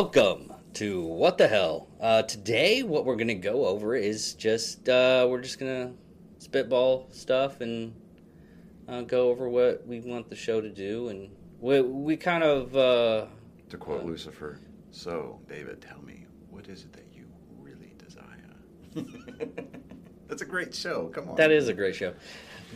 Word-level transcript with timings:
Welcome 0.00 0.52
to 0.74 1.02
What 1.02 1.38
the 1.38 1.48
Hell. 1.48 1.88
Uh, 2.00 2.22
today, 2.22 2.84
what 2.84 3.04
we're 3.04 3.16
going 3.16 3.26
to 3.26 3.34
go 3.34 3.66
over 3.66 3.96
is 3.96 4.34
just, 4.34 4.88
uh, 4.88 5.26
we're 5.28 5.40
just 5.40 5.58
going 5.58 5.88
to 5.88 5.92
spitball 6.38 7.08
stuff 7.10 7.60
and 7.60 7.92
uh, 8.86 9.00
go 9.02 9.28
over 9.28 9.48
what 9.48 9.84
we 9.88 9.98
want 9.98 10.28
the 10.30 10.36
show 10.36 10.60
to 10.60 10.68
do. 10.68 11.08
And 11.08 11.28
we, 11.58 11.80
we 11.80 12.16
kind 12.16 12.44
of, 12.44 12.76
uh, 12.76 13.26
To 13.70 13.76
quote 13.76 14.04
Lucifer, 14.04 14.60
so, 14.92 15.40
David, 15.48 15.80
tell 15.80 16.00
me, 16.02 16.26
what 16.48 16.68
is 16.68 16.84
it 16.84 16.92
that 16.92 17.08
you 17.12 17.24
really 17.60 17.92
desire? 17.98 18.44
That's 20.28 20.42
a 20.42 20.46
great 20.46 20.76
show. 20.76 21.08
Come 21.08 21.30
on. 21.30 21.34
that 21.34 21.50
is 21.50 21.66
a 21.66 21.74
great 21.74 21.96
show. 21.96 22.14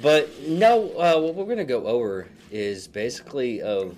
But 0.02 0.28
no, 0.48 0.88
uh, 0.98 1.20
what 1.20 1.36
we're 1.36 1.44
going 1.44 1.58
to 1.58 1.64
go 1.64 1.86
over 1.86 2.26
is 2.50 2.88
basically 2.88 3.62
of 3.62 3.94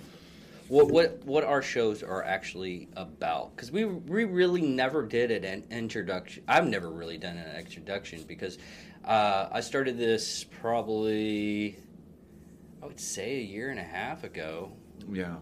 what 0.67 0.87
what 0.89 1.23
what 1.25 1.43
our 1.43 1.61
shows 1.61 2.01
are 2.03 2.23
actually 2.23 2.87
about 2.95 3.55
because 3.55 3.71
we 3.71 3.85
we 3.85 4.25
really 4.25 4.61
never 4.61 5.05
did 5.05 5.31
an 5.31 5.63
introduction. 5.69 6.43
I've 6.47 6.67
never 6.67 6.89
really 6.89 7.17
done 7.17 7.37
an 7.37 7.55
introduction 7.57 8.23
because 8.27 8.57
uh, 9.03 9.49
I 9.51 9.61
started 9.61 9.97
this 9.97 10.43
probably 10.61 11.77
I 12.81 12.87
would 12.87 12.99
say 12.99 13.37
a 13.37 13.43
year 13.43 13.69
and 13.69 13.79
a 13.79 13.83
half 13.83 14.23
ago, 14.23 14.71
Yeah. 15.11 15.37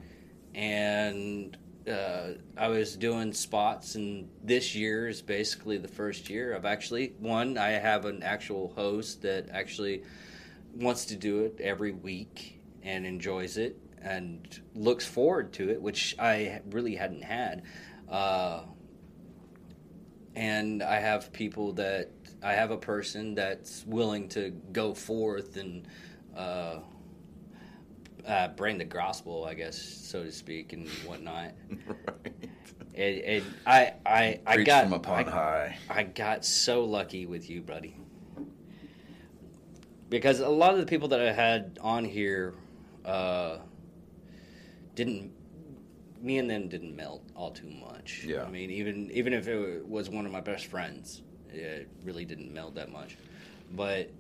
and 0.56 1.58
uh, 1.90 2.30
I 2.56 2.70
was 2.70 2.96
doing 2.96 3.34
spots, 3.34 3.96
and 3.96 4.30
this 4.42 4.74
year 4.74 5.10
is 5.10 5.22
basically 5.22 5.78
the 5.78 5.88
first 5.90 6.30
year 6.30 6.56
I've 6.56 6.66
actually 6.66 7.14
one. 7.20 7.58
I 7.58 7.72
have 7.72 8.06
an 8.06 8.24
actual 8.24 8.72
host 8.76 9.22
that 9.24 9.50
actually 9.50 10.04
wants 10.76 11.06
to 11.06 11.16
do 11.16 11.42
it 11.42 11.60
every 11.62 11.92
week 11.92 12.62
and 12.82 13.06
enjoys 13.06 13.58
it 13.58 13.78
and 14.04 14.62
looks 14.76 15.06
forward 15.06 15.54
to 15.54 15.70
it, 15.70 15.82
which 15.82 16.16
I 16.20 16.62
really 16.72 16.96
hadn't 16.96 17.24
had. 17.24 17.64
Uh, 18.10 18.62
and 20.36 20.84
I 20.84 21.00
have 21.00 21.32
people 21.32 21.74
that 21.74 22.10
I 22.44 22.54
have 22.54 22.72
a 22.72 22.78
person 22.78 23.36
that's 23.36 23.86
willing 23.86 24.28
to 24.30 24.50
go 24.72 24.94
forth 24.94 25.58
and 25.58 25.88
uh, 26.36 26.80
uh, 28.28 28.48
bring 28.50 28.78
the 28.78 28.86
gospel, 28.86 29.46
I 29.46 29.54
guess, 29.54 29.78
so 29.78 30.24
to 30.24 30.32
speak, 30.32 30.74
and 30.74 30.88
whatnot. 31.06 31.54
right. 31.88 32.34
And, 32.96 33.20
and 33.20 33.44
I, 33.66 33.94
I, 34.06 34.40
I 34.46 34.56
Preach 34.56 34.68
got 34.68 34.84
from 34.84 34.94
upon 34.94 35.28
I, 35.28 35.32
high. 35.32 35.78
I 35.90 36.04
got 36.04 36.46
so 36.46 36.84
lucky 36.84 37.26
with 37.26 37.50
you, 37.50 37.62
buddy. 37.62 37.98
Because 40.10 40.42
a 40.42 40.50
lot 40.50 40.74
of 40.74 40.80
the 40.80 40.86
people 40.86 41.08
that 41.08 41.20
I 41.20 41.32
had 41.32 41.80
on 41.82 42.06
here 42.06 42.54
uh, 43.04 43.58
didn't, 44.96 45.32
me 46.22 46.38
and 46.38 46.50
them 46.50 46.68
didn't 46.70 46.96
melt 46.96 47.24
all 47.36 47.52
too 47.52 47.70
much. 47.70 48.24
Yeah. 48.26 48.44
I 48.44 48.50
mean, 48.50 48.70
even 48.70 49.10
even 49.12 49.34
if 49.34 49.48
it 49.48 49.88
was 49.88 50.10
one 50.10 50.26
of 50.26 50.32
my 50.32 50.42
best 50.42 50.66
friends, 50.68 51.22
it 51.52 51.88
really 52.04 52.26
didn't 52.26 52.54
melt 52.54 52.76
that 52.76 52.92
much. 52.92 53.18
But 53.76 54.12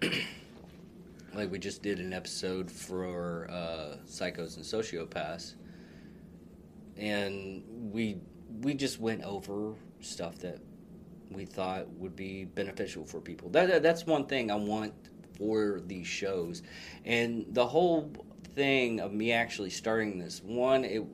like 1.34 1.50
we 1.50 1.58
just 1.58 1.82
did 1.82 1.98
an 2.00 2.12
episode 2.12 2.70
for 2.70 3.48
uh, 3.50 3.96
psychos 4.08 4.56
and 4.56 4.64
sociopaths, 4.64 5.54
and 6.96 7.62
we 7.92 8.18
we 8.62 8.74
just 8.74 9.00
went 9.00 9.22
over 9.24 9.74
stuff 10.00 10.38
that 10.38 10.58
we 11.30 11.44
thought 11.44 11.88
would 11.94 12.14
be 12.14 12.44
beneficial 12.44 13.04
for 13.04 13.20
people. 13.20 13.48
That, 13.50 13.68
that- 13.68 13.82
that's 13.82 14.06
one 14.06 14.26
thing 14.26 14.50
I 14.50 14.54
want 14.56 14.92
for 15.38 15.80
these 15.86 16.06
shows, 16.06 16.62
and 17.04 17.44
the 17.50 17.66
whole 17.66 18.12
thing 18.54 19.00
of 19.00 19.12
me 19.12 19.32
actually 19.32 19.70
starting 19.70 20.18
this 20.18 20.42
one 20.42 20.84
it 20.84 21.04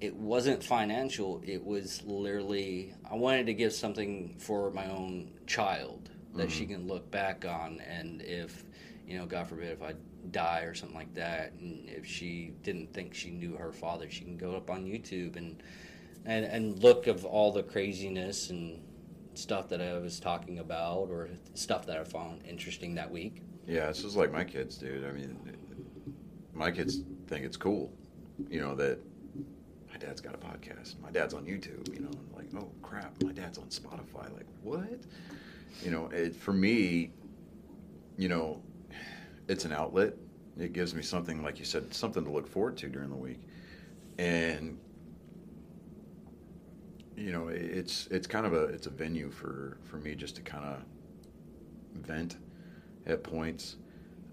it 0.00 0.14
wasn't 0.14 0.62
financial. 0.62 1.42
It 1.44 1.64
was 1.64 2.02
literally 2.04 2.94
I 3.10 3.16
wanted 3.16 3.46
to 3.46 3.54
give 3.54 3.72
something 3.72 4.36
for 4.38 4.70
my 4.70 4.86
own 4.86 5.32
child 5.46 6.10
that 6.34 6.50
she 6.50 6.64
mm-hmm. 6.64 6.74
can 6.74 6.86
look 6.86 7.10
back 7.10 7.44
on, 7.44 7.80
and 7.80 8.22
if 8.22 8.64
you 9.06 9.18
know, 9.18 9.26
God 9.26 9.48
forbid, 9.48 9.70
if 9.70 9.82
I 9.82 9.94
die 10.30 10.60
or 10.60 10.74
something 10.74 10.96
like 10.96 11.14
that, 11.14 11.52
and 11.60 11.88
if 11.88 12.06
she 12.06 12.52
didn't 12.62 12.92
think 12.92 13.14
she 13.14 13.30
knew 13.30 13.56
her 13.56 13.72
father, 13.72 14.08
she 14.10 14.24
can 14.24 14.36
go 14.36 14.54
up 14.54 14.70
on 14.70 14.84
YouTube 14.84 15.36
and 15.36 15.62
and 16.24 16.44
and 16.44 16.82
look 16.82 17.06
of 17.06 17.24
all 17.24 17.50
the 17.50 17.62
craziness 17.62 18.50
and 18.50 18.80
stuff 19.34 19.68
that 19.68 19.80
I 19.80 19.98
was 19.98 20.20
talking 20.20 20.58
about 20.58 21.08
or 21.10 21.28
stuff 21.54 21.86
that 21.86 21.96
I 21.98 22.04
found 22.04 22.42
interesting 22.46 22.94
that 22.96 23.10
week. 23.10 23.42
Yeah, 23.66 23.86
this 23.86 24.04
is 24.04 24.16
like 24.16 24.32
my 24.32 24.44
kids, 24.44 24.76
dude. 24.76 25.04
I 25.04 25.12
mean, 25.12 25.57
my 26.58 26.70
kids 26.70 27.02
think 27.28 27.44
it's 27.44 27.56
cool, 27.56 27.92
you 28.50 28.60
know, 28.60 28.74
that 28.74 28.98
my 29.90 29.96
dad's 29.96 30.20
got 30.20 30.34
a 30.34 30.38
podcast. 30.38 31.00
My 31.00 31.10
dad's 31.10 31.32
on 31.32 31.44
YouTube, 31.44 31.92
you 31.94 32.00
know, 32.00 32.08
and 32.08 32.32
like, 32.34 32.46
oh 32.56 32.70
crap, 32.82 33.22
my 33.22 33.32
dad's 33.32 33.58
on 33.58 33.66
Spotify. 33.66 34.32
Like, 34.34 34.46
what? 34.62 35.00
You 35.82 35.90
know, 35.92 36.06
it, 36.08 36.34
for 36.34 36.52
me, 36.52 37.12
you 38.16 38.28
know, 38.28 38.60
it's 39.46 39.64
an 39.64 39.72
outlet. 39.72 40.14
It 40.58 40.72
gives 40.72 40.94
me 40.94 41.02
something, 41.02 41.42
like 41.42 41.58
you 41.60 41.64
said, 41.64 41.94
something 41.94 42.24
to 42.24 42.30
look 42.30 42.48
forward 42.48 42.76
to 42.78 42.88
during 42.88 43.10
the 43.10 43.16
week. 43.16 43.40
And 44.18 44.78
you 47.16 47.32
know, 47.32 47.48
it's 47.48 48.08
it's 48.10 48.26
kind 48.26 48.46
of 48.46 48.52
a 48.52 48.64
it's 48.64 48.86
a 48.86 48.90
venue 48.90 49.30
for 49.30 49.78
for 49.84 49.96
me 49.98 50.14
just 50.14 50.36
to 50.36 50.42
kind 50.42 50.64
of 50.64 50.82
vent 51.94 52.36
at 53.06 53.22
points. 53.22 53.76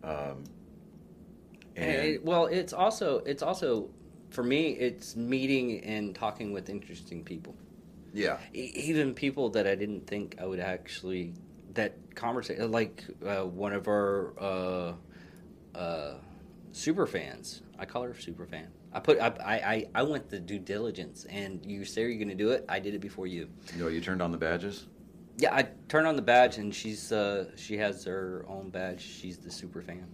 Um, 0.04 0.44
it- 1.84 2.24
well, 2.24 2.46
it's 2.48 2.74
also 2.74 3.20
it's 3.20 3.42
also 3.44 3.90
for 4.30 4.44
me 4.44 4.70
it's 4.72 5.16
meeting 5.16 5.82
and 5.84 6.14
talking 6.16 6.52
with 6.54 6.70
interesting 6.70 7.24
people. 7.24 7.56
yeah, 8.14 8.38
E- 8.54 8.72
even 8.76 9.14
people 9.14 9.50
that 9.52 9.68
I 9.68 9.76
didn't 9.76 10.08
think 10.08 10.36
I 10.40 10.46
would 10.46 10.60
actually 10.60 11.34
that 11.74 11.94
conversation 12.16 12.72
like 12.72 13.04
uh, 13.26 13.44
one 13.44 13.74
of 13.74 13.88
our 13.88 14.34
uh, 14.40 14.94
uh, 15.78 16.14
super 16.72 17.06
fans. 17.06 17.62
I 17.78 17.86
call 17.86 18.04
her 18.04 18.14
super 18.18 18.46
fan. 18.46 18.68
I 18.94 19.00
put 19.02 19.20
I, 19.20 19.28
I 19.44 19.56
I- 19.74 19.88
I 19.96 20.04
went 20.04 20.30
the 20.30 20.40
due 20.40 20.60
diligence, 20.60 21.26
and 21.26 21.66
you 21.66 21.84
say 21.86 22.02
you're 22.04 22.16
going 22.16 22.30
to 22.30 22.36
do 22.36 22.52
it. 22.52 22.64
I 22.70 22.80
did 22.80 22.94
it 22.94 23.02
before 23.02 23.28
you. 23.28 23.50
you 23.74 23.82
know, 23.84 23.90
you 23.90 24.00
turned 24.02 24.22
on 24.22 24.32
the 24.32 24.38
badges. 24.38 24.86
Yeah, 25.38 25.54
I 25.54 25.68
turned 25.90 26.08
on 26.08 26.16
the 26.16 26.22
badge, 26.22 26.58
and 26.60 26.74
she's 26.74 27.12
uh, 27.12 27.52
she 27.58 27.76
has 27.78 28.06
her 28.06 28.46
own 28.48 28.70
badge. 28.70 29.02
She's 29.02 29.38
the 29.38 29.52
super 29.52 29.82
fan. 29.82 30.08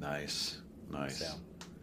Nice, 0.00 0.62
nice. 0.94 1.18
So, 1.18 1.34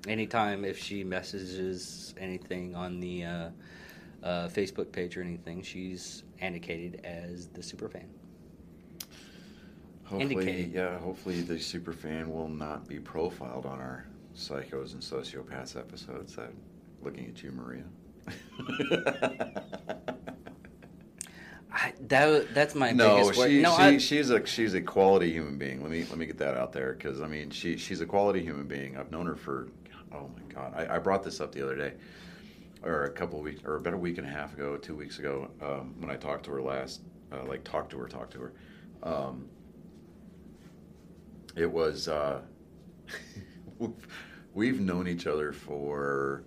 anytime 0.08 0.66
if 0.66 0.78
she 0.78 1.04
messages 1.04 2.14
anything 2.18 2.76
on 2.76 3.00
the 3.00 3.26
uh, 3.26 3.50
uh, 4.24 4.48
Facebook 4.48 4.92
page 4.92 5.18
or 5.18 5.22
anything, 5.22 5.62
she's 5.62 6.24
indicated 6.40 7.02
as 7.04 7.48
the 7.48 7.62
super 7.64 7.90
fan. 7.90 8.10
Hopefully, 10.04 10.34
indicated. 10.34 10.74
yeah. 10.74 11.00
Hopefully, 11.00 11.42
the 11.42 11.60
super 11.60 11.94
fan 11.94 12.32
will 12.32 12.50
not 12.50 12.88
be 12.88 13.00
profiled 13.00 13.66
on 13.66 13.80
our 13.80 14.06
psychos 14.36 14.94
and 14.94 15.02
sociopaths 15.02 15.78
episodes. 15.78 16.38
I'm 16.38 16.56
looking 17.02 17.28
at 17.28 17.42
you, 17.42 17.52
Maria. 17.52 17.86
I, 21.74 21.94
that 22.08 22.54
that's 22.54 22.76
my 22.76 22.92
no, 22.92 23.18
biggest 23.18 23.42
she, 23.42 23.62
no, 23.62 23.76
she 23.78 23.82
I, 23.82 23.98
she's 23.98 24.30
a 24.30 24.46
she's 24.46 24.74
a 24.74 24.82
quality 24.82 25.32
human 25.32 25.58
being. 25.58 25.82
Let 25.82 25.92
me 25.92 26.06
let 26.10 26.18
me 26.18 26.26
get 26.26 26.38
that 26.40 26.58
out 26.58 26.74
there 26.74 26.94
because 26.94 27.22
I 27.22 27.28
mean 27.28 27.50
she 27.50 27.78
she's 27.78 28.02
a 28.02 28.06
quality 28.06 28.42
human 28.42 28.68
being. 28.68 28.98
I've 28.98 29.12
known 29.12 29.26
her 29.26 29.36
for 29.36 29.70
oh 30.14 30.30
my 30.36 30.54
god. 30.54 30.74
I, 30.76 30.96
I 30.96 31.00
brought 31.00 31.24
this 31.24 31.40
up 31.40 31.54
the 31.54 31.64
other 31.64 31.78
day, 31.78 31.94
or 32.84 33.06
a 33.06 33.12
couple 33.12 33.40
of 33.40 33.46
weeks, 33.46 33.62
or 33.66 33.78
about 33.78 33.94
a 33.94 33.98
week 33.98 34.18
and 34.18 34.28
a 34.28 34.30
half 34.30 34.54
ago, 34.54 34.76
two 34.76 34.96
weeks 34.96 35.20
ago, 35.20 35.50
um, 35.62 35.96
when 36.00 36.12
I 36.12 36.18
talked 36.18 36.46
to 36.46 36.52
her 36.52 36.62
last. 36.62 37.02
Uh, 37.32 37.46
like 37.46 37.64
talked 37.64 37.92
to 37.92 37.98
her, 37.98 38.10
talked 38.10 38.34
to 38.34 38.40
her. 38.40 38.54
Um, 39.04 39.48
it 41.56 41.72
was 41.72 42.10
uh, 42.10 42.42
we've, 43.80 44.08
we've 44.54 44.80
known 44.82 45.08
each 45.08 45.28
other 45.28 45.54
for 45.54 46.44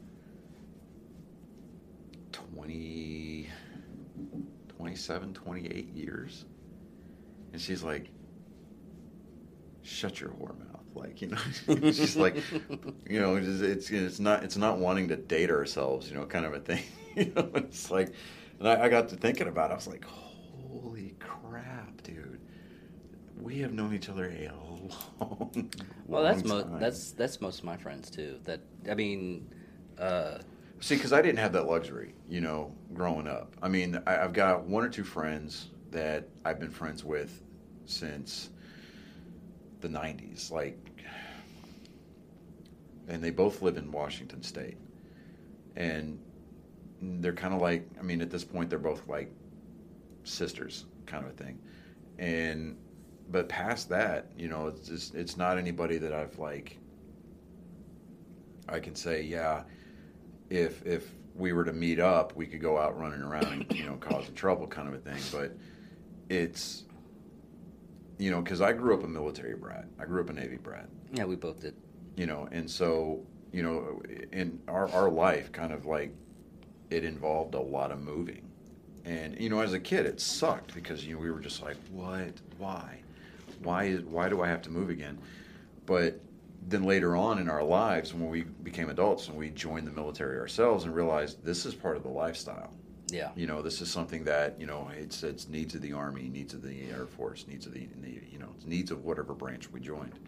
20 2.32 3.33
27 4.94 5.34
28 5.34 5.94
years. 5.94 6.44
And 7.52 7.60
she's 7.60 7.82
like 7.82 8.10
shut 9.82 10.20
your 10.20 10.30
whore 10.30 10.56
mouth. 10.58 10.80
Like 10.94 11.20
you 11.20 11.28
know 11.28 11.38
she's 11.92 12.16
like 12.16 12.36
you 13.08 13.20
know 13.20 13.36
it's, 13.36 13.60
it's 13.60 13.90
it's 13.90 14.20
not 14.20 14.44
it's 14.44 14.56
not 14.56 14.78
wanting 14.78 15.08
to 15.08 15.16
date 15.16 15.50
ourselves 15.50 16.08
you 16.08 16.14
know 16.16 16.24
kind 16.26 16.44
of 16.46 16.54
a 16.54 16.60
thing. 16.60 16.82
You 17.16 17.32
know 17.36 17.48
it's 17.54 17.92
like 17.92 18.12
and 18.58 18.68
I, 18.68 18.86
I 18.86 18.88
got 18.88 19.08
to 19.10 19.16
thinking 19.16 19.46
about 19.46 19.70
it. 19.70 19.74
I 19.74 19.76
was 19.76 19.86
like 19.86 20.04
holy 20.04 21.14
crap 21.20 22.02
dude. 22.02 22.40
We 23.40 23.58
have 23.58 23.72
known 23.72 23.94
each 23.94 24.08
other 24.08 24.24
a 24.24 24.50
long 25.20 25.70
well, 26.08 26.24
that's 26.24 26.44
long 26.44 26.72
mo- 26.72 26.78
that's 26.80 27.12
that's 27.12 27.40
most 27.40 27.60
of 27.60 27.64
my 27.66 27.76
friends 27.76 28.10
too. 28.10 28.40
That 28.44 28.62
I 28.90 28.94
mean, 28.94 29.48
uh, 29.96 30.38
See, 30.84 30.96
because 30.96 31.14
I 31.14 31.22
didn't 31.22 31.38
have 31.38 31.54
that 31.54 31.66
luxury, 31.66 32.14
you 32.28 32.42
know, 32.42 32.70
growing 32.92 33.26
up. 33.26 33.56
I 33.62 33.68
mean, 33.68 34.02
I, 34.06 34.18
I've 34.18 34.34
got 34.34 34.64
one 34.64 34.84
or 34.84 34.90
two 34.90 35.02
friends 35.02 35.70
that 35.92 36.28
I've 36.44 36.60
been 36.60 36.70
friends 36.70 37.02
with 37.02 37.40
since 37.86 38.50
the 39.80 39.88
90s, 39.88 40.50
like, 40.50 40.76
and 43.08 43.24
they 43.24 43.30
both 43.30 43.62
live 43.62 43.78
in 43.78 43.90
Washington 43.90 44.42
State. 44.42 44.76
And 45.74 46.20
they're 47.00 47.32
kind 47.32 47.54
of 47.54 47.62
like 47.62 47.88
I 47.98 48.02
mean 48.02 48.20
at 48.20 48.30
this 48.30 48.44
point 48.44 48.68
they're 48.68 48.78
both 48.78 49.08
like 49.08 49.32
sisters 50.24 50.84
kind 51.06 51.24
of 51.24 51.30
a 51.30 51.34
thing, 51.34 51.58
and 52.18 52.76
but 53.30 53.48
past 53.48 53.88
that, 53.88 54.26
you 54.36 54.48
know, 54.48 54.66
it's 54.66 54.86
just 54.86 55.14
it's 55.14 55.38
not 55.38 55.56
anybody 55.56 55.96
that 55.96 56.12
I've 56.12 56.38
like. 56.38 56.76
I 58.68 58.80
can 58.80 58.94
say, 58.94 59.22
yeah, 59.22 59.62
if 60.54 60.84
if 60.86 61.10
we 61.34 61.52
were 61.52 61.64
to 61.64 61.72
meet 61.72 61.98
up, 61.98 62.34
we 62.36 62.46
could 62.46 62.60
go 62.60 62.78
out 62.78 62.98
running 62.98 63.22
around 63.22 63.46
and 63.46 63.72
you 63.72 63.84
know 63.84 63.96
causing 63.96 64.34
trouble, 64.34 64.66
kind 64.66 64.88
of 64.88 64.94
a 64.94 64.98
thing. 64.98 65.20
But 65.32 65.56
it's 66.28 66.84
you 68.18 68.30
know 68.30 68.40
because 68.40 68.60
I 68.60 68.72
grew 68.72 68.94
up 68.94 69.04
a 69.04 69.08
military 69.08 69.56
brat. 69.56 69.86
I 69.98 70.04
grew 70.04 70.22
up 70.22 70.30
a 70.30 70.32
Navy 70.32 70.56
brat. 70.56 70.88
Yeah, 71.12 71.24
we 71.24 71.36
both 71.36 71.60
did. 71.60 71.74
You 72.16 72.26
know, 72.26 72.48
and 72.52 72.70
so 72.70 73.26
you 73.52 73.62
know, 73.62 74.00
in 74.32 74.60
our 74.68 74.88
our 74.92 75.10
life, 75.10 75.50
kind 75.50 75.72
of 75.72 75.86
like 75.86 76.14
it 76.90 77.04
involved 77.04 77.54
a 77.54 77.60
lot 77.60 77.90
of 77.90 78.00
moving. 78.00 78.48
And 79.04 79.38
you 79.40 79.50
know, 79.50 79.60
as 79.60 79.72
a 79.72 79.80
kid, 79.80 80.06
it 80.06 80.20
sucked 80.20 80.72
because 80.74 81.04
you 81.04 81.14
know 81.14 81.20
we 81.20 81.30
were 81.30 81.40
just 81.40 81.62
like, 81.62 81.76
"What? 81.90 82.40
Why? 82.58 83.00
Why 83.62 83.84
is 83.84 84.02
why 84.02 84.28
do 84.28 84.40
I 84.40 84.48
have 84.48 84.62
to 84.62 84.70
move 84.70 84.88
again?" 84.88 85.18
But 85.84 86.20
then 86.66 86.84
later 86.84 87.16
on 87.16 87.38
in 87.38 87.48
our 87.48 87.62
lives, 87.62 88.14
when 88.14 88.30
we 88.30 88.42
became 88.42 88.88
adults 88.88 89.28
and 89.28 89.36
we 89.36 89.50
joined 89.50 89.86
the 89.86 89.90
military 89.90 90.38
ourselves 90.38 90.84
and 90.84 90.94
realized 90.94 91.44
this 91.44 91.66
is 91.66 91.74
part 91.74 91.96
of 91.96 92.02
the 92.02 92.08
lifestyle. 92.08 92.72
Yeah. 93.10 93.30
You 93.36 93.46
know, 93.46 93.60
this 93.60 93.80
is 93.80 93.90
something 93.90 94.24
that 94.24 94.58
you 94.58 94.66
know 94.66 94.90
it's 94.96 95.22
it's 95.22 95.48
needs 95.48 95.74
of 95.74 95.82
the 95.82 95.92
army, 95.92 96.28
needs 96.28 96.54
of 96.54 96.62
the 96.62 96.90
air 96.90 97.06
force, 97.06 97.46
needs 97.46 97.66
of 97.66 97.74
the 97.74 97.86
Navy. 98.00 98.28
You 98.32 98.38
know, 98.38 98.54
needs 98.64 98.90
of 98.90 99.04
whatever 99.04 99.34
branch 99.34 99.70
we 99.70 99.80
joined. 99.80 100.18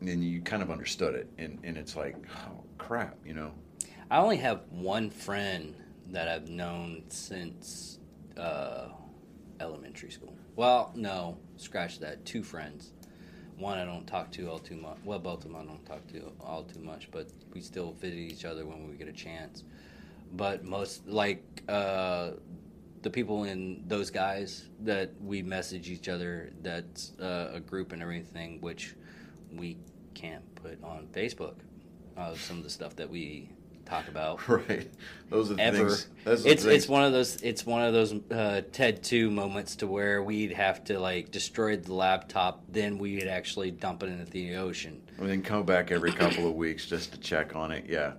And 0.00 0.08
then 0.08 0.20
you 0.20 0.42
kind 0.42 0.62
of 0.62 0.70
understood 0.70 1.14
it, 1.14 1.30
and 1.38 1.60
and 1.62 1.76
it's 1.76 1.94
like, 1.96 2.16
oh 2.48 2.64
crap, 2.78 3.16
you 3.24 3.34
know. 3.34 3.52
I 4.10 4.18
only 4.18 4.36
have 4.38 4.62
one 4.70 5.10
friend 5.10 5.74
that 6.10 6.28
I've 6.28 6.48
known 6.48 7.04
since 7.08 7.98
uh, 8.36 8.88
elementary 9.60 10.10
school. 10.10 10.34
Well, 10.54 10.92
no, 10.94 11.38
scratch 11.56 12.00
that. 12.00 12.24
Two 12.24 12.42
friends. 12.42 12.92
One 13.58 13.78
I 13.78 13.84
don't 13.84 14.06
talk 14.06 14.30
to 14.32 14.50
all 14.50 14.58
too 14.58 14.76
much. 14.76 14.98
Well, 15.04 15.18
both 15.18 15.44
of 15.44 15.52
them 15.52 15.56
I 15.56 15.64
don't 15.64 15.84
talk 15.86 16.06
to 16.08 16.32
all 16.40 16.64
too 16.64 16.80
much, 16.80 17.08
but 17.10 17.28
we 17.54 17.60
still 17.60 17.92
visit 17.92 18.18
each 18.18 18.44
other 18.44 18.66
when 18.66 18.88
we 18.88 18.96
get 18.96 19.08
a 19.08 19.12
chance. 19.12 19.64
But 20.32 20.64
most 20.64 21.06
like 21.06 21.62
uh, 21.68 22.32
the 23.06 23.10
people 23.10 23.44
in 23.44 23.84
those 23.86 24.10
guys 24.10 24.68
that 24.80 25.10
we 25.22 25.40
message 25.40 25.88
each 25.90 26.08
other. 26.08 26.50
That's 26.62 27.12
uh, 27.20 27.52
a 27.54 27.60
group 27.60 27.92
and 27.92 28.02
everything, 28.02 28.60
which 28.60 28.94
we 29.52 29.76
can't 30.14 30.42
put 30.56 30.82
on 30.82 31.06
Facebook. 31.12 31.54
Uh, 32.16 32.34
some 32.34 32.58
of 32.58 32.64
the 32.64 32.70
stuff 32.70 32.96
that 32.96 33.08
we 33.08 33.50
talk 33.86 34.08
about 34.08 34.46
Right. 34.48 34.90
Those 35.30 35.50
are 35.50 35.54
the 35.54 35.62
ever. 35.62 35.76
things. 35.78 36.08
Those 36.24 36.44
are 36.46 36.48
It's 36.50 36.62
things- 36.64 36.74
it's 36.76 36.88
one 36.88 37.04
of 37.04 37.12
those 37.12 37.36
it's 37.42 37.64
one 37.66 37.82
of 37.82 37.92
those 37.92 38.14
uh, 38.30 38.62
TED 38.72 39.02
two 39.02 39.30
moments 39.30 39.76
to 39.76 39.86
where 39.86 40.22
we'd 40.22 40.52
have 40.52 40.84
to 40.84 40.98
like 40.98 41.30
destroy 41.30 41.76
the 41.76 41.94
laptop, 41.94 42.62
then 42.68 42.98
we'd 42.98 43.26
actually 43.26 43.70
dump 43.70 44.02
it 44.02 44.08
into 44.10 44.24
the 44.30 44.56
ocean. 44.56 45.00
And 45.18 45.28
then 45.28 45.42
come 45.42 45.64
back 45.64 45.90
every 45.90 46.12
couple 46.12 46.46
of 46.48 46.54
weeks 46.54 46.86
just 46.86 47.12
to 47.12 47.18
check 47.18 47.56
on 47.56 47.72
it. 47.72 47.86
Yeah. 47.88 48.12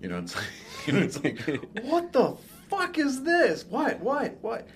You 0.00 0.08
know, 0.08 0.18
it's 0.18 0.34
like, 0.34 0.44
you 0.86 0.92
know, 0.94 1.00
it's 1.00 1.22
like 1.22 1.40
what 1.82 2.12
the 2.12 2.36
fuck 2.68 2.98
is 2.98 3.22
this? 3.22 3.64
What? 3.66 4.00
What? 4.00 4.36
What? 4.40 4.66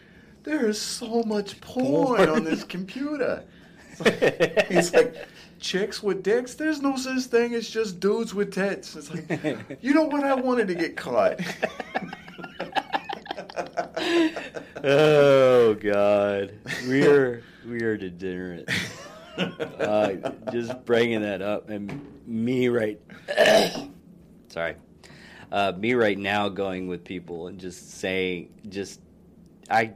There 0.45 0.69
is 0.69 0.81
so 0.81 1.23
much 1.25 1.61
porn, 1.61 2.17
Porn. 2.19 2.29
on 2.29 2.45
this 2.45 2.63
computer. 2.63 3.43
It's 3.91 4.01
like, 4.01 4.19
it's 4.23 4.93
like 4.93 5.27
chicks 5.61 6.03
with 6.03 6.23
dicks. 6.23 6.55
There's 6.55 6.81
no 6.81 6.97
such 6.97 7.25
thing 7.25 7.55
as 7.55 7.69
just 7.69 8.01
dudes 8.01 8.35
with 8.35 8.53
tits. 8.53 8.97
It's 8.97 9.11
like, 9.11 9.79
you 9.81 9.95
know 9.95 10.05
what? 10.05 10.25
I 10.25 10.35
wanted 10.35 10.69
to 10.69 10.75
get 10.75 10.97
caught. 10.97 11.41
oh 14.85 15.75
God, 15.75 16.53
we're 16.87 17.43
we 17.67 17.83
are 17.83 17.97
degenerate. 17.97 18.71
Uh, 19.37 20.31
just 20.53 20.85
bringing 20.85 21.23
that 21.23 21.43
up, 21.43 21.69
and 21.69 22.07
me 22.27 22.69
right, 22.69 23.01
sorry, 24.49 24.77
uh, 25.53 25.73
me 25.77 25.95
right 25.95 26.19
now 26.19 26.49
going 26.49 26.89
with 26.89 27.05
people 27.05 27.49
and 27.49 27.59
just 27.59 27.99
saying, 27.99 28.51
just 28.69 29.01
I. 29.69 29.95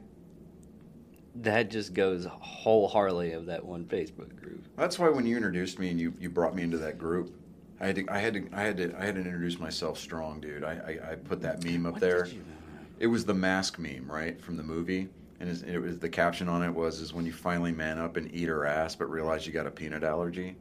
That 1.35 1.69
just 1.71 1.93
goes 1.93 2.25
wholeheartedly 2.29 3.31
of 3.33 3.45
that 3.45 3.65
one 3.65 3.85
Facebook 3.85 4.35
group. 4.35 4.65
That's 4.75 4.99
why 4.99 5.09
when 5.09 5.25
you 5.25 5.37
introduced 5.37 5.79
me 5.79 5.89
and 5.89 5.99
you, 5.99 6.13
you 6.19 6.29
brought 6.29 6.55
me 6.55 6.63
into 6.63 6.77
that 6.79 6.97
group, 6.97 7.33
I 7.79 7.87
had 7.87 7.95
to 7.95 8.05
I 8.09 8.19
had 8.19 8.33
to 8.35 8.49
I 8.53 8.61
had 8.61 8.77
to 8.77 8.95
I 8.99 9.05
had 9.05 9.15
to 9.15 9.21
introduce 9.21 9.57
myself 9.57 9.97
strong, 9.97 10.39
dude. 10.39 10.63
I 10.63 10.73
I, 10.73 11.11
I 11.11 11.15
put 11.15 11.41
that 11.41 11.63
meme 11.63 11.85
up 11.85 11.93
What 11.93 12.01
there. 12.01 12.27
It 12.99 13.07
was 13.07 13.25
the 13.25 13.33
mask 13.33 13.79
meme, 13.79 14.05
right, 14.11 14.39
from 14.39 14.55
the 14.55 14.63
movie, 14.63 15.09
and 15.39 15.49
it 15.49 15.79
was 15.79 15.97
the 15.97 16.09
caption 16.09 16.47
on 16.47 16.61
it 16.61 16.69
was 16.69 16.99
is 16.99 17.13
when 17.13 17.25
you 17.25 17.33
finally 17.33 17.71
man 17.71 17.97
up 17.97 18.17
and 18.17 18.31
eat 18.35 18.47
her 18.47 18.67
ass, 18.67 18.95
but 18.95 19.09
realize 19.09 19.47
you 19.47 19.53
got 19.53 19.65
a 19.65 19.71
peanut 19.71 20.03
allergy. 20.03 20.55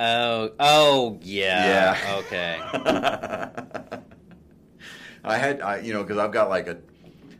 Oh, 0.00 0.50
oh 0.58 1.18
yeah. 1.22 1.96
Yeah. 1.96 2.16
Okay. 2.18 4.00
I 5.24 5.36
had 5.36 5.60
I 5.60 5.78
you 5.78 5.92
know 5.92 6.02
because 6.02 6.18
I've 6.18 6.32
got 6.32 6.48
like 6.48 6.66
a 6.66 6.78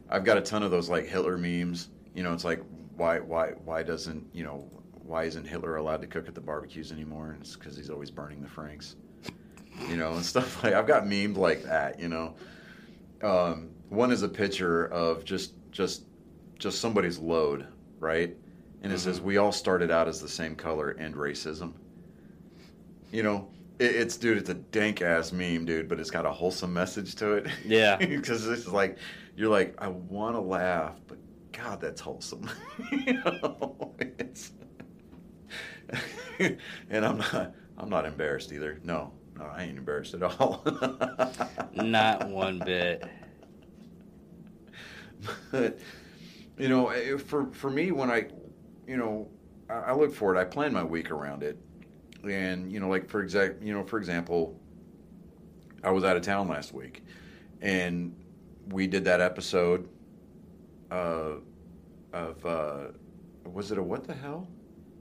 I've 0.09 0.25
got 0.25 0.39
a 0.39 0.41
ton 0.41 0.63
of 0.63 0.71
those 0.71 0.89
like 0.89 1.07
Hitler 1.07 1.37
memes. 1.37 1.89
You 2.19 2.25
know, 2.25 2.33
it's 2.33 2.45
like 2.45 2.61
why 2.97 3.21
why 3.21 3.51
why 3.65 3.85
doesn't 3.85 4.27
you 4.33 4.43
know 4.43 4.69
why 5.05 5.23
isn't 5.23 5.45
Hitler 5.45 5.77
allowed 5.77 6.01
to 6.01 6.09
cook 6.09 6.27
at 6.27 6.35
the 6.35 6.41
barbecues 6.41 6.91
anymore? 6.91 7.31
And 7.31 7.41
it's 7.41 7.55
because 7.55 7.77
he's 7.77 7.91
always 7.91 8.11
burning 8.11 8.43
the 8.43 8.49
Franks. 8.49 8.97
You 9.89 9.97
know, 9.97 10.15
and 10.15 10.25
stuff 10.33 10.65
like 10.65 10.75
I've 10.75 10.89
got 10.89 11.05
memed 11.05 11.37
like 11.37 11.63
that. 11.63 12.01
You 12.01 12.09
know, 12.09 12.35
um, 13.23 13.71
one 13.89 14.11
is 14.11 14.25
a 14.25 14.29
picture 14.29 14.87
of 14.87 15.25
just 15.25 15.53
just 15.71 16.07
just 16.59 16.81
somebody's 16.81 17.21
load, 17.21 17.69
right? 18.01 18.37
And 18.83 18.93
it 18.93 18.99
says 18.99 19.21
we 19.21 19.37
all 19.37 19.53
started 19.53 19.93
out 19.93 20.09
as 20.09 20.21
the 20.21 20.29
same 20.29 20.57
color 20.57 20.97
and 20.99 21.15
racism. 21.15 21.73
You 23.13 23.23
know, 23.23 23.49
it, 23.79 23.95
it's 23.95 24.17
dude, 24.17 24.39
it's 24.39 24.51
a 24.51 24.55
dank 24.55 25.03
ass 25.03 25.31
meme, 25.31 25.67
dude, 25.67 25.89
but 25.89 26.01
it's 26.01 26.11
got 26.11 26.27
a 26.27 26.33
wholesome 26.33 26.73
message 26.73 27.15
to 27.15 27.35
it. 27.35 27.47
Yeah. 27.65 27.95
because 27.99 28.45
it's 28.49 28.67
like 28.67 28.99
you're 29.37 29.51
like 29.51 29.77
I 29.79 29.87
want 29.87 30.35
to 30.35 30.41
laugh, 30.41 30.97
but 31.07 31.19
God, 31.59 31.81
that's 31.81 32.01
wholesome. 32.01 32.49
you 32.91 33.15
know, 33.15 33.95
and 36.39 37.05
I'm 37.05 37.19
not 37.19 37.55
I'm 37.77 37.89
not 37.89 38.07
embarrassed 38.07 38.53
either. 38.53 38.81
No, 38.85 39.13
no, 39.37 39.47
I 39.47 39.65
ain't 39.65 39.79
embarrassed 39.79 40.15
at 40.15 40.23
all. 40.23 40.63
Not 41.75 42.29
one 42.29 42.61
bit. 42.65 43.05
but 45.51 45.79
you 46.59 46.69
know, 46.69 46.89
eh, 46.89 47.17
for 47.17 47.51
for 47.53 47.71
me, 47.71 47.91
when 47.93 48.11
I, 48.11 48.27
you 48.87 48.97
know, 48.97 49.29
I, 49.71 49.75
I 49.75 49.95
look 49.95 50.15
forward. 50.15 50.37
I 50.37 50.45
plan 50.45 50.73
my 50.73 50.85
week 50.85 51.11
around 51.11 51.43
it, 51.43 51.59
and 52.25 52.71
you 52.71 52.81
know, 52.81 52.89
like 52.89 53.09
for 53.09 53.23
exact, 53.23 53.63
you 53.63 53.73
know, 53.73 53.85
for 53.85 53.99
example, 53.99 54.61
I 55.83 55.91
was 55.91 56.05
out 56.05 56.17
of 56.17 56.23
town 56.23 56.49
last 56.49 56.73
week, 56.73 57.03
and 57.61 58.15
we 58.69 58.87
did 58.87 59.05
that 59.07 59.21
episode 59.21 59.89
uh, 60.91 61.35
of 62.13 62.45
uh, 62.47 62.79
was 63.45 63.71
it 63.73 63.79
a 63.79 63.83
what 63.83 64.05
the 64.05 64.15
hell, 64.15 64.47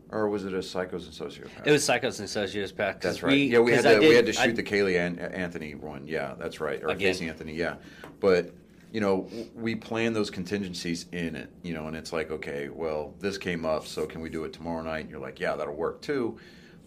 or 0.10 0.30
was 0.30 0.46
it 0.46 0.54
a 0.54 0.58
psychos 0.60 1.06
and 1.06 1.32
sociopaths? 1.32 1.66
It 1.66 1.72
was 1.72 1.84
Psychos 1.88 2.20
and 2.20 2.28
Sociopaths. 2.28 3.02
That's 3.02 3.24
right. 3.24 3.38
yeah, 3.38 3.60
we 3.60 3.72
had 3.72 3.84
to 3.84 3.96
I 3.96 4.00
we 4.00 4.16
had 4.16 4.26
to 4.26 4.34
shoot 4.34 4.42
I- 4.42 4.52
the 4.52 4.64
Kaylee 4.64 5.00
An- 5.00 5.20
Anthony 5.20 5.76
one. 5.76 6.08
Yeah, 6.08 6.36
that's 6.38 6.60
right. 6.60 6.82
Or 6.84 6.90
Again. 6.90 7.00
Casey 7.14 7.28
Anthony. 7.28 7.54
Yeah, 7.54 7.76
but 8.20 8.54
you 8.92 9.02
know 9.02 9.28
we 9.56 9.76
plan 9.76 10.14
those 10.14 10.30
contingencies 10.30 11.06
in 11.12 11.36
it. 11.36 11.50
You 11.64 11.74
know, 11.74 11.88
and 11.88 11.96
it's 11.96 12.14
like 12.14 12.32
okay, 12.32 12.70
well 12.70 13.14
this 13.20 13.38
came 13.38 13.66
up, 13.66 13.86
so 13.86 14.06
can 14.06 14.22
we 14.22 14.30
do 14.30 14.44
it 14.46 14.54
tomorrow 14.54 14.82
night? 14.84 15.02
And 15.02 15.10
you're 15.10 15.20
like, 15.20 15.40
yeah, 15.40 15.56
that'll 15.56 15.76
work 15.76 16.02
too. 16.02 16.38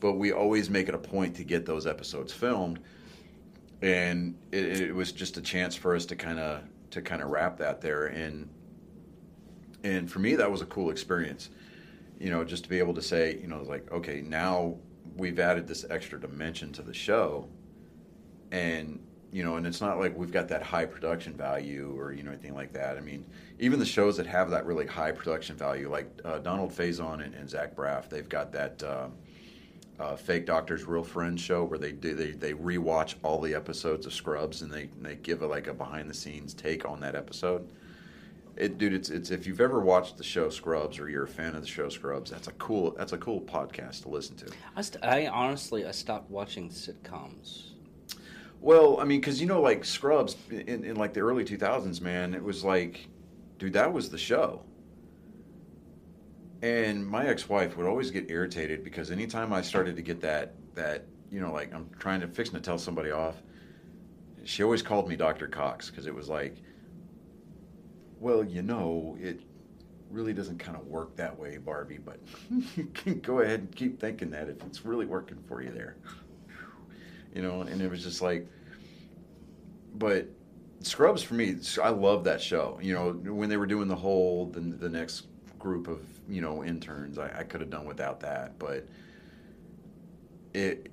But 0.01 0.15
we 0.15 0.33
always 0.33 0.71
make 0.71 0.89
it 0.89 0.95
a 0.95 0.99
point 0.99 1.37
to 1.37 1.45
get 1.45 1.67
those 1.67 1.87
episodes 1.87 2.33
filmed, 2.33 2.81
and 3.83 4.35
it, 4.51 4.81
it 4.81 4.95
was 4.95 5.13
just 5.13 5.37
a 5.37 5.43
chance 5.43 5.75
for 5.75 5.95
us 5.95 6.07
to 6.07 6.17
kind 6.17 6.39
of 6.39 6.63
to 6.91 7.03
kind 7.03 7.23
of 7.23 7.29
wrap 7.31 7.59
that 7.59 7.81
there 7.81 8.07
and 8.07 8.49
and 9.85 10.11
for 10.11 10.19
me 10.19 10.35
that 10.35 10.51
was 10.51 10.61
a 10.61 10.67
cool 10.67 10.91
experience 10.91 11.51
you 12.19 12.31
know 12.31 12.45
just 12.45 12.65
to 12.65 12.71
be 12.71 12.79
able 12.79 12.95
to 12.95 13.03
say 13.03 13.39
you 13.41 13.47
know 13.47 13.63
like 13.63 13.91
okay 13.93 14.21
now 14.21 14.77
we've 15.17 15.39
added 15.39 15.67
this 15.67 15.85
extra 15.91 16.19
dimension 16.21 16.73
to 16.73 16.83
the 16.83 16.95
show. 16.95 17.49
And 18.51 19.01
you 19.33 19.45
know 19.45 19.55
and 19.55 19.65
it's 19.65 19.81
not 19.81 20.01
like 20.01 20.17
we've 20.17 20.33
got 20.33 20.49
that 20.49 20.61
high 20.61 20.85
production 20.85 21.35
value 21.35 21.95
or 21.97 22.13
you 22.13 22.25
know 22.25 22.33
anything 22.33 22.55
like 22.55 22.73
that. 22.73 22.97
I 22.97 23.01
mean 23.01 23.25
even 23.61 23.79
the 23.79 23.87
shows 23.87 24.17
that 24.17 24.27
have 24.27 24.51
that 24.51 24.67
really 24.67 24.87
high 24.87 25.13
production 25.13 25.55
value 25.55 25.89
like 25.89 26.11
uh, 26.25 26.39
donald 26.39 26.73
faison 26.73 27.25
and, 27.25 27.33
and 27.35 27.49
zach 27.49 27.77
braff 27.77 28.09
they've 28.09 28.29
got 28.29 28.51
that 28.51 28.83
um, 28.83 29.13
uh, 30.01 30.17
fake 30.17 30.47
doctors 30.47 30.85
real 30.85 31.05
friends 31.05 31.41
show 31.41 31.63
where 31.63 31.79
they 31.79 31.93
do 31.93 32.13
they, 32.13 32.33
they 32.33 32.55
rewatch 32.55 33.15
all 33.23 33.41
the 33.41 33.55
episodes 33.55 34.05
of 34.05 34.13
scrubs 34.13 34.63
and 34.63 34.73
they, 34.73 34.89
they 35.01 35.15
give 35.15 35.43
a, 35.43 35.47
like 35.47 35.69
a 35.69 35.75
behind 35.75 36.11
the 36.11 36.15
scenes 36.15 36.53
take 36.53 36.85
on 36.85 36.99
that 36.99 37.15
episode 37.15 37.71
it, 38.61 38.77
dude, 38.77 38.93
it's 38.93 39.09
it's 39.09 39.31
if 39.31 39.47
you've 39.47 39.61
ever 39.61 39.81
watched 39.81 40.19
the 40.19 40.25
show 40.25 40.51
Scrubs 40.51 40.99
or 40.99 41.09
you're 41.09 41.25
a 41.25 41.29
fan 41.29 41.55
of 41.55 41.63
the 41.63 41.69
show 41.69 41.89
Scrubs, 41.89 42.31
that's 42.31 42.47
a 42.47 42.53
cool 42.53 42.91
that's 42.97 43.13
a 43.13 43.19
cool 43.19 43.41
podcast 43.41 44.03
to 44.03 44.11
listen 44.11 44.37
to. 44.37 44.53
I, 44.77 44.83
st- 44.83 45.03
I 45.03 45.27
honestly 45.29 45.87
I 45.87 45.93
stopped 45.93 46.31
watching 46.31 46.69
sitcoms. 46.69 47.71
Well, 48.61 49.01
I 49.01 49.05
mean, 49.05 49.21
because 49.21 49.41
you 49.41 49.47
know, 49.47 49.63
like 49.63 49.85
Scrubs 49.85 50.37
in, 50.51 50.85
in 50.85 50.97
like 50.97 51.15
the 51.15 51.21
early 51.21 51.45
2000s, 51.45 52.03
man, 52.03 52.35
it 52.35 52.43
was 52.43 52.63
like, 52.63 53.09
dude, 53.59 53.73
that 53.73 53.91
was 53.91 54.11
the 54.11 54.19
show. 54.19 54.63
And 56.61 57.07
my 57.07 57.27
ex-wife 57.27 57.79
would 57.79 57.87
always 57.87 58.11
get 58.11 58.31
irritated 58.31 58.85
because 58.85 59.11
anytime 59.11 59.55
I 59.55 59.63
started 59.63 59.97
to 59.97 60.03
get 60.03 60.21
that 60.21 60.53
that 60.75 61.07
you 61.31 61.41
know, 61.41 61.51
like 61.51 61.73
I'm 61.73 61.89
trying 61.99 62.21
to 62.21 62.29
fixing 62.29 62.57
to 62.57 62.61
tell 62.61 62.79
somebody 62.79 63.11
off, 63.11 63.43
she 64.45 64.63
always 64.63 64.83
called 64.83 65.09
me 65.09 65.17
Dr. 65.17 65.47
Cox 65.47 65.89
because 65.89 66.07
it 66.07 66.15
was 66.15 66.29
like, 66.29 66.57
well, 68.21 68.45
you 68.45 68.63
know, 68.63 69.17
it 69.21 69.41
really 70.11 70.33
doesn't 70.33 70.59
kind 70.59 70.77
of 70.77 70.87
work 70.87 71.17
that 71.17 71.37
way, 71.37 71.57
Barbie, 71.57 71.99
but 71.99 72.21
you 72.77 72.85
can 72.95 73.21
go 73.21 73.41
ahead 73.41 73.61
and 73.61 73.75
keep 73.75 73.99
thinking 73.99 74.31
that 74.31 74.49
if 74.49 74.63
it's 74.65 74.85
really 74.85 75.07
working 75.07 75.39
for 75.49 75.63
you 75.63 75.71
there. 75.71 75.97
You 77.35 77.43
know, 77.43 77.63
and 77.63 77.81
it 77.81 77.91
was 77.91 78.03
just 78.03 78.21
like, 78.21 78.47
but 79.95 80.29
Scrubs 80.83 81.23
for 81.23 81.35
me, 81.35 81.57
I 81.83 81.91
love 81.91 82.25
that 82.25 82.41
show. 82.41 82.79
You 82.83 82.95
know, 82.95 83.13
when 83.35 83.49
they 83.49 83.57
were 83.57 83.67
doing 83.67 83.89
the 83.89 83.97
whole, 83.97 84.47
the, 84.47 84.61
the 84.61 84.89
next 84.89 85.27
group 85.59 85.89
of, 85.89 86.01
you 86.29 86.41
know, 86.41 86.65
interns, 86.65 87.19
I, 87.19 87.31
I 87.39 87.43
could 87.45 87.61
have 87.61 87.71
done 87.71 87.85
without 87.85 88.21
that, 88.21 88.59
but 88.59 88.87
it, 90.55 90.91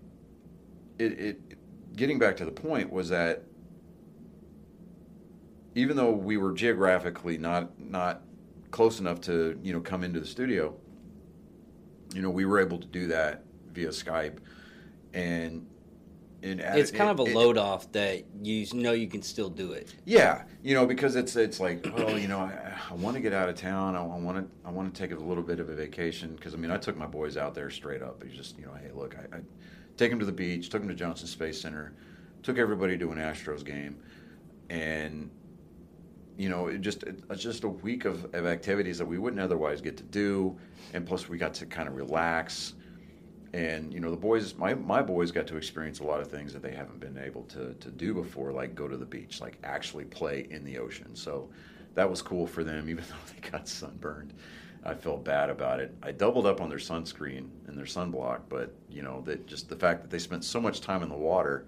it, 0.99 1.19
it, 1.19 1.95
getting 1.95 2.19
back 2.19 2.37
to 2.37 2.45
the 2.45 2.51
point 2.51 2.91
was 2.91 3.09
that 3.09 3.43
even 5.77 5.95
though 5.95 6.11
we 6.11 6.37
were 6.37 6.53
geographically 6.53 7.37
not 7.37 7.79
not 7.79 8.23
close 8.71 8.99
enough 8.99 9.21
to 9.21 9.57
you 9.61 9.71
know 9.71 9.79
come 9.79 10.03
into 10.03 10.19
the 10.19 10.25
studio, 10.25 10.75
you 12.13 12.21
know 12.21 12.29
we 12.29 12.45
were 12.45 12.59
able 12.59 12.79
to 12.79 12.87
do 12.87 13.07
that 13.07 13.43
via 13.71 13.89
Skype, 13.89 14.39
and 15.13 15.67
and 16.41 16.59
it's 16.61 16.91
kind 16.91 17.09
it, 17.09 17.13
of 17.13 17.27
a 17.27 17.31
it, 17.31 17.35
load 17.35 17.57
off 17.57 17.91
that 17.91 18.25
you 18.41 18.65
know 18.73 18.93
you 18.93 19.07
can 19.07 19.21
still 19.21 19.49
do 19.49 19.73
it. 19.73 19.93
Yeah, 20.03 20.43
you 20.63 20.73
know 20.73 20.87
because 20.87 21.15
it's 21.15 21.35
it's 21.35 21.59
like 21.59 21.85
well 21.95 22.17
you 22.17 22.27
know 22.27 22.39
I, 22.39 22.73
I 22.89 22.93
want 22.95 23.15
to 23.15 23.21
get 23.21 23.33
out 23.33 23.47
of 23.47 23.55
town. 23.55 23.95
I 23.95 24.01
want 24.01 24.37
to 24.37 24.67
I 24.67 24.71
want 24.71 24.93
to 24.93 24.99
take 24.99 25.11
a 25.11 25.19
little 25.19 25.43
bit 25.43 25.59
of 25.59 25.69
a 25.69 25.75
vacation 25.75 26.35
because 26.35 26.55
I 26.55 26.57
mean 26.57 26.71
I 26.71 26.77
took 26.77 26.97
my 26.97 27.07
boys 27.07 27.37
out 27.37 27.53
there 27.53 27.69
straight 27.69 28.01
up. 28.01 28.23
It's 28.25 28.35
just 28.35 28.57
you 28.57 28.65
know 28.65 28.73
hey 28.73 28.89
look 28.93 29.15
I, 29.15 29.37
I 29.37 29.39
take 29.95 30.09
them 30.09 30.19
to 30.19 30.25
the 30.25 30.31
beach, 30.31 30.69
took 30.69 30.81
them 30.81 30.89
to 30.89 30.95
Johnson 30.95 31.27
Space 31.27 31.61
Center, 31.61 31.93
took 32.41 32.57
everybody 32.57 32.97
to 32.97 33.11
an 33.11 33.19
Astros 33.19 33.63
game, 33.63 33.97
and 34.71 35.29
you 36.37 36.49
know, 36.49 36.67
it 36.67 36.81
just 36.81 37.03
it's 37.03 37.41
just 37.41 37.63
a 37.63 37.69
week 37.69 38.05
of, 38.05 38.25
of 38.33 38.45
activities 38.45 38.99
that 38.99 39.05
we 39.05 39.17
wouldn't 39.17 39.41
otherwise 39.41 39.81
get 39.81 39.97
to 39.97 40.03
do, 40.03 40.55
and 40.93 41.05
plus 41.05 41.27
we 41.27 41.37
got 41.37 41.53
to 41.55 41.65
kind 41.65 41.87
of 41.87 41.95
relax, 41.95 42.73
and 43.53 43.91
you 43.91 43.99
know 43.99 44.11
the 44.11 44.17
boys, 44.17 44.55
my 44.55 44.75
my 44.75 45.01
boys 45.01 45.31
got 45.31 45.47
to 45.47 45.57
experience 45.57 45.99
a 45.99 46.03
lot 46.03 46.21
of 46.21 46.27
things 46.27 46.53
that 46.53 46.61
they 46.61 46.73
haven't 46.73 46.99
been 46.99 47.17
able 47.17 47.43
to 47.43 47.73
to 47.73 47.89
do 47.89 48.13
before, 48.13 48.51
like 48.51 48.75
go 48.75 48.87
to 48.87 48.97
the 48.97 49.05
beach, 49.05 49.41
like 49.41 49.57
actually 49.63 50.05
play 50.05 50.47
in 50.51 50.63
the 50.63 50.77
ocean. 50.77 51.15
So 51.15 51.49
that 51.95 52.07
was 52.07 52.21
cool 52.21 52.45
for 52.45 52.63
them, 52.63 52.87
even 52.89 53.03
though 53.09 53.33
they 53.33 53.49
got 53.49 53.67
sunburned. 53.67 54.33
I 54.85 54.93
felt 54.93 55.25
bad 55.25 55.49
about 55.49 55.79
it. 55.79 55.93
I 56.03 56.11
doubled 56.11 56.45
up 56.45 56.61
on 56.61 56.69
their 56.69 56.77
sunscreen 56.77 57.49
and 57.67 57.77
their 57.77 57.85
sunblock, 57.85 58.41
but 58.47 58.73
you 58.89 59.01
know 59.01 59.21
that 59.21 59.47
just 59.47 59.69
the 59.69 59.75
fact 59.75 60.03
that 60.03 60.11
they 60.11 60.19
spent 60.19 60.45
so 60.45 60.61
much 60.61 60.81
time 60.81 61.01
in 61.01 61.09
the 61.09 61.15
water 61.15 61.65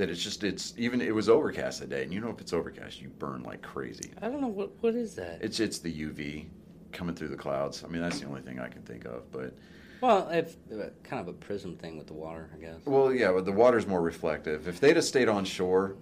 that 0.00 0.08
it's 0.08 0.22
just 0.22 0.42
it's 0.44 0.72
even 0.78 1.02
it 1.02 1.14
was 1.14 1.28
overcast 1.28 1.80
that 1.80 1.90
day, 1.90 2.02
and 2.02 2.12
you 2.12 2.20
know 2.20 2.30
if 2.30 2.40
it's 2.40 2.54
overcast, 2.54 3.02
you 3.02 3.10
burn 3.10 3.42
like 3.42 3.60
crazy. 3.60 4.10
I 4.22 4.28
don't 4.28 4.40
know 4.40 4.48
what 4.48 4.72
what 4.80 4.94
is 4.94 5.14
that. 5.16 5.42
It's 5.42 5.60
it's 5.60 5.78
the 5.78 5.92
UV 5.92 6.46
coming 6.90 7.14
through 7.14 7.28
the 7.28 7.36
clouds. 7.36 7.84
I 7.84 7.88
mean 7.88 8.00
that's 8.00 8.18
the 8.18 8.26
only 8.26 8.40
thing 8.40 8.58
I 8.58 8.68
can 8.68 8.82
think 8.82 9.04
of, 9.04 9.30
but. 9.30 9.54
Well, 10.00 10.30
if 10.30 10.56
uh, 10.72 10.86
kind 11.04 11.20
of 11.20 11.28
a 11.28 11.34
prism 11.34 11.76
thing 11.76 11.98
with 11.98 12.06
the 12.06 12.14
water, 12.14 12.48
I 12.56 12.58
guess. 12.58 12.86
Well, 12.86 13.12
yeah, 13.12 13.32
but 13.32 13.44
the 13.44 13.52
water's 13.52 13.86
more 13.86 14.00
reflective. 14.00 14.66
If 14.66 14.80
they'd 14.80 14.96
have 14.96 15.04
stayed 15.04 15.28
on 15.28 15.44
shore, 15.44 15.96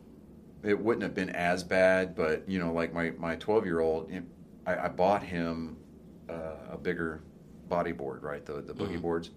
it 0.62 0.78
wouldn't 0.78 1.02
have 1.02 1.16
been 1.16 1.30
as 1.30 1.64
bad. 1.64 2.14
But 2.14 2.48
you 2.48 2.60
know, 2.60 2.72
like 2.72 2.94
my 2.94 3.10
my 3.18 3.34
twelve 3.34 3.66
year 3.66 3.80
old, 3.80 4.12
I, 4.64 4.76
I, 4.76 4.88
bought 4.88 5.24
him 5.24 5.76
uh, 6.28 6.54
a 6.70 6.78
bigger 6.78 7.24
bodyboard, 7.68 8.22
right? 8.22 8.46
The 8.46 8.62
the 8.62 8.72
boogie 8.72 8.90
mm-hmm. 8.92 9.00
boards. 9.00 9.30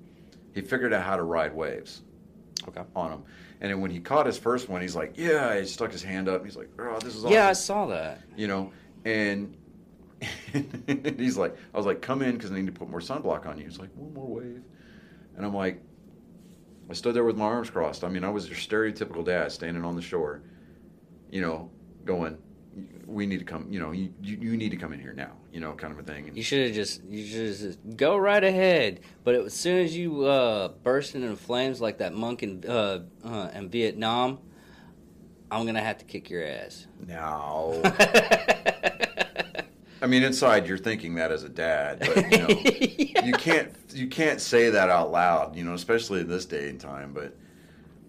He 0.54 0.62
figured 0.62 0.94
out 0.94 1.04
how 1.04 1.16
to 1.16 1.24
ride 1.24 1.56
waves. 1.56 2.04
Okay. 2.68 2.82
On 2.96 3.12
him. 3.12 3.24
and 3.60 3.72
then 3.72 3.82
when 3.82 3.92
he 3.92 4.00
caught 4.00 4.26
his 4.26 4.38
first 4.38 4.70
one, 4.70 4.82
he's 4.82 4.96
like, 4.96 5.18
"Yeah!" 5.18 5.60
He 5.60 5.66
stuck 5.66 5.92
his 5.92 6.04
hand 6.04 6.30
up. 6.30 6.44
He's 6.46 6.56
like, 6.56 6.70
"Oh, 6.80 7.00
this 7.00 7.16
is 7.16 7.24
awesome." 7.24 7.34
Yeah, 7.34 7.48
I 7.48 7.54
saw 7.54 7.88
that. 7.88 8.22
You 8.36 8.48
know, 8.48 8.72
and 9.06 9.56
he's 11.18 11.38
like, 11.38 11.56
"I 11.74 11.78
was 11.78 11.86
like, 11.86 12.02
come 12.02 12.22
in 12.22 12.34
because 12.38 12.52
I 12.52 12.56
need 12.56 12.68
to 12.68 12.72
put 12.72 12.90
more 12.90 13.00
sunblock 13.00 13.46
on 13.46 13.58
you." 13.58 13.66
He's 13.66 13.80
like, 13.80 13.90
"One 13.96 14.14
more 14.14 14.28
wave," 14.28 14.64
and 15.36 15.46
I'm 15.46 15.56
like, 15.56 15.82
I 16.90 16.94
stood 16.94 17.16
there 17.16 17.24
with 17.24 17.38
my 17.38 17.46
arms 17.46 17.70
crossed. 17.70 18.04
I 18.04 18.10
mean, 18.10 18.24
I 18.24 18.30
was 18.30 18.48
your 18.48 18.58
stereotypical 18.58 19.24
dad 19.26 19.52
standing 19.52 19.86
on 19.86 19.96
the 19.96 20.02
shore, 20.02 20.44
you 21.30 21.42
know, 21.42 21.70
going, 22.04 22.38
we 23.06 23.26
need 23.26 23.40
to 23.40 23.46
come. 23.46 23.68
You 23.70 23.80
know, 23.80 23.92
you, 23.92 24.12
you 24.22 24.58
need 24.58 24.70
to 24.70 24.78
come 24.78 24.94
in 24.94 25.00
here 25.00 25.14
now. 25.14 25.32
You 25.52 25.60
know, 25.60 25.74
kind 25.74 25.94
of 25.94 26.00
a 26.00 26.04
thing. 26.04 26.28
And 26.28 26.38
you 26.38 26.44
should 26.44 26.66
have 26.68 26.76
just 26.76 27.04
you 27.06 27.26
should 27.26 27.58
just 27.58 27.80
go 27.98 28.18
right 28.18 28.44
ahead. 28.44 29.02
But 29.24 29.36
as 29.36 29.54
soon 29.54 29.84
as 29.84 29.96
you 29.96 30.26
uh, 30.26 30.70
burst 30.84 31.16
into 31.16 31.36
flames 31.36 31.82
like 31.82 31.98
that 32.00 32.14
monk 32.14 32.44
in 32.44 32.64
uh, 32.68 33.00
uh, 33.24 33.50
in 33.54 33.70
Vietnam, 33.70 34.40
I'm 35.50 35.66
gonna 35.66 35.82
have 35.82 35.98
to 36.00 36.06
kick 36.06 36.30
your 36.30 36.46
ass. 36.46 36.88
No. 37.06 37.82
I 40.04 40.08
mean, 40.08 40.24
inside 40.24 40.66
you're 40.66 40.80
thinking 40.80 41.16
that 41.16 41.32
as 41.32 41.44
a 41.44 41.50
dad, 41.50 42.00
but 42.00 42.32
you 42.32 42.38
know, 42.40 42.48
yeah. 42.50 43.26
you 43.26 43.34
can't 43.34 43.72
you 43.94 44.08
can't 44.08 44.42
say 44.42 44.72
that 44.72 44.90
out 44.90 45.12
loud. 45.12 45.56
You 45.56 45.64
know, 45.64 45.74
especially 45.74 46.22
in 46.22 46.28
this 46.28 46.46
day 46.46 46.70
and 46.70 46.80
time. 46.80 47.14
But 47.14 47.36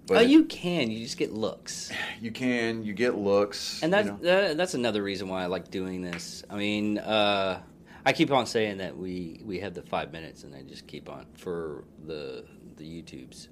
but 0.07 0.19
oh, 0.19 0.21
you 0.21 0.45
can. 0.45 0.91
You 0.91 0.99
just 1.05 1.17
get 1.17 1.33
looks. 1.33 1.91
You 2.21 2.31
can. 2.31 2.85
You 2.85 2.93
get 2.93 3.17
looks. 3.17 3.83
And 3.83 3.93
that's 3.93 4.07
you 4.07 4.13
know? 4.13 4.19
that, 4.23 4.57
that's 4.57 4.75
another 4.75 5.03
reason 5.03 5.29
why 5.29 5.43
I 5.43 5.47
like 5.47 5.73
doing 5.73 6.03
this. 6.03 6.45
I 6.49 6.55
mean, 6.57 6.99
uh, 6.99 7.61
I 8.07 8.13
keep 8.13 8.31
on 8.31 8.47
saying 8.47 8.79
that 8.79 8.97
we 8.97 9.41
we 9.45 9.59
have 9.61 9.75
the 9.75 9.83
five 9.83 10.13
minutes, 10.13 10.45
and 10.45 10.55
I 10.55 10.63
just 10.63 10.87
keep 10.87 11.09
on 11.09 11.27
for 11.37 11.85
the 12.07 12.45
the 12.77 12.85
YouTubes. 12.85 13.49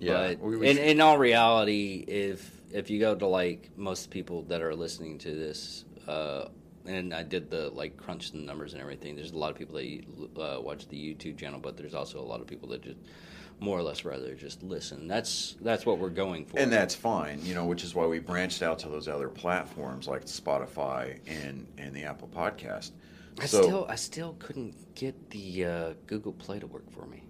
Yeah. 0.00 0.28
But 0.28 0.40
we, 0.40 0.56
we 0.58 0.68
in, 0.68 0.78
in 0.78 1.00
all 1.00 1.16
reality, 1.16 2.04
if 2.06 2.60
if 2.72 2.90
you 2.90 3.00
go 3.00 3.14
to 3.14 3.26
like 3.26 3.70
most 3.76 4.10
people 4.10 4.42
that 4.44 4.60
are 4.60 4.74
listening 4.74 5.18
to 5.18 5.34
this, 5.34 5.84
uh, 6.06 6.48
and 6.86 7.14
I 7.14 7.22
did 7.22 7.50
the 7.50 7.70
like 7.70 7.96
crunch 7.96 8.32
the 8.32 8.38
numbers 8.38 8.72
and 8.72 8.82
everything. 8.82 9.16
There's 9.16 9.32
a 9.32 9.38
lot 9.38 9.50
of 9.50 9.56
people 9.56 9.76
that 9.76 10.42
uh, 10.42 10.60
watch 10.60 10.88
the 10.88 10.96
YouTube 10.96 11.38
channel, 11.38 11.60
but 11.60 11.76
there's 11.76 11.94
also 11.94 12.20
a 12.20 12.24
lot 12.24 12.40
of 12.40 12.46
people 12.46 12.68
that 12.70 12.82
just 12.82 12.98
more 13.60 13.78
or 13.78 13.82
less 13.82 14.04
rather 14.04 14.34
just 14.34 14.62
listen. 14.62 15.08
That's 15.08 15.56
that's 15.60 15.84
what 15.84 15.98
we're 15.98 16.10
going 16.10 16.46
for, 16.46 16.58
and 16.58 16.72
that's 16.72 16.94
fine. 16.94 17.40
You 17.44 17.54
know, 17.54 17.66
which 17.66 17.84
is 17.84 17.94
why 17.94 18.06
we 18.06 18.18
branched 18.18 18.62
out 18.62 18.78
to 18.80 18.88
those 18.88 19.08
other 19.08 19.28
platforms 19.28 20.06
like 20.06 20.24
Spotify 20.24 21.18
and 21.26 21.66
and 21.78 21.94
the 21.94 22.04
Apple 22.04 22.28
Podcast. 22.28 22.92
I 23.40 23.46
so, 23.46 23.62
still 23.62 23.86
I 23.88 23.94
still 23.94 24.36
couldn't 24.38 24.94
get 24.94 25.30
the 25.30 25.64
uh, 25.64 25.92
Google 26.06 26.32
Play 26.32 26.58
to 26.58 26.66
work 26.66 26.90
for 26.90 27.06
me 27.06 27.22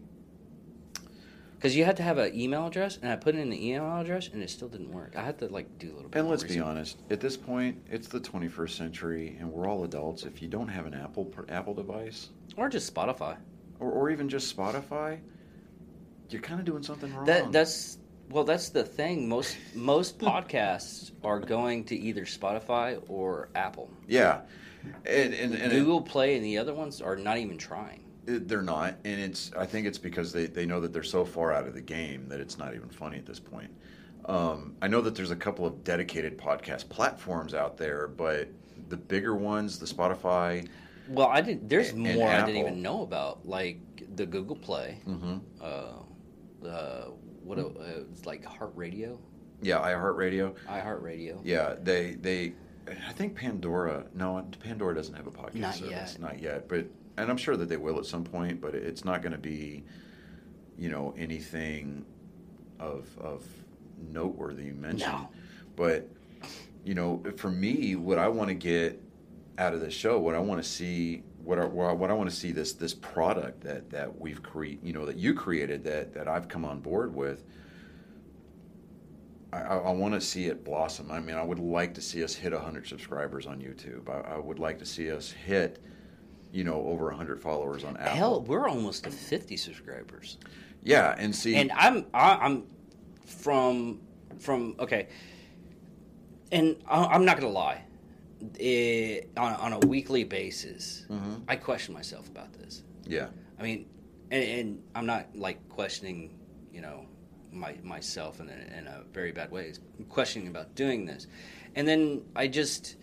because 1.58 1.74
you 1.74 1.84
had 1.84 1.96
to 1.96 2.04
have 2.04 2.18
an 2.18 2.38
email 2.38 2.66
address, 2.66 2.98
and 3.02 3.10
I 3.10 3.16
put 3.16 3.34
in 3.34 3.50
the 3.50 3.68
email 3.68 3.96
address, 3.96 4.28
and 4.32 4.42
it 4.42 4.48
still 4.48 4.68
didn't 4.68 4.92
work. 4.92 5.14
I 5.16 5.22
had 5.22 5.38
to 5.40 5.48
like 5.48 5.78
do 5.78 5.88
a 5.88 5.94
little. 5.94 6.08
bit 6.08 6.20
And 6.20 6.28
let's 6.28 6.44
be 6.44 6.60
honest, 6.60 6.98
at 7.10 7.20
this 7.20 7.36
point, 7.36 7.82
it's 7.90 8.06
the 8.06 8.20
21st 8.20 8.70
century, 8.70 9.36
and 9.40 9.50
we're 9.50 9.66
all 9.68 9.84
adults. 9.84 10.24
If 10.24 10.40
you 10.40 10.48
don't 10.48 10.68
have 10.68 10.86
an 10.86 10.94
Apple 10.94 11.32
Apple 11.48 11.74
device, 11.74 12.30
or 12.56 12.68
just 12.68 12.92
Spotify, 12.92 13.36
or, 13.80 13.90
or 13.90 14.10
even 14.10 14.28
just 14.28 14.56
Spotify, 14.56 15.18
you're 16.30 16.42
kind 16.42 16.60
of 16.60 16.66
doing 16.66 16.82
something 16.82 17.14
wrong. 17.14 17.24
That 17.24 17.52
that's 17.52 17.98
well, 18.30 18.44
that's 18.44 18.68
the 18.68 18.84
thing. 18.84 19.28
Most 19.28 19.56
most 19.74 20.18
podcasts 20.18 21.12
are 21.24 21.40
going 21.40 21.84
to 21.84 21.96
either 21.96 22.24
Spotify 22.24 23.02
or 23.08 23.48
Apple. 23.54 23.90
Yeah, 24.06 24.40
and, 25.06 25.32
and, 25.34 25.54
and 25.54 25.72
Google 25.72 26.00
it, 26.00 26.06
Play 26.06 26.36
and 26.36 26.44
the 26.44 26.58
other 26.58 26.74
ones 26.74 27.00
are 27.00 27.16
not 27.16 27.38
even 27.38 27.56
trying. 27.56 28.04
They're 28.26 28.60
not, 28.60 28.96
and 29.04 29.20
it's. 29.20 29.50
I 29.56 29.64
think 29.64 29.86
it's 29.86 29.98
because 29.98 30.32
they 30.32 30.46
they 30.46 30.66
know 30.66 30.80
that 30.80 30.92
they're 30.92 31.02
so 31.02 31.24
far 31.24 31.52
out 31.52 31.66
of 31.66 31.74
the 31.74 31.80
game 31.80 32.28
that 32.28 32.40
it's 32.40 32.58
not 32.58 32.74
even 32.74 32.90
funny 32.90 33.16
at 33.16 33.24
this 33.24 33.40
point. 33.40 33.70
Um, 34.26 34.74
I 34.82 34.88
know 34.88 35.00
that 35.00 35.14
there's 35.14 35.30
a 35.30 35.36
couple 35.36 35.64
of 35.64 35.82
dedicated 35.82 36.36
podcast 36.36 36.90
platforms 36.90 37.54
out 37.54 37.78
there, 37.78 38.08
but 38.08 38.48
the 38.90 38.98
bigger 38.98 39.34
ones, 39.34 39.78
the 39.78 39.86
Spotify. 39.86 40.68
Well, 41.08 41.28
I 41.28 41.40
didn't. 41.40 41.70
There's 41.70 41.90
and, 41.90 42.02
more 42.02 42.28
I 42.28 42.44
didn't 42.44 42.60
even 42.60 42.82
know 42.82 43.02
about, 43.02 43.48
like 43.48 43.80
the 44.16 44.26
Google 44.26 44.56
Play. 44.56 45.00
Mm-hmm. 45.08 45.38
Uh, 45.58 46.02
uh, 46.66 47.10
what 47.42 47.58
a, 47.58 47.66
uh, 47.66 48.04
it's 48.12 48.26
like 48.26 48.44
Heart 48.44 48.72
Radio. 48.74 49.18
Yeah, 49.60 49.78
iHeartRadio. 49.78 50.54
iHeartRadio. 50.68 51.40
Yeah, 51.42 51.74
they 51.82 52.12
they. 52.12 52.54
I 53.06 53.12
think 53.12 53.34
Pandora. 53.34 54.06
No, 54.14 54.46
Pandora 54.60 54.94
doesn't 54.94 55.14
have 55.14 55.26
a 55.26 55.30
podcast 55.30 55.54
not 55.56 55.74
service. 55.74 56.12
Yet. 56.12 56.20
Not 56.20 56.40
yet, 56.40 56.68
but 56.68 56.86
and 57.16 57.30
I'm 57.30 57.36
sure 57.36 57.56
that 57.56 57.68
they 57.68 57.76
will 57.76 57.98
at 57.98 58.06
some 58.06 58.24
point. 58.24 58.60
But 58.60 58.74
it's 58.74 59.04
not 59.04 59.20
going 59.22 59.32
to 59.32 59.38
be, 59.38 59.84
you 60.78 60.88
know, 60.88 61.14
anything 61.18 62.04
of 62.78 63.08
of 63.18 63.44
noteworthy 64.10 64.70
mention. 64.70 65.10
No. 65.10 65.28
But 65.76 66.08
you 66.84 66.94
know, 66.94 67.22
for 67.36 67.50
me, 67.50 67.96
what 67.96 68.18
I 68.18 68.28
want 68.28 68.48
to 68.48 68.54
get 68.54 69.02
out 69.58 69.74
of 69.74 69.80
the 69.80 69.90
show, 69.90 70.18
what 70.18 70.34
I 70.34 70.38
want 70.38 70.62
to 70.62 70.68
see 70.68 71.22
what, 71.48 71.58
are, 71.58 71.94
what 71.94 72.10
I 72.10 72.12
want 72.12 72.28
to 72.28 72.36
see 72.36 72.52
this 72.52 72.74
this 72.74 72.92
product 72.92 73.62
that 73.62 73.88
that 73.88 74.20
we've 74.20 74.42
created, 74.42 74.86
you 74.86 74.92
know, 74.92 75.06
that 75.06 75.16
you 75.16 75.32
created 75.32 75.82
that 75.84 76.12
that 76.12 76.28
I've 76.28 76.46
come 76.46 76.66
on 76.66 76.80
board 76.80 77.14
with. 77.14 77.42
I, 79.50 79.62
I, 79.62 79.76
I 79.78 79.90
want 79.92 80.12
to 80.12 80.20
see 80.20 80.44
it 80.44 80.62
blossom. 80.62 81.10
I 81.10 81.20
mean, 81.20 81.36
I 81.36 81.42
would 81.42 81.58
like 81.58 81.94
to 81.94 82.02
see 82.02 82.22
us 82.22 82.34
hit 82.34 82.52
100 82.52 82.86
subscribers 82.86 83.46
on 83.46 83.60
YouTube. 83.60 84.10
I, 84.10 84.34
I 84.34 84.38
would 84.38 84.58
like 84.58 84.78
to 84.80 84.84
see 84.84 85.10
us 85.10 85.30
hit, 85.30 85.82
you 86.52 86.64
know, 86.64 86.82
over 86.86 87.06
100 87.06 87.40
followers 87.40 87.82
on 87.82 87.96
Apple. 87.96 88.14
Hell, 88.14 88.42
we're 88.42 88.68
almost 88.68 89.04
to 89.04 89.10
50 89.10 89.56
subscribers. 89.56 90.36
Yeah, 90.82 91.14
and 91.16 91.34
see, 91.34 91.56
and 91.56 91.72
I'm 91.72 92.04
I, 92.12 92.34
I'm 92.42 92.64
from 93.24 94.00
from 94.38 94.76
okay, 94.80 95.08
and 96.52 96.76
I, 96.86 97.04
I'm 97.04 97.24
not 97.24 97.40
gonna 97.40 97.50
lie. 97.50 97.84
It, 98.58 99.30
on, 99.36 99.54
on 99.54 99.72
a 99.72 99.78
weekly 99.80 100.24
basis, 100.24 101.06
Mhm. 101.10 101.42
I 101.48 101.56
question 101.56 101.92
myself 101.94 102.28
about 102.28 102.52
this. 102.52 102.82
yeah, 103.06 103.28
I 103.58 103.62
mean, 103.62 103.86
and, 104.30 104.44
and 104.44 104.82
I'm 104.94 105.06
not 105.06 105.34
like 105.34 105.68
questioning, 105.68 106.38
you 106.72 106.80
know, 106.80 107.06
my 107.50 107.74
myself 107.82 108.40
in 108.40 108.48
a, 108.48 108.78
in 108.78 108.86
a 108.86 109.02
very 109.12 109.32
bad 109.32 109.50
way. 109.50 109.72
I'm 109.98 110.04
questioning 110.04 110.46
about 110.48 110.74
doing 110.76 111.04
this, 111.06 111.26
and 111.74 111.86
then 111.88 112.22
I 112.36 112.46
just 112.46 112.96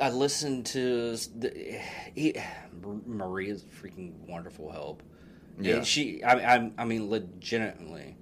I 0.00 0.10
listened 0.10 0.66
to 0.66 1.16
the, 1.38 1.78
he, 2.14 2.34
Maria's 3.06 3.64
freaking 3.64 4.12
wonderful 4.26 4.70
help. 4.72 5.02
Yeah. 5.60 5.76
And 5.76 5.86
she, 5.86 6.20
I, 6.24 6.56
I, 6.56 6.72
I 6.78 6.84
mean, 6.84 7.08
legitimately, 7.10 8.16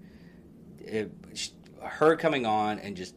it, 0.81 1.11
sh 1.35 1.49
her 1.81 2.15
coming 2.17 2.45
on 2.47 2.79
and 2.79 2.95
just 2.97 3.15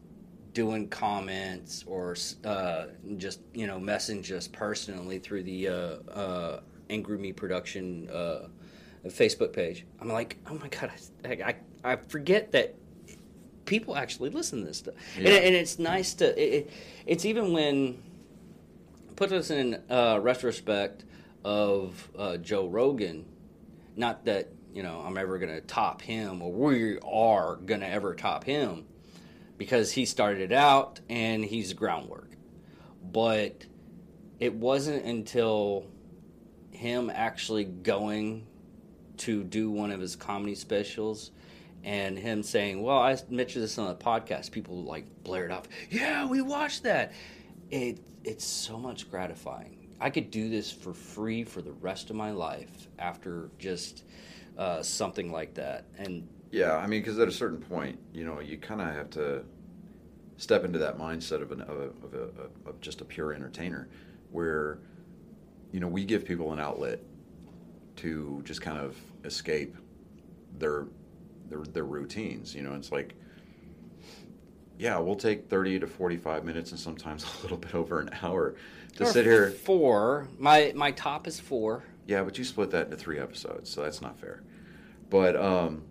doing 0.56 0.88
comments 0.88 1.84
or 1.86 2.16
uh, 2.46 2.86
just 3.18 3.42
you 3.54 3.68
know 3.68 3.78
messaging 3.78 4.32
us 4.32 4.48
personally 4.48 5.20
through 5.20 5.44
the 5.44 5.68
uh, 5.68 5.74
uh, 6.12 6.60
Angry 6.90 7.18
Me 7.20 7.32
Production 7.34 8.10
uh, 8.10 8.48
Facebook 9.08 9.54
page. 9.54 9.86
I'm 10.00 10.08
like, 10.10 10.38
oh 10.50 10.56
my 10.56 10.70
god, 10.70 10.92
I, 11.24 11.30
I, 11.30 11.56
I 11.92 11.96
forget 11.98 12.54
that 12.54 12.74
people 13.66 13.96
actually 13.96 14.30
listen 14.32 14.62
to 14.62 14.66
this 14.68 14.78
stuff, 14.80 14.96
and, 15.18 15.26
Yeah. 15.26 15.34
and 15.34 15.54
it's 15.54 15.78
nice 15.78 16.16
to. 16.16 16.42
It, 16.42 16.54
it, 16.66 16.70
it's 17.06 17.26
even 17.26 17.54
when 17.54 18.02
put 19.16 19.32
us 19.32 19.52
in 19.52 19.82
uh, 19.90 20.20
retrospect 20.22 21.06
of 21.44 22.10
uh, 22.18 22.38
Joe 22.38 22.68
Rogan. 22.68 23.26
Not 23.98 24.26
that 24.26 24.50
you 24.74 24.84
know 24.84 25.02
I'm 25.06 25.18
ever 25.18 25.38
going 25.38 25.54
to 25.54 25.62
top 25.62 26.02
him, 26.02 26.42
or 26.42 26.52
we 26.52 26.98
are 27.00 27.58
going 27.58 27.82
to 27.82 27.88
ever 27.90 28.14
top 28.16 28.44
him, 28.44 28.86
because 29.58 29.92
he 29.92 30.06
started 30.06 30.52
out 30.52 31.00
and 31.10 31.44
he's 31.44 31.74
groundwork. 31.74 32.32
But 33.04 33.66
it 34.40 34.54
wasn't 34.54 35.06
until 35.06 35.88
him 36.72 37.12
actually 37.14 37.64
going 37.64 38.48
to 39.18 39.44
do 39.44 39.72
one 39.72 39.92
of 39.92 40.02
his 40.02 40.16
comedy 40.16 40.56
specials 40.56 41.32
and 41.84 42.18
him 42.18 42.44
saying, 42.44 42.82
"Well, 42.82 42.98
I 42.98 43.18
mentioned 43.30 43.64
this 43.64 43.78
on 43.78 43.88
the 43.88 43.96
podcast." 43.96 44.52
People 44.52 44.84
like 44.84 45.06
blared 45.24 45.52
off, 45.52 45.68
"Yeah, 45.90 46.28
we 46.28 46.42
watched 46.42 46.84
that." 46.84 47.14
It 47.70 48.00
it's 48.24 48.46
so 48.46 48.78
much 48.78 49.10
gratifying. 49.10 49.96
I 50.00 50.10
could 50.10 50.32
do 50.32 50.50
this 50.50 50.72
for 50.72 50.94
free 50.94 51.44
for 51.44 51.62
the 51.62 51.72
rest 51.72 52.10
of 52.10 52.16
my 52.16 52.32
life 52.32 52.90
after 53.00 53.50
just 53.60 54.04
uh, 54.58 54.82
something 54.82 55.32
like 55.32 55.54
that. 55.54 55.86
And 55.98 56.28
yeah. 56.56 56.76
I 56.78 56.88
mean, 56.88 57.02
because 57.02 57.20
at 57.20 57.28
a 57.28 57.32
certain 57.32 57.60
point, 57.60 58.00
you 58.14 58.26
know, 58.26 58.40
you 58.40 58.58
kind 58.58 58.82
of 58.82 58.88
have 58.88 59.10
to 59.12 59.44
step 60.38 60.64
into 60.64 60.80
that 60.80 60.98
mindset 60.98 61.42
of 61.42 61.52
an 61.52 61.62
of, 61.62 61.78
a, 61.78 61.84
of, 62.06 62.14
a, 62.14 62.70
of 62.70 62.82
just 62.82 63.02
a 63.02 63.06
pure 63.06 63.34
entertainer, 63.34 63.90
where 64.32 64.80
you 65.72 65.80
know 65.80 65.88
we 65.88 66.06
give 66.06 66.26
people 66.26 66.54
an 66.54 66.60
outlet 66.60 67.00
to 67.98 68.42
just 68.46 68.62
kind 68.62 68.78
of 68.78 68.96
escape 69.26 69.76
their 70.58 70.88
their 71.50 71.64
their 71.64 71.86
routines. 71.86 72.56
You 72.56 72.64
know, 72.64 72.74
it's 72.74 72.92
like 72.92 73.16
yeah, 74.77 74.98
we'll 74.98 75.16
take 75.16 75.50
30 75.50 75.79
to 75.79 75.88
45 75.88 76.44
minutes 76.44 76.72
and 76.72 76.79
sometimes 76.79 77.25
a 77.40 77.42
little 77.44 77.58
bit 77.58 77.75
over 77.75 78.00
an 78.00 78.10
hour 78.22 78.56
to 78.98 79.03
Or 79.03 79.08
sit 79.08 79.25
here. 79.25 79.51
four. 79.51 80.27
My 80.38 80.72
my 80.75 80.92
top 80.92 81.27
is 81.27 81.40
four. 81.40 81.84
Yeah, 82.08 82.24
but 82.24 82.38
you 82.38 82.44
split 82.44 82.72
that 82.72 82.86
into 82.86 82.98
three 82.98 83.20
episodes, 83.20 83.70
so 83.70 83.82
that's 83.82 84.01
not 84.01 84.20
fair. 84.20 84.44
But 85.10 85.36
um, 85.36 85.84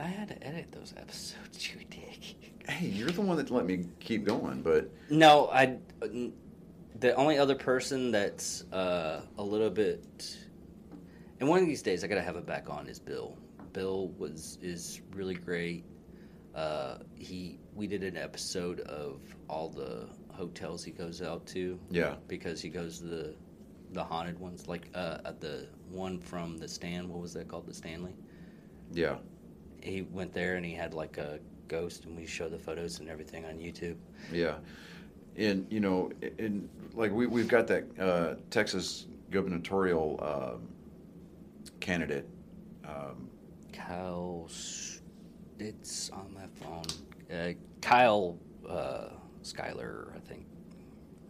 I 0.00 0.06
had 0.06 0.28
to 0.28 0.46
edit 0.46 0.72
those 0.72 0.94
episodes, 0.96 1.68
you 1.74 1.80
dick. 1.90 2.36
hey, 2.68 2.86
you're 2.86 3.10
the 3.10 3.20
one 3.22 3.36
that 3.36 3.50
let 3.50 3.66
me 3.66 3.86
keep 4.00 4.24
going. 4.24 4.62
But 4.62 4.90
No, 5.10 5.48
I. 5.52 5.78
The 7.00 7.14
only 7.14 7.38
other 7.38 7.54
person 7.54 8.10
that's 8.10 8.64
uh, 8.72 9.20
a 9.36 9.42
little 9.42 9.70
bit, 9.70 10.36
and 11.38 11.48
one 11.48 11.60
of 11.60 11.66
these 11.66 11.82
days 11.82 12.02
I 12.02 12.08
gotta 12.08 12.22
have 12.22 12.34
it 12.36 12.44
back 12.46 12.68
on 12.68 12.88
is 12.88 12.98
Bill. 12.98 13.36
Bill 13.72 14.08
was 14.18 14.58
is 14.62 15.00
really 15.14 15.34
great. 15.34 15.84
Uh, 16.54 16.98
he 17.14 17.60
we 17.74 17.86
did 17.86 18.02
an 18.02 18.16
episode 18.16 18.80
of 18.80 19.20
all 19.48 19.68
the 19.68 20.08
hotels 20.32 20.82
he 20.82 20.90
goes 20.90 21.22
out 21.22 21.46
to 21.46 21.78
yeah, 21.90 22.16
because 22.26 22.60
he 22.60 22.68
goes 22.68 22.98
to 22.98 23.04
the 23.04 23.34
the 23.92 24.02
haunted 24.02 24.38
ones, 24.40 24.66
like 24.66 24.88
uh, 24.94 25.18
at 25.24 25.40
the 25.40 25.68
one 25.90 26.18
from 26.18 26.58
the 26.58 26.66
Stan. 26.66 27.08
What 27.08 27.20
was 27.20 27.32
that 27.34 27.46
called? 27.46 27.66
The 27.66 27.74
Stanley. 27.74 28.16
yeah, 28.92 29.18
He 29.82 30.02
went 30.02 30.32
there 30.32 30.56
and 30.56 30.64
he 30.64 30.74
had 30.74 30.94
like 30.94 31.18
a 31.18 31.38
ghost, 31.68 32.04
and 32.04 32.16
we 32.16 32.26
show 32.26 32.48
the 32.48 32.58
photos 32.58 32.98
and 32.98 33.08
everything 33.08 33.44
on 33.44 33.58
YouTube. 33.58 33.96
yeah. 34.32 34.56
And 35.36 35.66
you 35.70 35.78
know, 35.78 36.10
in 36.38 36.68
like 36.94 37.12
we 37.12 37.26
we've 37.26 37.46
got 37.46 37.68
that 37.68 37.84
uh, 38.00 38.34
Texas 38.50 39.06
gubernatorial 39.30 40.18
um, 40.20 40.68
candidate. 41.78 42.28
Um, 42.84 43.28
Kyle, 43.72 44.48
it's 45.58 46.10
on 46.10 46.34
my 46.34 46.46
phone. 46.60 46.84
Uh, 47.32 47.52
Kyle 47.80 48.36
uh, 48.68 49.10
Skyler, 49.42 50.14
I 50.16 50.18
think. 50.20 50.46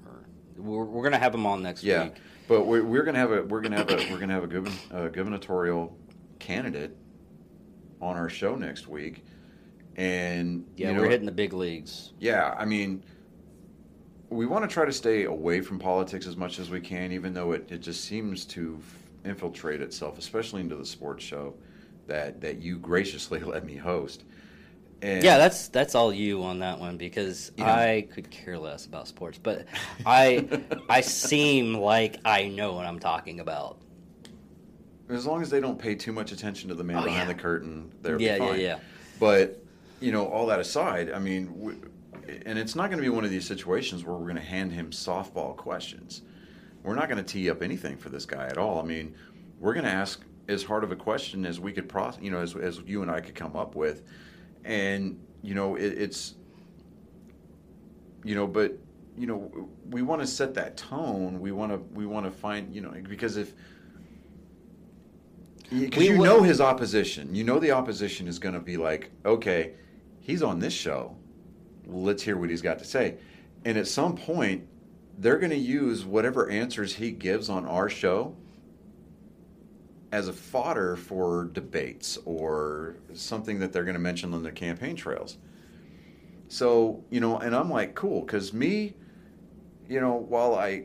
Or 0.06 0.24
we're, 0.56 0.84
we're 0.84 1.02
gonna 1.02 1.18
have 1.18 1.34
him 1.34 1.46
on 1.46 1.62
next 1.62 1.82
yeah, 1.82 2.04
week. 2.04 2.14
but 2.46 2.66
we're, 2.66 2.82
we're 2.82 3.02
gonna 3.02 3.18
have 3.18 3.32
a 3.32 3.42
we're 3.42 3.60
gonna 3.60 3.76
have 3.76 3.90
a 3.90 3.96
we're 4.10 4.18
gonna 4.18 4.32
have 4.32 4.50
a 4.50 4.96
uh, 4.96 5.08
gubernatorial 5.08 5.96
candidate 6.38 6.96
on 8.00 8.16
our 8.16 8.28
show 8.28 8.54
next 8.54 8.88
week. 8.88 9.24
And 9.96 10.64
Yeah, 10.76 10.88
you 10.88 10.94
know, 10.94 11.00
we're 11.02 11.10
hitting 11.10 11.26
the 11.26 11.32
big 11.32 11.52
leagues. 11.52 12.12
Yeah, 12.18 12.54
I 12.58 12.64
mean, 12.64 13.02
we 14.30 14.46
want 14.46 14.68
to 14.68 14.72
try 14.72 14.84
to 14.84 14.92
stay 14.92 15.24
away 15.24 15.60
from 15.60 15.78
politics 15.78 16.26
as 16.26 16.36
much 16.36 16.58
as 16.58 16.70
we 16.70 16.80
can, 16.80 17.12
even 17.12 17.32
though 17.32 17.52
it, 17.52 17.70
it 17.70 17.78
just 17.78 18.04
seems 18.04 18.44
to 18.46 18.78
infiltrate 19.24 19.80
itself, 19.80 20.18
especially 20.18 20.60
into 20.60 20.76
the 20.76 20.84
sports 20.84 21.24
show 21.24 21.54
that, 22.06 22.40
that 22.40 22.58
you 22.58 22.78
graciously 22.78 23.40
let 23.44 23.64
me 23.64 23.76
host. 23.76 24.24
And 25.00 25.22
Yeah, 25.24 25.38
that's 25.38 25.68
that's 25.68 25.94
all 25.94 26.12
you 26.12 26.42
on 26.42 26.58
that 26.58 26.78
one 26.80 26.96
because 26.96 27.52
I 27.58 28.08
could 28.12 28.30
care 28.30 28.58
less 28.58 28.86
about 28.86 29.06
sports, 29.06 29.38
but 29.38 29.66
I 30.04 30.48
I 30.88 31.00
seem 31.02 31.74
like 31.74 32.20
I 32.24 32.48
know 32.48 32.72
what 32.74 32.84
I'm 32.84 32.98
talking 32.98 33.40
about. 33.40 33.78
As 35.08 35.26
long 35.26 35.42
as 35.42 35.50
they 35.50 35.60
don't 35.60 35.78
pay 35.78 35.94
too 35.94 36.12
much 36.12 36.32
attention 36.32 36.68
to 36.68 36.74
the 36.74 36.84
man 36.84 36.98
Oh, 36.98 37.04
behind 37.04 37.28
yeah. 37.28 37.34
the 37.34 37.40
curtain, 37.40 37.92
they're 38.02 38.20
Yeah, 38.20 38.36
yeah, 38.36 38.54
yeah. 38.54 38.78
But 39.18 39.62
you 40.00 40.12
know, 40.12 40.26
all 40.26 40.46
that 40.46 40.60
aside, 40.60 41.10
I 41.10 41.18
mean, 41.18 41.58
we, 41.58 41.74
and 42.46 42.58
it's 42.58 42.76
not 42.76 42.88
going 42.90 42.98
to 42.98 43.02
be 43.02 43.08
one 43.08 43.24
of 43.24 43.30
these 43.30 43.46
situations 43.46 44.04
where 44.04 44.14
we're 44.14 44.24
going 44.24 44.36
to 44.36 44.42
hand 44.42 44.72
him 44.72 44.90
softball 44.90 45.56
questions. 45.56 46.22
We're 46.82 46.94
not 46.94 47.08
going 47.08 47.22
to 47.22 47.28
tee 47.32 47.50
up 47.50 47.62
anything 47.62 47.96
for 47.96 48.10
this 48.10 48.24
guy 48.24 48.46
at 48.46 48.58
all. 48.58 48.78
I 48.78 48.84
mean, 48.84 49.14
we're 49.58 49.74
going 49.74 49.86
to 49.86 49.90
ask 49.90 50.22
as 50.46 50.62
hard 50.62 50.84
of 50.84 50.92
a 50.92 50.96
question 50.96 51.44
as 51.44 51.58
we 51.58 51.72
could, 51.72 51.88
pro- 51.88 52.12
you 52.20 52.30
know, 52.30 52.38
as, 52.38 52.54
as 52.54 52.80
you 52.86 53.02
and 53.02 53.10
I 53.10 53.20
could 53.20 53.34
come 53.34 53.56
up 53.56 53.74
with, 53.74 54.04
and 54.64 55.18
you 55.42 55.54
know, 55.54 55.74
it, 55.74 55.94
it's, 55.98 56.34
you 58.24 58.34
know, 58.34 58.46
but 58.46 58.78
you 59.16 59.26
know, 59.26 59.68
we 59.90 60.02
want 60.02 60.20
to 60.20 60.26
set 60.26 60.54
that 60.54 60.76
tone. 60.76 61.40
We 61.40 61.50
want 61.50 61.72
to, 61.72 61.78
we 61.92 62.06
want 62.06 62.24
to 62.26 62.30
find, 62.30 62.72
you 62.72 62.80
know, 62.80 62.94
because 63.08 63.36
if 63.36 63.52
because 65.70 66.04
you 66.04 66.18
would- 66.18 66.24
know 66.24 66.42
his 66.42 66.60
opposition. 66.60 67.34
You 67.34 67.44
know 67.44 67.58
the 67.58 67.72
opposition 67.72 68.28
is 68.28 68.38
going 68.38 68.54
to 68.54 68.60
be 68.60 68.76
like, 68.76 69.10
okay, 69.24 69.72
he's 70.20 70.42
on 70.42 70.58
this 70.58 70.72
show. 70.72 71.16
Let's 71.86 72.22
hear 72.22 72.36
what 72.36 72.50
he's 72.50 72.62
got 72.62 72.78
to 72.78 72.84
say. 72.84 73.16
And 73.64 73.76
at 73.76 73.86
some 73.86 74.16
point, 74.16 74.66
they're 75.18 75.38
going 75.38 75.50
to 75.50 75.56
use 75.56 76.04
whatever 76.04 76.48
answers 76.48 76.94
he 76.94 77.10
gives 77.10 77.48
on 77.48 77.66
our 77.66 77.88
show 77.88 78.36
as 80.12 80.28
a 80.28 80.32
fodder 80.32 80.96
for 80.96 81.50
debates 81.52 82.18
or 82.24 82.96
something 83.12 83.58
that 83.58 83.72
they're 83.72 83.84
going 83.84 83.94
to 83.94 84.00
mention 84.00 84.32
on 84.32 84.42
their 84.42 84.52
campaign 84.52 84.96
trails. 84.96 85.36
So, 86.48 87.04
you 87.10 87.20
know, 87.20 87.38
and 87.38 87.54
I'm 87.54 87.70
like, 87.70 87.94
cool, 87.94 88.22
because 88.22 88.52
me, 88.54 88.94
you 89.88 90.00
know, 90.00 90.14
while 90.14 90.54
I 90.54 90.84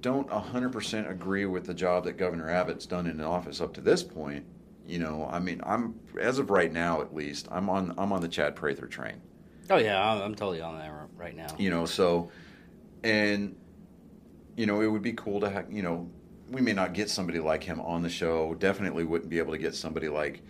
don't 0.00 0.28
100% 0.28 1.10
agree 1.10 1.46
with 1.46 1.64
the 1.64 1.74
job 1.74 2.04
that 2.04 2.16
Governor 2.16 2.50
Abbott's 2.50 2.86
done 2.86 3.06
in 3.06 3.20
office 3.20 3.60
up 3.60 3.74
to 3.74 3.80
this 3.80 4.02
point. 4.02 4.44
You 4.86 4.98
know, 4.98 5.28
I 5.30 5.38
mean, 5.38 5.60
I'm 5.64 5.98
as 6.18 6.38
of 6.38 6.50
right 6.50 6.72
now 6.72 7.02
at 7.02 7.14
least, 7.14 7.46
I'm 7.50 7.68
on 7.68 7.94
I'm 7.98 8.12
on 8.12 8.22
the 8.22 8.28
Chad 8.28 8.56
Prather 8.56 8.86
train. 8.86 9.20
Oh 9.68 9.76
yeah, 9.76 10.02
I'm, 10.02 10.22
I'm 10.22 10.34
totally 10.34 10.62
on 10.62 10.78
that 10.78 10.90
right 11.16 11.36
now. 11.36 11.54
You 11.58 11.68
know, 11.68 11.84
so 11.84 12.30
and 13.04 13.54
you 14.56 14.66
know, 14.66 14.80
it 14.80 14.86
would 14.88 15.02
be 15.02 15.12
cool 15.12 15.40
to 15.40 15.48
have, 15.48 15.70
you 15.72 15.82
know, 15.82 16.10
we 16.50 16.60
may 16.60 16.72
not 16.72 16.92
get 16.92 17.08
somebody 17.08 17.38
like 17.38 17.62
him 17.62 17.80
on 17.80 18.02
the 18.02 18.10
show. 18.10 18.54
Definitely 18.54 19.04
wouldn't 19.04 19.30
be 19.30 19.38
able 19.38 19.52
to 19.52 19.58
get 19.58 19.74
somebody 19.74 20.08
like 20.08 20.42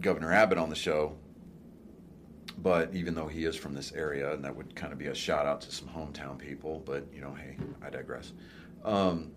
Governor 0.00 0.32
Abbott 0.32 0.56
on 0.56 0.70
the 0.70 0.76
show. 0.76 1.16
But 2.58 2.94
even 2.94 3.14
though 3.14 3.26
he 3.26 3.44
is 3.44 3.56
from 3.56 3.74
this 3.74 3.92
area, 3.92 4.32
and 4.32 4.44
that 4.44 4.54
would 4.54 4.74
kind 4.74 4.92
of 4.92 4.98
be 4.98 5.06
a 5.06 5.14
shout 5.14 5.46
out 5.46 5.60
to 5.62 5.72
some 5.72 5.88
hometown 5.88 6.38
people, 6.38 6.82
but 6.84 7.06
you 7.14 7.20
know, 7.20 7.34
hey, 7.34 7.56
I 7.84 7.90
digress. 7.90 8.32
Um, 8.84 9.32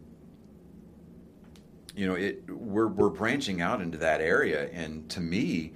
you 1.95 2.07
know, 2.07 2.15
it 2.15 2.43
we're 2.49 2.87
we're 2.87 3.09
branching 3.09 3.61
out 3.61 3.81
into 3.81 3.97
that 3.99 4.21
area, 4.21 4.69
and 4.71 5.09
to 5.09 5.21
me, 5.21 5.73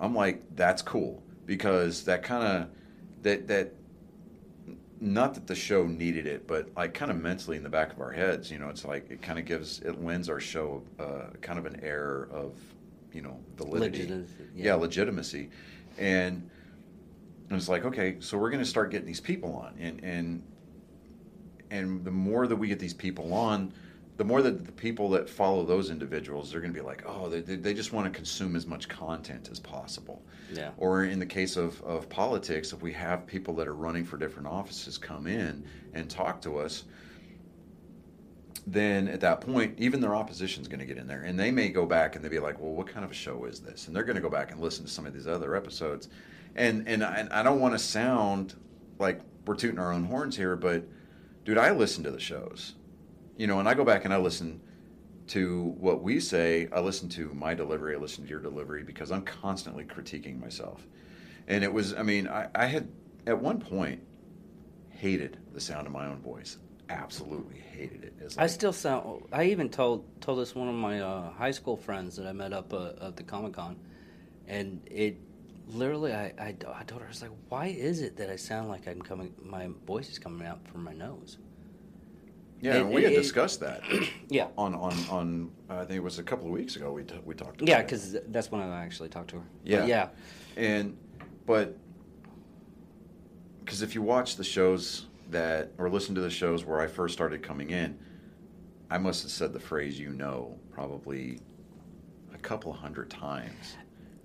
I'm 0.00 0.14
like, 0.14 0.42
that's 0.54 0.82
cool 0.82 1.22
because 1.44 2.04
that 2.04 2.22
kind 2.22 2.44
of 2.44 2.68
that 3.22 3.48
that 3.48 3.72
not 5.00 5.34
that 5.34 5.46
the 5.46 5.54
show 5.54 5.86
needed 5.86 6.26
it, 6.26 6.46
but 6.46 6.68
like 6.76 6.94
kind 6.94 7.10
of 7.10 7.18
mentally 7.18 7.56
in 7.56 7.62
the 7.62 7.68
back 7.68 7.92
of 7.92 8.00
our 8.00 8.12
heads, 8.12 8.50
you 8.50 8.58
know, 8.58 8.68
it's 8.68 8.84
like 8.84 9.10
it 9.10 9.22
kind 9.22 9.38
of 9.38 9.44
gives 9.44 9.80
it 9.80 10.02
lends 10.02 10.28
our 10.28 10.40
show 10.40 10.82
uh, 10.98 11.30
kind 11.40 11.58
of 11.58 11.66
an 11.66 11.80
air 11.82 12.28
of 12.30 12.54
you 13.12 13.22
know 13.22 13.38
validity, 13.56 14.02
Legitimacy, 14.02 14.34
yeah. 14.54 14.64
yeah. 14.64 14.74
legitimacy, 14.74 15.50
and 15.98 16.48
and 17.48 17.58
it's 17.58 17.68
like 17.68 17.84
okay, 17.84 18.16
so 18.20 18.38
we're 18.38 18.50
going 18.50 18.62
to 18.62 18.68
start 18.68 18.90
getting 18.90 19.06
these 19.06 19.20
people 19.20 19.54
on, 19.54 19.74
and 19.78 20.02
and 20.02 20.42
and 21.70 22.04
the 22.04 22.10
more 22.10 22.46
that 22.46 22.56
we 22.56 22.68
get 22.68 22.78
these 22.78 22.94
people 22.94 23.32
on, 23.34 23.72
the 24.16 24.24
more 24.24 24.42
that 24.42 24.64
the 24.64 24.72
people 24.72 25.10
that 25.10 25.28
follow 25.28 25.64
those 25.64 25.90
individuals, 25.90 26.50
they're 26.50 26.60
going 26.60 26.72
to 26.72 26.78
be 26.78 26.84
like, 26.84 27.02
oh, 27.06 27.28
they, 27.28 27.40
they 27.40 27.56
they 27.56 27.74
just 27.74 27.92
want 27.92 28.06
to 28.06 28.16
consume 28.16 28.56
as 28.56 28.66
much 28.66 28.88
content 28.88 29.48
as 29.50 29.60
possible. 29.60 30.22
Yeah. 30.52 30.70
Or 30.76 31.04
in 31.04 31.18
the 31.18 31.26
case 31.26 31.56
of, 31.56 31.82
of 31.82 32.08
politics, 32.08 32.72
if 32.72 32.82
we 32.82 32.92
have 32.92 33.26
people 33.26 33.54
that 33.56 33.68
are 33.68 33.74
running 33.74 34.04
for 34.04 34.16
different 34.16 34.48
offices 34.48 34.96
come 34.96 35.26
in 35.26 35.64
and 35.92 36.08
talk 36.08 36.40
to 36.42 36.58
us, 36.58 36.84
then 38.66 39.08
at 39.08 39.20
that 39.20 39.40
point, 39.40 39.74
even 39.78 40.00
their 40.00 40.14
opposition 40.14 40.62
is 40.62 40.68
going 40.68 40.80
to 40.80 40.86
get 40.86 40.98
in 40.98 41.06
there. 41.06 41.22
And 41.22 41.38
they 41.38 41.50
may 41.50 41.68
go 41.68 41.86
back 41.86 42.16
and 42.16 42.24
they'll 42.24 42.30
be 42.30 42.38
like, 42.38 42.60
well, 42.60 42.72
what 42.72 42.86
kind 42.86 43.04
of 43.04 43.10
a 43.10 43.14
show 43.14 43.44
is 43.44 43.60
this? 43.60 43.86
And 43.86 43.94
they're 43.94 44.04
going 44.04 44.16
to 44.16 44.22
go 44.22 44.30
back 44.30 44.50
and 44.50 44.60
listen 44.60 44.84
to 44.84 44.90
some 44.90 45.06
of 45.06 45.12
these 45.12 45.26
other 45.26 45.54
episodes. 45.54 46.08
And, 46.56 46.88
and, 46.88 47.04
I, 47.04 47.28
I 47.30 47.42
don't 47.42 47.60
want 47.60 47.74
to 47.74 47.78
sound 47.78 48.54
like 48.98 49.20
we're 49.44 49.54
tooting 49.54 49.78
our 49.78 49.92
own 49.92 50.04
horns 50.04 50.36
here, 50.36 50.56
but 50.56 50.84
dude, 51.44 51.58
I 51.58 51.70
listen 51.70 52.02
to 52.04 52.10
the 52.10 52.18
shows. 52.18 52.74
You 53.36 53.46
know, 53.46 53.60
and 53.60 53.68
I 53.68 53.74
go 53.74 53.84
back 53.84 54.04
and 54.06 54.14
I 54.14 54.16
listen 54.16 54.60
to 55.28 55.74
what 55.78 56.02
we 56.02 56.18
say. 56.18 56.68
I 56.72 56.80
listen 56.80 57.08
to 57.10 57.32
my 57.34 57.54
delivery, 57.54 57.94
I 57.94 57.98
listen 57.98 58.24
to 58.24 58.30
your 58.30 58.40
delivery 58.40 58.82
because 58.82 59.12
I'm 59.12 59.22
constantly 59.22 59.84
critiquing 59.84 60.40
myself. 60.40 60.86
And 61.46 61.62
it 61.62 61.72
was, 61.72 61.94
I 61.94 62.02
mean, 62.02 62.26
I, 62.26 62.48
I 62.54 62.66
had 62.66 62.88
at 63.26 63.38
one 63.38 63.60
point 63.60 64.00
hated 64.90 65.38
the 65.52 65.60
sound 65.60 65.86
of 65.86 65.92
my 65.92 66.06
own 66.06 66.20
voice. 66.20 66.58
Absolutely 66.88 67.58
hated 67.58 68.04
it. 68.04 68.14
It's 68.20 68.38
I 68.38 68.46
still 68.46 68.72
sound. 68.72 69.24
I 69.32 69.44
even 69.44 69.68
told 69.68 70.04
told 70.20 70.38
this 70.38 70.54
one 70.54 70.68
of 70.68 70.74
my 70.74 71.00
uh, 71.00 71.32
high 71.32 71.50
school 71.50 71.76
friends 71.76 72.14
that 72.16 72.26
I 72.26 72.32
met 72.32 72.52
up 72.52 72.72
uh, 72.72 72.92
at 73.00 73.16
the 73.16 73.24
Comic 73.24 73.54
Con, 73.54 73.76
and 74.46 74.80
it 74.86 75.18
literally 75.66 76.12
I, 76.12 76.32
I 76.38 76.54
I 76.74 76.82
told 76.84 77.00
her 77.02 77.06
I 77.06 77.08
was 77.10 77.22
like, 77.22 77.30
why 77.48 77.66
is 77.66 78.00
it 78.02 78.16
that 78.18 78.30
I 78.30 78.36
sound 78.36 78.68
like 78.68 78.86
I'm 78.88 79.02
coming? 79.02 79.34
My 79.42 79.68
voice 79.86 80.08
is 80.08 80.18
coming 80.18 80.46
out 80.46 80.66
from 80.68 80.84
my 80.84 80.92
nose. 80.92 81.38
yeah, 82.60 82.74
it- 82.76 82.80
and 82.82 82.90
we 82.92 83.02
had 83.02 83.12
it- 83.12 83.16
discussed 83.16 83.60
that 83.60 83.82
Yeah, 84.28 84.48
on 84.56 84.74
on 84.74 84.94
on. 85.10 85.50
I 85.68 85.78
think 85.84 85.92
it 85.98 86.02
was 86.02 86.18
a 86.18 86.22
couple 86.22 86.46
of 86.46 86.52
weeks 86.52 86.76
ago. 86.76 86.92
We 86.92 87.02
t- 87.04 87.14
we 87.24 87.34
talked. 87.34 87.60
About 87.60 87.68
yeah, 87.68 87.82
because 87.82 88.16
that's 88.28 88.50
when 88.50 88.60
I 88.62 88.82
actually 88.84 89.08
talked 89.08 89.30
to 89.30 89.36
her. 89.36 89.46
Yeah. 89.64 89.80
But 89.80 89.88
yeah, 89.88 90.08
and 90.56 90.96
but 91.46 91.76
because 93.64 93.82
if 93.82 93.94
you 93.94 94.02
watch 94.02 94.36
the 94.36 94.44
shows 94.44 95.06
that 95.30 95.72
or 95.78 95.90
listen 95.90 96.14
to 96.14 96.20
the 96.20 96.30
shows 96.30 96.64
where 96.64 96.80
I 96.80 96.86
first 96.86 97.12
started 97.14 97.42
coming 97.42 97.70
in, 97.70 97.98
I 98.90 98.98
must 98.98 99.22
have 99.22 99.32
said 99.32 99.52
the 99.52 99.60
phrase 99.60 99.98
"you 99.98 100.10
know" 100.10 100.58
probably 100.70 101.40
a 102.32 102.38
couple 102.38 102.72
hundred 102.72 103.10
times 103.10 103.76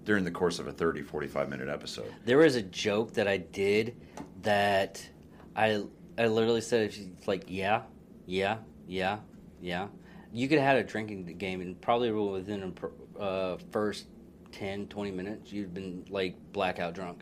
during 0.03 0.23
the 0.23 0.31
course 0.31 0.59
of 0.59 0.67
a 0.67 0.71
30 0.71 1.01
45 1.01 1.49
minute 1.49 1.69
episode. 1.69 2.11
there 2.25 2.37
was 2.37 2.55
a 2.55 2.61
joke 2.61 3.13
that 3.13 3.27
I 3.27 3.37
did 3.37 3.95
that 4.41 5.07
I 5.55 5.83
I 6.17 6.27
literally 6.27 6.61
said 6.61 6.83
if 6.83 6.97
you 6.97 7.11
like 7.25 7.43
yeah, 7.47 7.83
yeah, 8.25 8.57
yeah, 8.87 9.19
yeah. 9.61 9.87
You 10.33 10.47
could 10.47 10.59
have 10.59 10.67
had 10.67 10.77
a 10.77 10.83
drinking 10.83 11.25
game 11.37 11.61
and 11.61 11.79
probably 11.81 12.11
within 12.11 12.73
the 13.15 13.21
uh, 13.21 13.57
first 13.71 14.07
10, 14.53 14.87
20 14.87 15.11
minutes 15.11 15.51
you'd 15.51 15.73
been 15.73 16.05
like 16.09 16.35
blackout 16.53 16.93
drunk. 16.93 17.21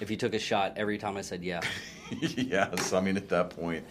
If 0.00 0.10
you 0.10 0.16
took 0.16 0.34
a 0.34 0.38
shot 0.38 0.74
every 0.76 0.98
time 0.98 1.16
I 1.16 1.20
said 1.20 1.44
yeah. 1.44 1.60
yes, 2.20 2.92
I 2.92 3.00
mean 3.00 3.16
at 3.16 3.28
that 3.28 3.50
point, 3.50 3.84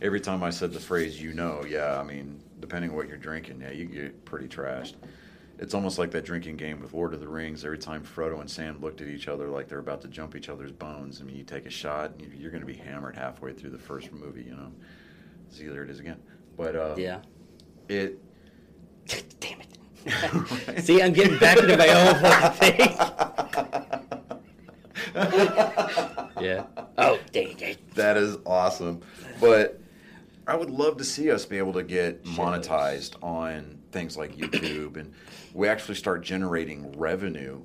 every 0.00 0.20
time 0.20 0.42
I 0.42 0.50
said 0.50 0.72
the 0.72 0.80
phrase 0.80 1.20
"you 1.20 1.32
know," 1.32 1.64
yeah, 1.68 1.98
I 1.98 2.02
mean 2.02 2.40
depending 2.60 2.90
on 2.90 2.96
what 2.96 3.08
you're 3.08 3.16
drinking, 3.16 3.60
yeah, 3.60 3.70
you 3.70 3.84
get 3.86 4.24
pretty 4.24 4.48
trashed. 4.48 4.94
It's 5.58 5.74
almost 5.74 5.98
like 5.98 6.12
that 6.12 6.24
drinking 6.24 6.56
game 6.56 6.80
with 6.80 6.94
Lord 6.94 7.14
of 7.14 7.20
the 7.20 7.26
Rings. 7.28 7.64
Every 7.64 7.78
time 7.78 8.04
Frodo 8.04 8.40
and 8.40 8.48
Sam 8.48 8.80
looked 8.80 9.00
at 9.00 9.08
each 9.08 9.26
other 9.26 9.48
like 9.48 9.68
they're 9.68 9.80
about 9.80 10.00
to 10.02 10.08
jump 10.08 10.36
each 10.36 10.48
other's 10.48 10.70
bones, 10.70 11.20
I 11.20 11.24
mean, 11.24 11.36
you 11.36 11.42
take 11.42 11.66
a 11.66 11.70
shot, 11.70 12.12
and 12.18 12.32
you're 12.34 12.52
going 12.52 12.60
to 12.60 12.66
be 12.66 12.76
hammered 12.76 13.16
halfway 13.16 13.52
through 13.52 13.70
the 13.70 13.78
first 13.78 14.12
movie. 14.12 14.42
You 14.44 14.54
know, 14.54 14.72
see 15.50 15.66
there 15.66 15.82
it 15.82 15.90
is 15.90 15.98
again. 15.98 16.20
But 16.56 16.76
uh, 16.76 16.94
Yeah. 16.96 17.20
it. 17.88 18.18
Damn 19.40 19.60
it. 19.60 20.84
See, 20.84 21.02
I'm 21.02 21.12
getting 21.12 21.38
back 21.38 21.58
into 21.58 21.76
my 21.76 21.88
own 21.88 22.52
thing. 22.54 22.94
Yeah. 26.40 26.66
Oh, 26.96 27.18
dang 27.32 27.58
it. 27.60 27.94
That 27.96 28.16
is 28.16 28.36
awesome. 28.46 29.00
But 29.40 29.80
I 30.46 30.54
would 30.54 30.70
love 30.70 30.96
to 30.98 31.04
see 31.04 31.30
us 31.32 31.44
be 31.44 31.58
able 31.58 31.72
to 31.74 31.82
get 31.82 32.22
monetized 32.24 33.20
on 33.22 33.78
things 33.90 34.16
like 34.16 34.36
YouTube 34.36 34.96
and 34.96 35.12
we 35.58 35.66
actually 35.66 35.96
start 35.96 36.22
generating 36.22 36.96
revenue 36.96 37.60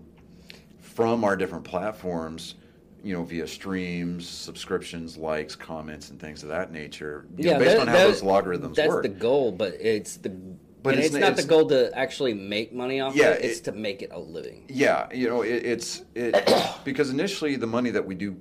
from 0.79 1.23
our 1.23 1.35
different 1.35 1.63
platforms, 1.63 2.55
you 3.03 3.13
know, 3.13 3.21
via 3.23 3.47
streams, 3.47 4.27
subscriptions, 4.27 5.15
likes, 5.15 5.55
comments, 5.55 6.09
and 6.09 6.19
things 6.19 6.41
of 6.41 6.49
that 6.49 6.71
nature. 6.71 7.27
You 7.37 7.51
know, 7.51 7.59
based 7.59 7.71
that- 7.73 7.81
on 7.81 7.87
how 7.87 7.93
that- 7.93 8.07
those 8.07 8.23
logarithms 8.23 8.77
that's 8.77 8.89
work. 8.89 9.03
That's 9.03 9.13
the 9.13 9.19
goal, 9.19 9.51
but 9.51 9.75
it's 9.79 10.17
the 10.17 10.29
But 10.81 10.95
it's 10.95 11.07
it's, 11.07 11.13
not 11.15 11.33
it's- 11.33 11.43
the 11.43 11.47
goal 11.47 11.67
to 11.69 11.95
actually 11.95 12.33
make 12.33 12.73
money 12.73 12.99
off 12.99 13.15
Yeah, 13.15 13.29
it. 13.29 13.45
It's 13.45 13.59
it- 13.59 13.63
to 13.65 13.71
make 13.73 14.01
it 14.01 14.09
a 14.11 14.19
living. 14.19 14.65
Yeah, 14.69 15.07
you 15.13 15.29
know, 15.29 15.43
it, 15.43 15.63
it's 15.63 16.01
it 16.15 16.33
because 16.83 17.11
initially 17.11 17.57
the 17.57 17.67
money 17.67 17.91
that 17.91 18.05
we 18.07 18.15
do 18.15 18.35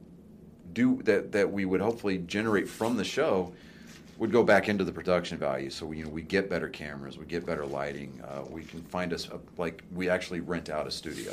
do 0.73 1.03
that 1.03 1.31
that 1.33 1.53
we 1.53 1.67
would 1.67 1.83
hopefully 1.83 2.17
generate 2.27 2.67
from 2.71 2.97
the 2.97 3.05
show 3.05 3.53
would 4.22 4.30
go 4.30 4.44
back 4.44 4.68
into 4.68 4.85
the 4.85 4.92
production 4.92 5.37
value. 5.37 5.68
So 5.68 5.85
we, 5.85 5.98
you 5.98 6.04
know, 6.04 6.11
we 6.11 6.22
get 6.22 6.48
better 6.48 6.68
cameras, 6.68 7.18
we 7.18 7.26
get 7.26 7.44
better 7.44 7.66
lighting, 7.66 8.22
uh, 8.24 8.44
we 8.48 8.62
can 8.62 8.80
find 8.82 9.12
us 9.12 9.28
a, 9.28 9.40
like 9.61 9.82
we 9.92 10.08
actually 10.08 10.38
rent 10.38 10.70
out 10.70 10.87
a 10.87 10.92
studio, 10.92 11.32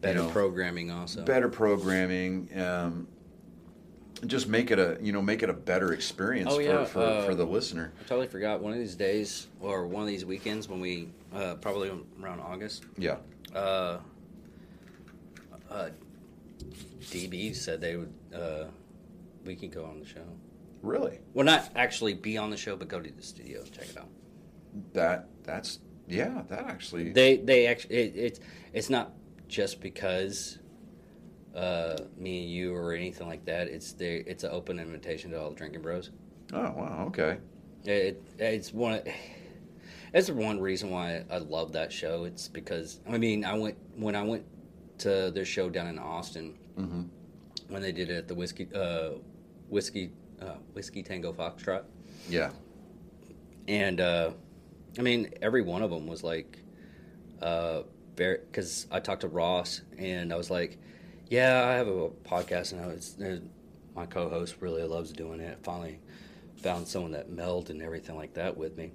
Better 0.00 0.20
you 0.20 0.24
know, 0.24 0.30
programming 0.30 0.90
also. 0.90 1.22
better 1.26 1.50
programming. 1.50 2.48
Um, 2.58 3.06
just 4.26 4.48
make 4.48 4.70
it 4.70 4.78
a 4.78 4.96
you 5.02 5.12
know 5.12 5.20
make 5.20 5.42
it 5.42 5.50
a 5.50 5.52
better 5.52 5.92
experience 5.92 6.48
Oh, 6.50 6.56
for, 6.56 6.62
yeah, 6.62 6.84
for, 6.86 7.00
uh, 7.02 7.26
for 7.26 7.34
the 7.34 7.44
listener. 7.44 7.92
I 8.00 8.08
totally 8.08 8.28
forgot. 8.28 8.62
One 8.62 8.72
of 8.72 8.78
these 8.78 8.94
days, 8.94 9.48
or 9.60 9.86
one 9.86 10.00
of 10.00 10.08
these 10.08 10.24
weekends, 10.24 10.70
when 10.70 10.80
we 10.80 11.10
uh, 11.34 11.56
probably 11.56 11.90
around 12.22 12.40
August, 12.40 12.86
Yeah, 12.96 13.16
uh, 13.54 13.98
uh, 15.70 15.90
DB 17.02 17.54
said 17.54 17.82
they 17.82 17.96
would. 17.96 18.12
Uh, 18.34 18.64
we 19.44 19.54
could 19.54 19.70
go 19.70 19.84
on 19.84 20.00
the 20.00 20.06
show. 20.06 20.24
Really. 20.82 21.18
Well, 21.34 21.46
not 21.46 21.70
actually 21.74 22.14
be 22.14 22.36
on 22.36 22.50
the 22.50 22.56
show, 22.56 22.76
but 22.76 22.88
go 22.88 23.00
to 23.00 23.10
the 23.10 23.22
studio 23.22 23.60
and 23.62 23.72
check 23.72 23.88
it 23.88 23.96
out. 23.98 24.08
That 24.92 25.28
that's 25.44 25.78
yeah. 26.08 26.42
That 26.48 26.66
actually 26.66 27.12
They 27.12 27.36
they 27.38 27.66
actually 27.66 27.96
it, 27.96 28.12
it's 28.16 28.40
it's 28.72 28.90
not 28.90 29.12
just 29.48 29.80
because 29.80 30.58
uh, 31.54 31.96
me 32.16 32.42
and 32.42 32.50
you 32.50 32.74
or 32.74 32.92
anything 32.92 33.26
like 33.28 33.44
that. 33.46 33.68
It's 33.68 33.92
the 33.92 34.28
it's 34.28 34.44
an 34.44 34.50
open 34.52 34.78
invitation 34.78 35.30
to 35.32 35.40
all 35.40 35.50
the 35.50 35.56
drinking 35.56 35.82
bros. 35.82 36.10
oh 36.52 36.58
wow 36.72 37.04
okay 37.08 37.38
It, 37.84 38.22
it's 38.38 38.72
one. 38.72 38.94
of- 38.94 39.08
It's 40.14 40.30
one 40.30 40.60
reason 40.60 40.90
why 40.90 41.24
I 41.30 41.38
love 41.38 41.72
that 41.72 41.90
show. 41.90 42.24
It's 42.24 42.46
because 42.46 43.00
I 43.08 43.16
mean 43.16 43.46
I 43.46 43.54
went 43.56 43.78
when 43.96 44.14
I 44.14 44.22
went 44.22 44.44
to 44.98 45.30
their 45.30 45.46
show 45.46 45.70
down 45.70 45.86
in 45.86 45.98
Austin 45.98 46.54
hmm 46.76 47.02
when 47.68 47.80
they 47.80 47.92
did 47.92 48.10
it 48.10 48.16
at 48.18 48.28
the 48.28 48.34
whiskey 48.34 48.68
uh, 48.74 49.12
whiskey 49.70 50.10
uh, 50.42 50.54
whiskey 50.74 51.02
Tango 51.02 51.32
Foxtrot, 51.32 51.84
yeah 52.28 52.50
and 53.68 54.00
uh, 54.00 54.30
I 54.98 55.02
mean 55.02 55.30
every 55.40 55.62
one 55.62 55.82
of 55.82 55.90
them 55.90 56.06
was 56.06 56.22
like, 56.22 56.58
uh, 57.40 57.82
very 58.16 58.38
because 58.38 58.86
I 58.90 59.00
talked 59.00 59.22
to 59.22 59.28
Ross 59.28 59.82
and 59.98 60.32
I 60.32 60.36
was 60.36 60.50
like, 60.50 60.78
yeah, 61.28 61.64
I 61.66 61.74
have 61.74 61.88
a 61.88 62.08
podcast 62.08 62.72
and 62.72 62.80
I 62.80 62.86
was, 62.88 63.16
uh, 63.20 63.38
my 63.94 64.06
co-host 64.06 64.56
really 64.60 64.82
loves 64.82 65.12
doing 65.12 65.40
it. 65.40 65.58
Finally 65.62 66.00
found 66.56 66.86
someone 66.86 67.12
that 67.12 67.30
melded 67.30 67.70
and 67.70 67.82
everything 67.82 68.16
like 68.16 68.34
that 68.34 68.56
with 68.56 68.76
me, 68.76 68.92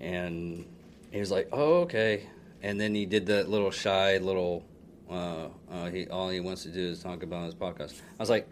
and 0.00 0.66
he 1.10 1.20
was 1.20 1.30
like, 1.30 1.48
oh 1.52 1.80
okay, 1.82 2.28
and 2.62 2.80
then 2.80 2.94
he 2.94 3.06
did 3.06 3.26
that 3.26 3.48
little 3.48 3.70
shy 3.70 4.18
little. 4.18 4.64
Uh, 5.10 5.48
uh, 5.70 5.90
he 5.90 6.06
all 6.08 6.30
he 6.30 6.40
wants 6.40 6.62
to 6.62 6.70
do 6.70 6.88
is 6.88 7.02
talk 7.02 7.22
about 7.22 7.44
his 7.44 7.54
podcast. 7.54 8.00
I 8.18 8.22
was 8.22 8.30
like, 8.30 8.48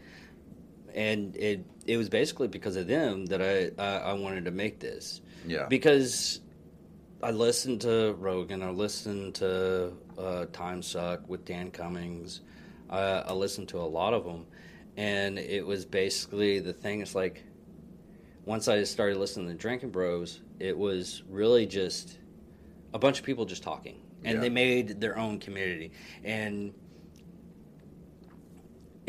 and 0.95 1.35
it 1.37 1.65
it 1.93 1.97
was 1.97 2.09
basically 2.09 2.49
because 2.49 2.77
of 2.77 2.87
them 2.87 3.27
that 3.27 3.41
I 3.43 3.71
I, 3.83 4.11
I 4.11 4.13
wanted 4.25 4.45
to 4.45 4.51
make 4.51 4.79
this 4.79 5.21
yeah 5.47 5.67
because 5.69 6.41
I 7.23 7.33
listened 7.33 7.83
to 7.83 8.15
Rogan, 8.19 8.63
I 8.63 8.71
listened 8.71 9.35
to 9.37 9.93
uh, 10.17 10.47
Time 10.53 10.81
Suck 10.83 11.29
with 11.29 11.45
Dan 11.45 11.71
Cummins, 11.71 12.41
Uh, 12.89 13.23
I 13.27 13.33
listened 13.35 13.69
to 13.69 13.79
a 13.79 13.89
lot 13.99 14.15
of 14.15 14.25
them, 14.25 14.47
and 14.97 15.39
it 15.39 15.65
was 15.67 15.85
basically 15.85 16.61
the 16.61 16.73
thing. 16.73 17.03
It's 17.03 17.15
like 17.15 17.45
once 18.47 18.69
I 18.69 18.85
started 18.85 19.19
listening 19.19 19.49
to 19.49 19.55
Drinking 19.55 19.91
Bros, 19.91 20.41
it 20.59 20.77
was 20.77 21.23
really 21.29 21.67
just 21.67 22.19
a 22.95 22.99
bunch 22.99 23.19
of 23.21 23.25
people 23.27 23.45
just 23.45 23.63
talking, 23.63 23.97
and 24.25 24.35
Yeah. 24.37 24.41
they 24.41 24.49
made 24.49 25.01
their 25.01 25.17
own 25.19 25.39
community, 25.39 25.93
and 26.25 26.73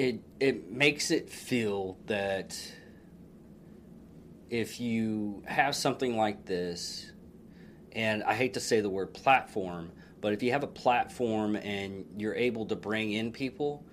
it 0.02 0.20
it 0.40 0.72
makes 0.72 1.12
it 1.12 1.30
feel 1.30 1.96
that 2.08 2.58
if 4.50 4.80
you 4.80 5.44
have 5.46 5.76
something 5.76 6.18
like 6.18 6.44
this, 6.46 7.12
and 7.92 8.24
I 8.24 8.34
hate 8.34 8.56
to 8.56 8.60
say 8.60 8.82
the 8.82 8.90
word 8.90 9.14
platform, 9.14 9.92
but 10.20 10.34
if 10.34 10.42
you 10.42 10.52
have 10.54 10.64
a 10.64 10.68
platform 10.68 11.56
and 11.56 12.04
you're 12.18 12.34
able 12.36 12.66
to 12.66 12.76
bring 12.76 13.12
in 13.12 13.32
people, 13.32 13.86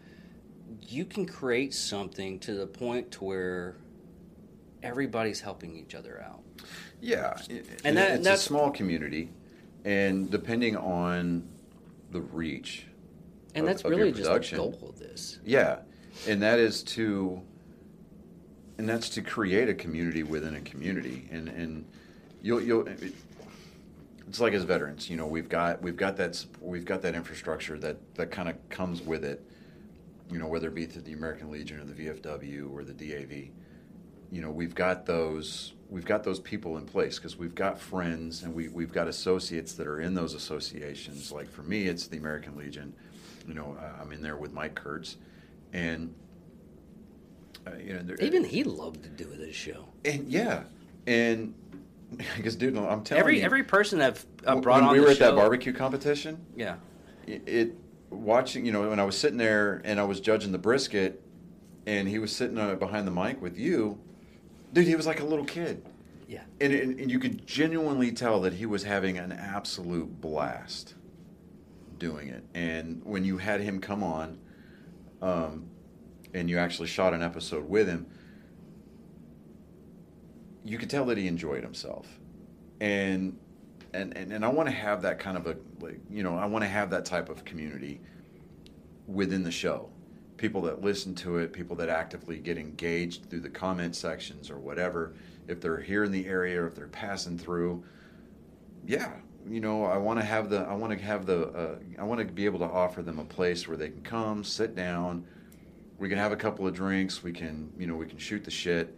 you 0.88 1.04
can 1.04 1.26
create 1.26 1.74
something 1.74 2.38
to 2.40 2.54
the 2.54 2.66
point 2.66 3.10
to 3.12 3.24
where 3.24 3.76
everybody's 4.82 5.40
helping 5.40 5.76
each 5.76 5.94
other 5.94 6.22
out. 6.26 6.40
Yeah, 7.02 7.38
it- 7.50 7.66
And 7.84 7.96
that- 7.98 8.12
it's 8.12 8.24
that's- 8.24 8.40
a 8.40 8.48
small 8.48 8.70
community, 8.70 9.28
and 9.84 10.30
depending 10.30 10.74
on 10.76 11.46
the 12.12 12.20
reach, 12.22 12.86
And 13.54 13.64
of- 13.64 13.66
that's 13.68 13.82
of 13.84 13.90
your 13.92 14.00
really 14.06 14.12
just 14.12 14.50
the 14.50 14.56
goal 14.56 14.78
of 14.88 14.98
this. 14.98 15.38
yeah, 15.44 15.80
and 16.26 16.42
that 16.42 16.58
is 16.58 16.82
to, 16.84 17.40
and 18.78 18.88
that's 18.88 19.08
to 19.10 19.22
create 19.22 19.68
a 19.68 19.74
community 19.74 20.22
within 20.22 20.54
a 20.54 20.60
community, 20.60 21.28
and 21.30 21.48
and 21.48 21.84
you'll 22.42 22.60
you'll. 22.60 22.86
It, 22.86 23.14
it's 24.28 24.40
like 24.40 24.52
as 24.52 24.64
veterans, 24.64 25.08
you 25.08 25.16
know, 25.16 25.26
we've 25.26 25.48
got 25.48 25.80
we've 25.80 25.96
got 25.96 26.16
that 26.18 26.44
we've 26.60 26.84
got 26.84 27.00
that 27.02 27.14
infrastructure 27.14 27.78
that 27.78 27.96
that 28.16 28.30
kind 28.30 28.48
of 28.48 28.56
comes 28.68 29.00
with 29.00 29.24
it, 29.24 29.42
you 30.30 30.38
know, 30.38 30.46
whether 30.46 30.68
it 30.68 30.74
be 30.74 30.84
through 30.84 31.02
the 31.02 31.14
American 31.14 31.50
Legion 31.50 31.80
or 31.80 31.84
the 31.84 31.94
VFW 31.94 32.70
or 32.70 32.84
the 32.84 32.92
DAV, 32.92 33.48
you 34.30 34.42
know, 34.42 34.50
we've 34.50 34.74
got 34.74 35.06
those 35.06 35.72
we've 35.88 36.04
got 36.04 36.24
those 36.24 36.40
people 36.40 36.76
in 36.76 36.84
place 36.84 37.18
because 37.18 37.36
we've 37.36 37.54
got 37.54 37.80
friends 37.80 38.42
and 38.42 38.54
we 38.54 38.68
we've 38.68 38.92
got 38.92 39.08
associates 39.08 39.72
that 39.74 39.86
are 39.86 40.00
in 40.00 40.14
those 40.14 40.34
associations. 40.34 41.32
Like 41.32 41.50
for 41.50 41.62
me, 41.62 41.86
it's 41.86 42.06
the 42.06 42.18
American 42.18 42.56
Legion. 42.56 42.92
You 43.46 43.54
know, 43.54 43.78
I'm 44.00 44.12
in 44.12 44.20
there 44.20 44.36
with 44.36 44.52
Mike 44.52 44.74
Kurtz, 44.74 45.16
and 45.72 46.14
uh, 47.66 47.70
you 47.76 47.94
know, 47.94 48.14
Even 48.20 48.44
he 48.44 48.64
loved 48.64 49.02
to 49.02 49.08
do 49.10 49.24
this 49.24 49.54
show. 49.54 49.88
and 50.04 50.28
yeah, 50.28 50.64
and 51.06 51.54
because 52.36 52.56
dude, 52.56 52.76
I'm 52.76 53.02
telling 53.02 53.20
Every 53.20 53.38
you, 53.38 53.44
every 53.44 53.62
person 53.62 54.00
I've 54.00 54.24
uh, 54.46 54.54
when 54.54 54.60
brought 54.62 54.82
on 54.82 54.92
we 54.92 55.00
were 55.00 55.08
at 55.08 55.18
show, 55.18 55.26
that 55.26 55.36
barbecue 55.36 55.72
competition, 55.72 56.44
Yeah, 56.56 56.76
it, 57.26 57.42
it 57.46 57.74
watching 58.10 58.64
you 58.64 58.72
know 58.72 58.88
when 58.88 59.00
I 59.00 59.04
was 59.04 59.16
sitting 59.18 59.38
there 59.38 59.82
and 59.84 60.00
I 60.00 60.04
was 60.04 60.20
judging 60.20 60.52
the 60.52 60.58
brisket, 60.58 61.22
and 61.86 62.08
he 62.08 62.18
was 62.18 62.34
sitting 62.34 62.58
uh, 62.58 62.74
behind 62.76 63.06
the 63.06 63.12
mic 63.12 63.40
with 63.42 63.58
you, 63.58 63.98
dude. 64.72 64.86
He 64.86 64.96
was 64.96 65.06
like 65.06 65.20
a 65.20 65.24
little 65.24 65.44
kid, 65.44 65.84
yeah. 66.26 66.42
and, 66.60 66.72
and, 66.72 67.00
and 67.00 67.10
you 67.10 67.18
could 67.18 67.46
genuinely 67.46 68.12
tell 68.12 68.40
that 68.42 68.54
he 68.54 68.64
was 68.66 68.84
having 68.84 69.18
an 69.18 69.32
absolute 69.32 70.20
blast 70.20 70.94
doing 71.98 72.28
it. 72.28 72.44
And 72.54 73.02
when 73.04 73.24
you 73.24 73.38
had 73.38 73.60
him 73.60 73.80
come 73.80 74.02
on, 74.02 74.38
um, 75.22 75.68
and 76.34 76.48
you 76.48 76.58
actually 76.58 76.88
shot 76.88 77.14
an 77.14 77.22
episode 77.22 77.68
with 77.68 77.88
him, 77.88 78.06
you 80.64 80.78
could 80.78 80.90
tell 80.90 81.04
that 81.06 81.18
he 81.18 81.26
enjoyed 81.26 81.62
himself. 81.62 82.06
And 82.80 83.38
and 83.94 84.16
and, 84.16 84.32
and 84.32 84.44
I 84.44 84.48
want 84.48 84.68
to 84.68 84.74
have 84.74 85.02
that 85.02 85.18
kind 85.18 85.36
of 85.36 85.46
a 85.46 85.56
like 85.80 86.00
you 86.10 86.22
know 86.22 86.36
I 86.36 86.46
want 86.46 86.62
to 86.64 86.68
have 86.68 86.90
that 86.90 87.04
type 87.04 87.28
of 87.28 87.44
community 87.44 88.00
within 89.06 89.42
the 89.42 89.50
show. 89.50 89.88
People 90.36 90.62
that 90.62 90.82
listen 90.82 91.14
to 91.16 91.38
it, 91.38 91.52
people 91.52 91.74
that 91.76 91.88
actively 91.88 92.38
get 92.38 92.58
engaged 92.58 93.28
through 93.28 93.40
the 93.40 93.50
comment 93.50 93.96
sections 93.96 94.50
or 94.50 94.58
whatever. 94.58 95.14
If 95.48 95.60
they're 95.60 95.80
here 95.80 96.04
in 96.04 96.12
the 96.12 96.26
area 96.26 96.62
or 96.62 96.68
if 96.68 96.74
they're 96.74 96.86
passing 96.86 97.38
through, 97.38 97.82
yeah, 98.86 99.12
you 99.48 99.60
know, 99.60 99.84
I 99.84 99.96
want 99.96 100.18
to 100.18 100.24
have 100.24 100.50
the 100.50 100.60
I 100.60 100.74
want 100.74 100.92
to 100.96 101.04
have 101.04 101.26
the 101.26 101.48
uh, 101.48 101.78
I 101.98 102.04
want 102.04 102.20
to 102.20 102.26
be 102.26 102.44
able 102.44 102.58
to 102.60 102.64
offer 102.66 103.02
them 103.02 103.18
a 103.18 103.24
place 103.24 103.66
where 103.66 103.76
they 103.76 103.88
can 103.88 104.02
come, 104.02 104.44
sit 104.44 104.74
down, 104.74 105.24
we 105.98 106.08
can 106.08 106.18
have 106.18 106.32
a 106.32 106.36
couple 106.36 106.66
of 106.66 106.74
drinks, 106.74 107.22
we 107.22 107.32
can, 107.32 107.72
you 107.78 107.86
know, 107.86 107.94
we 107.94 108.06
can 108.06 108.18
shoot 108.18 108.44
the 108.44 108.50
shit 108.50 108.96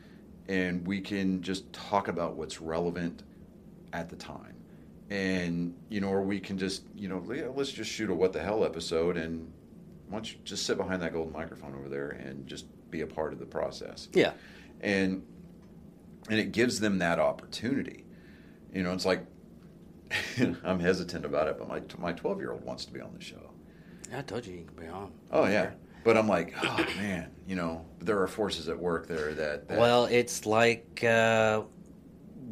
and 0.48 0.86
we 0.86 1.00
can 1.00 1.40
just 1.42 1.72
talk 1.72 2.08
about 2.08 2.34
what's 2.34 2.60
relevant 2.60 3.22
at 3.92 4.08
the 4.08 4.16
time. 4.16 4.54
And, 5.10 5.74
you 5.88 6.00
know, 6.00 6.08
or 6.08 6.22
we 6.22 6.38
can 6.38 6.56
just, 6.58 6.84
you 6.94 7.08
know, 7.08 7.22
let's 7.54 7.72
just 7.72 7.90
shoot 7.90 8.10
a 8.10 8.14
what 8.14 8.32
the 8.32 8.40
hell 8.42 8.64
episode 8.64 9.16
and 9.16 9.50
why 10.08 10.18
don't 10.18 10.32
you 10.32 10.38
just 10.44 10.66
sit 10.66 10.76
behind 10.76 11.02
that 11.02 11.12
golden 11.12 11.32
microphone 11.32 11.74
over 11.74 11.88
there 11.88 12.10
and 12.10 12.46
just 12.46 12.66
be 12.90 13.00
a 13.02 13.06
part 13.06 13.32
of 13.32 13.38
the 13.38 13.46
process 13.46 14.08
Yeah. 14.12 14.32
and 14.80 15.22
and 16.28 16.38
it 16.38 16.52
gives 16.52 16.80
them 16.80 16.98
that 16.98 17.18
opportunity. 17.18 18.04
You 18.72 18.82
know, 18.82 18.92
it's 18.92 19.06
like 19.06 19.24
I'm 20.64 20.81
hesitant 20.81 21.25
about 21.25 21.49
it, 21.49 21.57
but 21.59 21.68
my 21.68 21.83
my 21.99 22.12
12 22.12 22.38
year 22.40 22.53
old 22.53 22.64
wants 22.64 22.85
to 22.87 22.92
be 22.92 23.01
on 23.01 23.12
the 23.16 23.23
show. 23.25 23.51
I 24.14 24.23
told 24.23 24.44
you 24.46 24.55
you 24.55 24.64
could 24.64 24.81
be 24.81 24.87
on. 24.88 25.12
Oh 25.31 25.46
yeah, 25.46 25.70
but 26.05 26.16
I'm 26.16 26.27
like, 26.29 26.55
oh 26.62 26.77
man, 26.96 27.31
you 27.46 27.57
know, 27.57 27.85
there 28.01 28.20
are 28.20 28.27
forces 28.27 28.68
at 28.68 28.79
work 28.79 29.07
there 29.07 29.35
that, 29.35 29.68
that 29.68 29.79
Well, 29.79 30.07
it's 30.07 30.46
like 30.46 31.05
uh, 31.05 31.62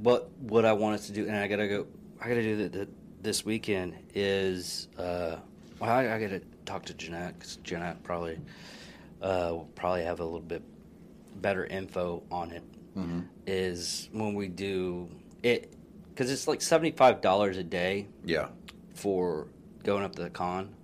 what 0.02 0.30
what 0.40 0.64
I 0.64 0.72
want 0.72 0.94
us 0.94 1.06
to 1.08 1.12
do, 1.12 1.26
and 1.26 1.36
I 1.36 1.48
gotta 1.48 1.68
go. 1.68 1.86
I 2.20 2.28
gotta 2.28 2.42
do 2.42 2.68
that 2.68 2.88
this 3.22 3.44
weekend. 3.44 3.94
Is 4.14 4.88
uh, 4.98 5.36
well, 5.80 5.90
I, 5.90 6.14
I 6.14 6.20
gotta 6.20 6.42
talk 6.64 6.84
to 6.86 6.94
Jeanette 6.94 7.38
because 7.38 7.56
Jeanette 7.56 8.02
probably 8.04 8.38
uh, 9.22 9.48
will 9.50 9.70
probably 9.74 10.04
have 10.04 10.20
a 10.20 10.24
little 10.24 10.40
bit 10.40 10.62
better 11.40 11.66
info 11.66 12.22
on 12.30 12.52
it. 12.52 12.62
Mhm. 12.96 13.26
Is 13.46 14.08
when 14.12 14.34
we 14.34 14.48
do 14.48 15.08
it 15.42 15.72
because 16.18 16.32
it's 16.32 16.48
like 16.48 16.60
seventy 16.60 16.90
five 16.90 17.20
dollars 17.20 17.56
a 17.58 17.62
day 17.62 18.08
yeah, 18.24 18.48
for 18.94 19.46
going 19.84 20.02
up 20.02 20.16
to 20.16 20.22
the 20.22 20.30
con. 20.30 20.74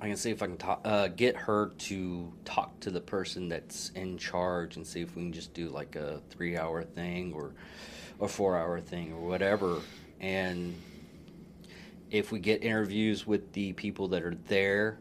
I 0.00 0.06
can 0.06 0.16
see 0.16 0.30
if 0.30 0.40
I 0.40 0.46
can 0.46 0.56
talk, 0.56 0.82
uh, 0.84 1.08
get 1.08 1.34
her 1.36 1.72
to 1.78 2.32
talk 2.44 2.78
to 2.80 2.92
the 2.92 3.00
person 3.00 3.48
that's 3.48 3.90
in 3.96 4.18
charge 4.18 4.76
and 4.76 4.86
see 4.86 5.00
if 5.00 5.16
we 5.16 5.22
can 5.22 5.32
just 5.32 5.52
do 5.52 5.68
like 5.68 5.96
a 5.96 6.20
three 6.30 6.56
hour 6.56 6.84
thing 6.84 7.32
or 7.32 7.54
a 8.20 8.28
four 8.28 8.56
hour 8.56 8.80
thing 8.80 9.12
or 9.12 9.26
whatever. 9.26 9.80
And 10.20 10.76
if 12.12 12.30
we 12.30 12.38
get 12.38 12.62
interviews 12.62 13.26
with 13.26 13.52
the 13.52 13.72
people 13.72 14.06
that 14.08 14.22
are 14.22 14.36
there, 14.46 14.98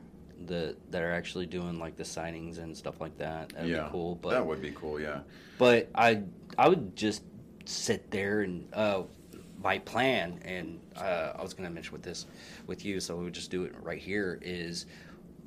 the 0.48 0.76
that 0.90 1.04
are 1.04 1.12
actually 1.12 1.46
doing 1.46 1.78
like 1.78 1.98
the 1.98 2.04
signings 2.04 2.58
and 2.58 2.76
stuff 2.76 3.00
like 3.00 3.16
that, 3.20 3.50
that'd 3.50 3.70
yeah, 3.70 3.84
be 3.84 3.90
cool. 3.92 4.16
But 4.16 4.32
that 4.32 4.48
would 4.48 4.62
be 4.62 4.72
cool. 4.72 5.00
Yeah, 5.00 5.20
but 5.60 5.88
I 5.94 6.24
I 6.58 6.68
would 6.68 6.96
just 6.96 7.22
sit 7.66 8.10
there 8.12 8.42
and 8.42 8.68
uh, 8.74 9.04
my 9.62 9.80
plan, 9.80 10.40
and 10.46 10.80
uh, 10.96 11.34
I 11.38 11.42
was 11.42 11.54
going 11.54 11.68
to 11.68 11.74
mention 11.74 11.92
with 11.94 12.04
this 12.04 12.26
with 12.68 12.86
you, 12.86 13.00
so 13.00 13.16
we 13.16 13.24
would 13.26 13.34
just 13.34 13.52
do 13.52 13.64
it 13.64 13.74
right 13.82 14.00
here. 14.02 14.40
Is 14.42 14.86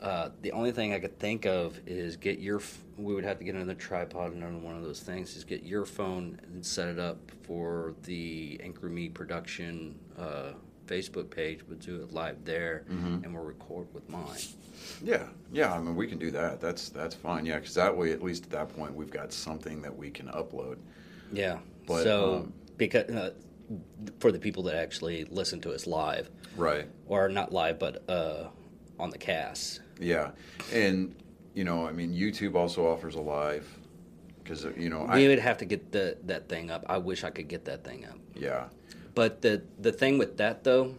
uh, 0.01 0.31
the 0.43 0.53
only 0.53 0.73
thing 0.73 0.93
I 0.95 0.99
could 0.99 1.19
think 1.19 1.47
of 1.47 1.79
is 1.87 2.17
get 2.17 2.39
your. 2.39 2.61
We 2.97 3.15
would 3.15 3.25
have 3.25 3.39
to 3.39 3.45
get 3.45 3.55
another 3.55 3.75
tripod, 3.75 4.33
and 4.33 4.43
another 4.43 4.59
one 4.65 4.77
of 4.77 4.83
those 4.83 5.01
things. 5.01 5.37
Is 5.37 5.45
get 5.45 5.63
your 5.63 5.85
phone 5.85 6.41
and 6.53 6.65
set 6.65 6.89
it 6.89 6.99
up 6.99 7.19
for 7.45 7.95
the 8.05 8.61
Anchor 8.63 8.89
Me 8.89 9.09
production 9.09 9.95
uh, 10.19 10.53
Facebook 10.87 11.31
page. 11.31 11.61
We'll 11.69 11.79
do 11.79 12.03
it 12.03 12.13
live 12.13 12.45
there, 12.45 12.85
Mhm. 12.91 13.25
and 13.25 13.35
we'll 13.35 13.45
record 13.45 13.87
with 13.95 14.09
mine. 14.09 14.39
yeah, 15.03 15.27
yeah. 15.53 15.73
I 15.75 15.81
mean, 15.81 15.95
we 15.95 16.07
can 16.09 16.19
do 16.19 16.31
that. 16.33 16.61
That's 16.61 16.89
that's 16.89 17.15
fine. 17.15 17.47
Yeah, 17.47 17.59
because 17.61 17.75
that 17.75 17.97
way, 17.97 18.11
at 18.13 18.23
least 18.23 18.45
at 18.45 18.51
that 18.51 18.69
point, 18.75 18.95
we've 18.95 19.11
got 19.11 19.33
something 19.33 19.81
that 19.83 19.97
we 19.97 20.11
can 20.11 20.27
upload. 20.29 20.79
Yeah. 21.33 21.59
But, 21.89 22.03
so 22.05 22.35
um, 22.35 22.53
because 22.77 23.11
uh, 23.11 23.31
for 24.21 24.31
the 24.31 24.39
people 24.39 24.63
that 24.65 24.75
actually 24.77 25.25
listen 25.25 25.61
to 25.63 25.73
us 25.73 25.87
live, 25.87 26.31
Right. 26.57 26.87
or 27.07 27.29
not 27.29 27.53
live, 27.53 27.79
but 27.79 28.09
uh, 28.09 28.49
on 28.99 29.11
the 29.11 29.19
cast. 29.19 29.81
Yeah, 30.01 30.31
and 30.73 31.15
you 31.55 31.65
know, 31.65 31.87
I 31.87 31.93
mean, 31.93 32.13
YouTube 32.15 32.55
also 32.55 32.87
offers 32.87 33.15
a 33.17 33.21
live 33.21 33.67
because 34.43 34.65
you 34.77 34.89
know, 34.91 35.09
we 35.13 35.25
I 35.25 35.29
would 35.29 35.39
have 35.41 35.59
to 35.59 35.65
get 35.65 35.91
the 35.93 36.17
that 36.27 36.49
thing 36.49 36.71
up. 36.71 36.85
I 36.89 36.99
wish 36.99 37.25
I 37.25 37.31
could 37.31 37.49
get 37.49 37.65
that 37.65 37.85
thing 37.85 38.05
up. 38.07 38.19
yeah, 38.37 38.69
But 39.15 39.43
the 39.43 39.63
the 39.81 39.91
thing 39.93 40.19
with 40.19 40.37
that 40.37 40.63
though 40.63 40.95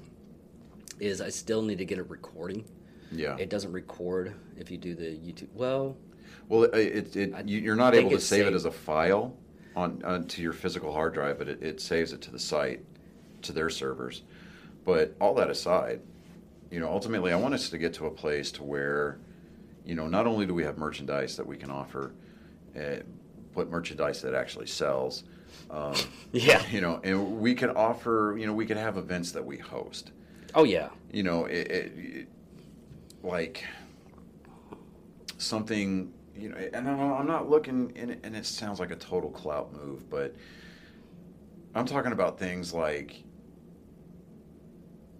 is 0.99 1.21
I 1.21 1.29
still 1.29 1.61
need 1.61 1.77
to 1.77 1.85
get 1.85 1.97
a 1.97 2.03
recording. 2.03 2.65
yeah. 3.11 3.37
It 3.37 3.49
doesn't 3.49 3.71
record 3.71 4.33
if 4.57 4.69
you 4.69 4.77
do 4.77 4.93
the 4.95 5.05
YouTube. 5.05 5.47
Well, 5.53 5.95
Well, 6.49 6.63
it, 6.63 6.75
it, 6.75 7.15
it 7.15 7.47
you- 7.47 7.59
you're 7.61 7.75
not 7.77 7.95
able 7.95 8.09
to 8.11 8.19
save 8.19 8.47
it 8.47 8.53
as 8.53 8.65
a 8.65 8.71
file 8.71 9.33
on, 9.79 10.01
on 10.03 10.27
to 10.27 10.41
your 10.41 10.53
physical 10.53 10.91
hard 10.93 11.13
drive, 11.13 11.37
but 11.37 11.47
it, 11.47 11.61
it 11.61 11.81
saves 11.81 12.13
it 12.13 12.21
to 12.21 12.31
the 12.31 12.39
site, 12.39 12.83
to 13.43 13.51
their 13.51 13.69
servers. 13.69 14.23
But 14.85 15.15
all 15.19 15.33
that 15.35 15.49
aside, 15.49 16.01
you 16.71 16.79
know, 16.79 16.89
ultimately, 16.89 17.31
I 17.33 17.35
want 17.35 17.53
us 17.53 17.69
to 17.69 17.77
get 17.77 17.93
to 17.95 18.05
a 18.05 18.11
place 18.11 18.51
to 18.53 18.63
where, 18.63 19.19
you 19.85 19.95
know, 19.95 20.07
not 20.07 20.27
only 20.27 20.45
do 20.45 20.53
we 20.53 20.63
have 20.63 20.77
merchandise 20.77 21.37
that 21.37 21.45
we 21.45 21.57
can 21.57 21.71
offer, 21.71 22.13
uh, 22.77 22.97
but 23.55 23.69
merchandise 23.69 24.21
that 24.21 24.33
actually 24.33 24.67
sells. 24.67 25.23
Um, 25.69 25.95
Yeah. 26.31 26.63
You 26.71 26.81
know, 26.81 27.01
and 27.03 27.39
we 27.39 27.55
can 27.55 27.71
offer, 27.71 28.35
you 28.37 28.45
know, 28.45 28.53
we 28.53 28.65
can 28.67 28.77
have 28.77 28.97
events 28.97 29.31
that 29.31 29.45
we 29.45 29.57
host 29.57 30.11
oh 30.55 30.63
yeah, 30.63 30.89
you 31.11 31.23
know, 31.23 31.45
it, 31.45 31.67
it, 31.67 31.91
it, 31.95 32.27
like 33.23 33.65
something, 35.37 36.13
you 36.39 36.49
know, 36.49 36.57
and 36.57 36.87
I'm 36.89 37.27
not 37.27 37.49
looking, 37.49 37.91
and 37.95 38.11
it, 38.11 38.19
and 38.23 38.35
it 38.35 38.45
sounds 38.45 38.79
like 38.79 38.91
a 38.91 38.95
total 38.95 39.29
clout 39.29 39.73
move, 39.73 40.09
but 40.09 40.35
I'm 41.75 41.85
talking 41.85 42.11
about 42.11 42.39
things 42.39 42.73
like, 42.73 43.23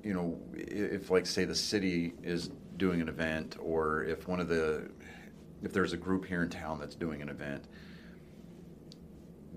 you 0.03 0.13
know, 0.13 0.39
if 0.55 1.09
like 1.09 1.25
say 1.25 1.45
the 1.45 1.55
city 1.55 2.13
is 2.23 2.49
doing 2.77 3.01
an 3.01 3.09
event, 3.09 3.57
or 3.59 4.03
if 4.05 4.27
one 4.27 4.39
of 4.39 4.47
the, 4.47 4.89
if 5.61 5.73
there's 5.73 5.93
a 5.93 5.97
group 5.97 6.25
here 6.25 6.41
in 6.41 6.49
town 6.49 6.79
that's 6.79 6.95
doing 6.95 7.21
an 7.21 7.29
event, 7.29 7.65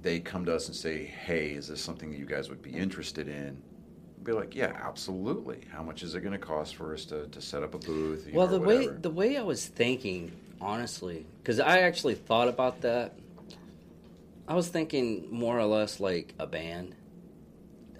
they 0.03 0.18
come 0.18 0.44
to 0.44 0.55
us 0.55 0.66
and 0.66 0.77
say, 0.77 1.05
"Hey, 1.05 1.51
is 1.51 1.68
this 1.68 1.81
something 1.81 2.11
that 2.11 2.18
you 2.18 2.27
guys 2.27 2.48
would 2.51 2.61
be 2.61 2.72
interested 2.72 3.29
in?" 3.29 3.62
Be 4.25 4.33
like, 4.33 4.55
"Yeah, 4.55 4.77
absolutely. 4.83 5.61
How 5.70 5.83
much 5.83 6.03
is 6.03 6.14
it 6.16 6.20
going 6.20 6.33
to 6.33 6.38
cost 6.38 6.75
for 6.75 6.92
us 6.92 7.05
to, 7.07 7.29
to 7.29 7.40
set 7.40 7.62
up 7.62 7.75
a 7.75 7.79
booth?" 7.79 8.29
Well, 8.33 8.48
know, 8.48 8.53
the 8.55 8.61
way 8.61 8.87
the 8.88 9.11
way 9.11 9.37
I 9.37 9.42
was 9.42 9.66
thinking, 9.66 10.33
honestly, 10.62 11.27
because 11.42 11.61
I 11.61 11.81
actually 11.81 12.14
thought 12.14 12.48
about 12.48 12.81
that. 12.83 13.14
I 14.48 14.55
was 14.55 14.68
thinking 14.68 15.29
more 15.31 15.59
or 15.59 15.66
less 15.66 16.01
like 16.01 16.35
a 16.38 16.46
band. 16.46 16.94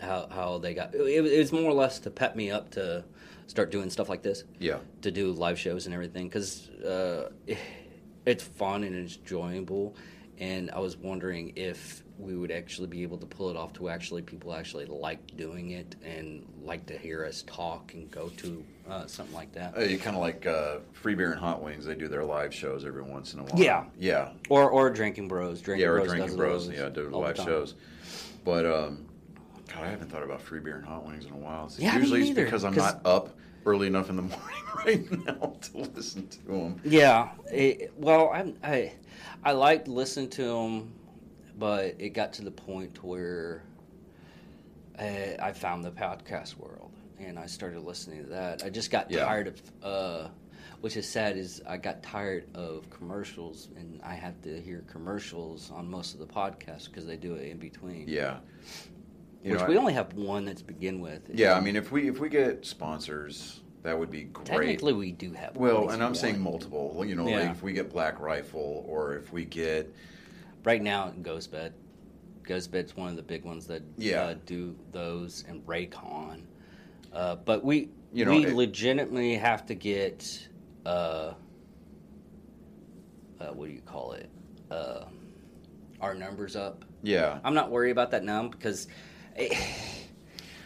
How 0.01 0.27
how 0.31 0.59
they 0.59 0.75
got 0.75 0.95
it, 0.95 1.01
it 1.01 1.39
was 1.39 1.53
more 1.53 1.71
or 1.71 1.75
less 1.75 1.99
to 2.01 2.11
pep 2.11 2.35
me 2.35 2.51
up 2.51 2.71
to 2.73 3.05
start 3.47 3.71
doing 3.71 3.91
stuff 3.91 4.09
like 4.09 4.23
this, 4.23 4.45
yeah, 4.59 4.79
to 5.03 5.11
do 5.11 5.33
live 5.33 5.59
shows 5.59 5.87
and 5.87 5.95
everything, 5.95 6.29
because 6.29 6.71
uh, 6.81 7.31
it's 8.27 8.43
fun 8.43 8.85
and 8.85 8.97
enjoyable. 8.97 9.95
And 10.39 10.71
I 10.73 10.81
was 10.81 10.97
wondering 10.97 11.53
if 11.55 12.03
we 12.19 12.37
would 12.37 12.51
actually 12.51 12.89
be 12.89 13.03
able 13.03 13.19
to 13.19 13.27
pull 13.27 13.51
it 13.51 13.57
off 13.57 13.73
to 13.75 13.89
actually 13.89 14.23
people 14.23 14.55
actually 14.55 14.87
like 14.87 15.37
doing 15.37 15.71
it 15.71 15.95
and 16.05 16.45
like 16.63 16.87
to 16.87 16.99
hear 16.99 17.25
us 17.25 17.45
talk 17.47 17.95
and 17.95 18.11
go 18.11 18.29
to 18.39 18.65
uh, 18.89 19.07
something 19.07 19.35
like 19.35 19.53
that. 19.53 19.77
Uh, 19.77 19.83
you 19.83 19.99
kind 19.99 20.17
of 20.17 20.23
like 20.23 20.47
uh, 20.47 20.79
Free 20.93 21.15
Beer 21.15 21.31
and 21.31 21.41
Hot 21.41 21.63
Wings. 21.63 21.85
They 21.85 21.95
do 21.95 22.09
their 22.09 22.25
live 22.25 22.53
shows 22.55 22.85
every 22.85 23.03
once 23.03 23.35
in 23.35 23.41
a 23.41 23.45
while. 23.45 23.61
Yeah. 23.61 23.85
yeah, 23.99 24.33
Or 24.49 24.71
or 24.71 24.91
drinking 24.91 25.29
bros. 25.29 25.61
Drinking 25.61 25.83
yeah. 25.83 25.91
Or 25.91 25.99
bros 25.99 26.09
Drinking 26.09 26.37
Bros. 26.37 26.69
Yeah, 26.69 26.89
do 26.89 27.09
live 27.09 27.37
shows. 27.37 27.75
But 28.45 28.67
um, 28.67 29.07
God, 29.73 29.85
I 29.85 29.89
haven't 29.89 30.11
thought 30.11 30.23
about 30.23 30.43
Free 30.43 30.61
Beer 30.61 30.77
and 30.77 30.85
Hot 30.87 31.07
Wings 31.07 31.25
in 31.27 31.33
a 31.33 31.37
while. 31.37 31.67
It's 31.67 31.79
Yeah, 31.79 31.95
me 31.95 32.01
usually 32.01 32.23
it's 32.23 32.31
because 32.31 32.65
I'm 32.65 32.75
not 32.75 33.01
up 33.05 33.31
early 33.65 33.87
enough 33.87 34.11
in 34.11 34.17
the 34.17 34.23
morning 34.23 34.41
right 34.85 35.27
now 35.27 35.55
to 35.61 35.79
listen 35.95 36.27
to 36.29 36.45
them. 36.47 36.81
Yeah. 36.85 37.31
It, 37.53 37.93
well, 37.97 38.31
I 38.31 38.53
I 38.63 38.93
I 39.45 39.53
liked 39.53 39.89
listening 39.89 40.29
to 40.31 40.43
them, 40.43 40.93
but 41.59 41.95
it 41.99 42.11
got 42.11 42.33
to 42.35 42.43
the 42.43 42.51
point 42.51 43.03
where 43.05 43.63
uh, 44.99 45.05
I 45.41 45.53
found 45.53 45.85
the 45.85 45.91
podcast 45.91 46.57
world 46.57 46.91
and 47.25 47.39
I 47.39 47.47
started 47.47 47.81
listening 47.81 48.23
to 48.25 48.31
that. 48.31 48.63
I 48.65 48.71
just 48.71 48.91
got 48.91 49.11
Yeah. 49.11 49.25
tired 49.25 49.49
of. 49.49 49.63
Uh, 49.83 50.29
which 50.81 50.97
is 50.97 51.09
sad 51.09 51.37
is 51.37 51.63
I 51.65 51.77
got 51.77 52.03
tired 52.03 52.45
of 52.57 52.91
commercials 52.91 53.69
and 53.77 54.01
I 54.03 54.15
have 54.15 54.41
to 54.43 54.61
hear 54.61 54.83
commercials 54.91 55.71
on 55.71 55.89
most 55.89 56.13
of 56.13 56.19
the 56.19 56.27
podcasts 56.27 56.87
because 56.87 57.07
they 57.07 57.17
do 57.17 57.35
it 57.35 57.49
in 57.49 57.59
between. 57.59 58.09
Yeah. 58.09 58.39
You 59.45 59.53
which 59.53 59.61
know, 59.61 59.67
we 59.69 59.77
I- 59.77 59.79
only 59.79 59.93
have 59.93 60.13
one 60.15 60.45
that's 60.45 60.61
begin 60.63 61.01
with. 61.01 61.31
Yeah, 61.33 61.55
I 61.55 61.61
mean, 61.61 61.77
if 61.77 61.93
we 61.93 62.09
if 62.09 62.19
we 62.19 62.29
get 62.29 62.67
sponsors, 62.67 63.61
that 63.85 63.97
would 63.97 64.11
be 64.11 64.25
great. 64.25 64.47
technically 64.47 64.93
we 64.93 65.13
do 65.13 65.33
have. 65.35 65.57
Well, 65.57 65.91
and 65.91 66.03
I'm 66.03 66.17
saying 66.17 66.41
multiple. 66.41 67.05
You 67.07 67.15
know, 67.15 67.29
Yeah. 67.29 67.41
like 67.43 67.51
if 67.51 67.63
we 67.63 67.73
get 67.73 67.89
Black 67.93 68.19
Rifle, 68.19 68.85
or 68.89 69.15
if 69.17 69.33
we 69.33 69.45
get 69.45 69.93
right 70.65 70.83
now 70.83 71.13
Ghostbed. 71.23 71.73
Ghostbed's 72.43 72.97
one 72.97 73.09
of 73.09 73.15
the 73.15 73.23
big 73.23 73.45
ones 73.45 73.69
that 73.69 73.83
Yeah. 73.99 74.23
uh, 74.23 74.35
do 74.47 74.75
those 74.91 75.45
and 75.49 75.65
Raycon. 75.65 76.41
Uh, 77.13 77.37
but 77.37 77.65
we 77.65 77.91
You 78.13 78.25
know, 78.25 78.31
we 78.33 78.47
it- 78.47 78.55
legitimately 78.55 79.37
have 79.37 79.67
to 79.67 79.75
get 79.75 80.49
uh, 80.87 81.33
uh, 83.41 83.47
what 83.53 83.67
do 83.69 83.73
you 83.73 83.81
call 83.83 84.13
it? 84.13 84.29
Uh, 84.71 85.05
our 86.01 86.15
numbers 86.15 86.57
up. 86.57 86.85
yeah, 87.03 87.39
I'm 87.45 87.55
not 87.55 87.71
worried 87.71 87.91
about 87.91 88.11
that 88.13 88.25
now 88.25 88.49
because 88.49 88.89
it, 89.37 89.57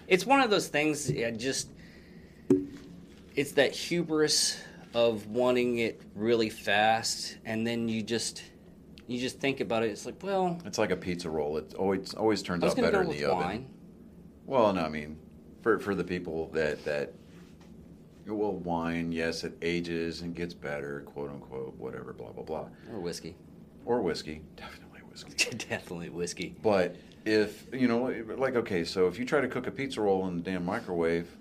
it's 0.08 0.24
one 0.24 0.40
of 0.40 0.50
those 0.50 0.68
things. 0.68 1.10
I 1.10 1.30
just 1.32 1.68
it's 3.34 3.52
that 3.52 3.72
hubris 3.74 4.58
of 4.94 5.26
wanting 5.26 5.78
it 5.78 6.00
really 6.14 6.48
fast, 6.48 7.36
and 7.44 7.66
then 7.66 7.88
you 7.88 8.02
just 8.02 8.42
you 9.06 9.18
just 9.20 9.38
think 9.40 9.60
about 9.60 9.82
it. 9.82 9.90
It's 9.90 10.06
like, 10.06 10.22
well, 10.22 10.60
it's 10.64 10.78
like 10.78 10.90
a 10.90 10.96
pizza 10.96 11.28
roll. 11.28 11.58
It 11.58 11.74
always 11.74 12.14
always 12.14 12.42
turns 12.42 12.64
out 12.64 12.76
better 12.76 13.02
in 13.02 13.08
the 13.10 13.26
wine. 13.26 13.44
oven. 13.44 13.66
Well, 14.46 14.72
no, 14.72 14.82
I 14.82 14.88
mean, 14.88 15.18
for 15.66 15.80
for 15.80 15.96
the 15.96 16.04
people 16.04 16.48
that 16.52 16.84
that 16.84 17.12
well, 18.28 18.52
wine, 18.52 19.10
yes, 19.10 19.42
it 19.42 19.56
ages 19.62 20.20
and 20.20 20.32
gets 20.32 20.54
better, 20.54 21.00
quote 21.06 21.28
unquote, 21.28 21.74
whatever, 21.76 22.12
blah 22.12 22.30
blah 22.30 22.44
blah, 22.44 22.68
or 22.92 23.00
whiskey. 23.00 23.34
or 23.84 24.00
whiskey, 24.00 24.42
definitely 24.54 25.00
whiskey. 25.10 25.56
Definitely 25.68 26.10
whiskey. 26.10 26.54
But 26.62 26.94
if 27.24 27.66
you 27.72 27.88
know, 27.88 28.14
like, 28.36 28.54
okay, 28.54 28.84
so 28.84 29.08
if 29.08 29.18
you 29.18 29.24
try 29.24 29.40
to 29.40 29.48
cook 29.48 29.66
a 29.66 29.72
pizza 29.72 30.00
roll 30.00 30.28
in 30.28 30.36
the 30.36 30.42
damn 30.42 30.64
microwave, 30.64 31.36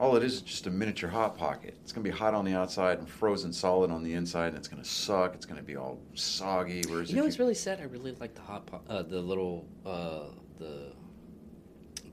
all 0.00 0.16
it 0.16 0.22
is 0.22 0.36
is 0.36 0.40
just 0.40 0.66
a 0.66 0.70
miniature 0.70 1.10
hot 1.10 1.36
pocket. 1.36 1.76
It's 1.82 1.92
gonna 1.92 2.04
be 2.04 2.16
hot 2.16 2.32
on 2.32 2.46
the 2.46 2.54
outside 2.54 2.98
and 2.98 3.06
frozen 3.06 3.52
solid 3.52 3.90
on 3.90 4.02
the 4.02 4.14
inside, 4.14 4.48
and 4.48 4.56
it's 4.56 4.68
gonna 4.68 4.84
suck. 4.84 5.34
It's 5.34 5.44
gonna 5.44 5.62
be 5.62 5.76
all 5.76 6.00
soggy. 6.14 6.82
Whereas 6.88 7.10
You 7.10 7.16
know 7.18 7.24
what's 7.24 7.38
really 7.38 7.54
sad? 7.54 7.80
I 7.80 7.84
really 7.84 8.12
like 8.12 8.34
the 8.34 8.40
hot 8.40 8.64
pot, 8.64 8.84
uh, 8.88 9.02
the 9.02 9.20
little 9.20 9.66
uh, 9.84 10.28
the 10.58 10.92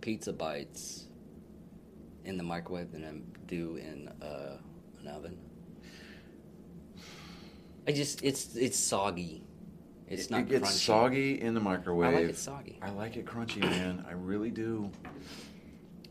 pizza 0.02 0.32
bites 0.32 1.05
in 2.26 2.38
the 2.38 2.44
microwave 2.44 2.92
than 2.92 3.06
I 3.06 3.14
do 3.48 3.78
in 3.78 4.10
uh, 4.26 4.58
an 5.02 5.08
oven. 5.08 5.38
I 7.88 7.92
just 7.92 8.24
it's 8.24 8.56
it's 8.56 8.78
soggy. 8.78 9.44
It's 10.08 10.26
it, 10.26 10.32
not 10.32 10.42
it 10.42 10.50
gets 10.50 10.70
crunchy. 10.72 10.86
soggy 10.86 11.42
in 11.42 11.54
the 11.54 11.60
microwave. 11.60 12.14
I 12.16 12.20
like 12.22 12.30
it 12.30 12.38
soggy. 12.38 12.80
I 12.82 12.90
like 12.92 13.16
it 13.18 13.26
crunchy, 13.26 13.62
man. 13.62 14.04
I 14.08 14.14
really 14.14 14.52
do. 14.52 14.92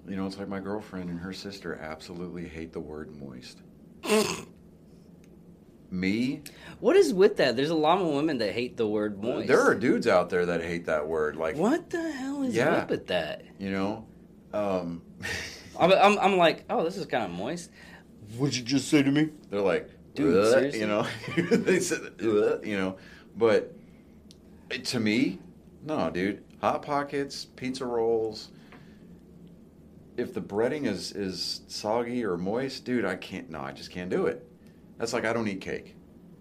You 0.06 0.16
know, 0.16 0.26
it's 0.26 0.36
like 0.38 0.48
my 0.48 0.60
girlfriend 0.60 1.08
and 1.10 1.18
her 1.18 1.32
sister 1.32 1.76
absolutely 1.76 2.46
hate 2.46 2.72
the 2.72 2.80
word 2.80 3.10
moist. 3.16 3.58
Me, 5.90 6.42
What 6.80 6.96
is 6.96 7.14
with 7.14 7.36
that? 7.36 7.54
There's 7.54 7.70
a 7.70 7.74
lot 7.74 8.00
of 8.00 8.08
women 8.08 8.38
that 8.38 8.52
hate 8.52 8.76
the 8.76 8.86
word 8.86 9.22
moist. 9.22 9.46
there 9.46 9.60
are 9.60 9.76
dudes 9.76 10.08
out 10.08 10.28
there 10.28 10.44
that 10.46 10.60
hate 10.60 10.86
that 10.86 11.06
word. 11.06 11.36
Like, 11.36 11.56
What 11.56 11.88
the 11.90 12.10
hell 12.10 12.42
is 12.42 12.52
Yeah. 12.54 12.70
up 12.78 12.90
with 12.90 13.06
that? 13.08 13.44
you 13.60 13.70
know, 13.70 14.04
um, 14.52 15.02
I'm, 15.78 15.92
I'm, 15.92 16.18
I'm 16.18 16.36
like, 16.36 16.64
oh, 16.70 16.84
this 16.84 16.96
is 16.96 17.06
kind 17.06 17.24
of 17.24 17.30
moist. 17.30 17.70
What'd 18.36 18.56
you 18.56 18.62
just 18.62 18.88
say 18.88 19.02
to 19.02 19.10
me? 19.10 19.30
they're 19.50 19.60
like, 19.60 19.90
Dude, 20.14 20.36
"Ugh," 20.36 20.52
seriously? 20.52 20.80
you 20.80 20.86
know, 20.86 21.06
they 21.36 21.80
said, 21.80 22.00
"Ugh," 22.22 22.64
you 22.64 22.76
know, 22.76 22.96
but 23.36 23.74
eh, 24.70 24.78
to 24.78 25.00
me, 25.00 25.38
no, 25.84 26.08
dude. 26.10 26.42
Hot 26.60 26.82
pockets, 26.82 27.44
pizza 27.44 27.84
rolls. 27.84 28.50
If 30.16 30.32
the 30.32 30.40
breading 30.40 30.86
is 30.86 31.12
is 31.12 31.62
soggy 31.66 32.24
or 32.24 32.36
moist, 32.36 32.84
dude, 32.84 33.04
I 33.04 33.16
can't. 33.16 33.50
No, 33.50 33.60
I 33.60 33.72
just 33.72 33.90
can't 33.90 34.08
do 34.08 34.26
it. 34.26 34.48
That's 34.98 35.12
like 35.12 35.24
I 35.24 35.32
don't 35.32 35.48
eat 35.48 35.60
cake. 35.60 35.96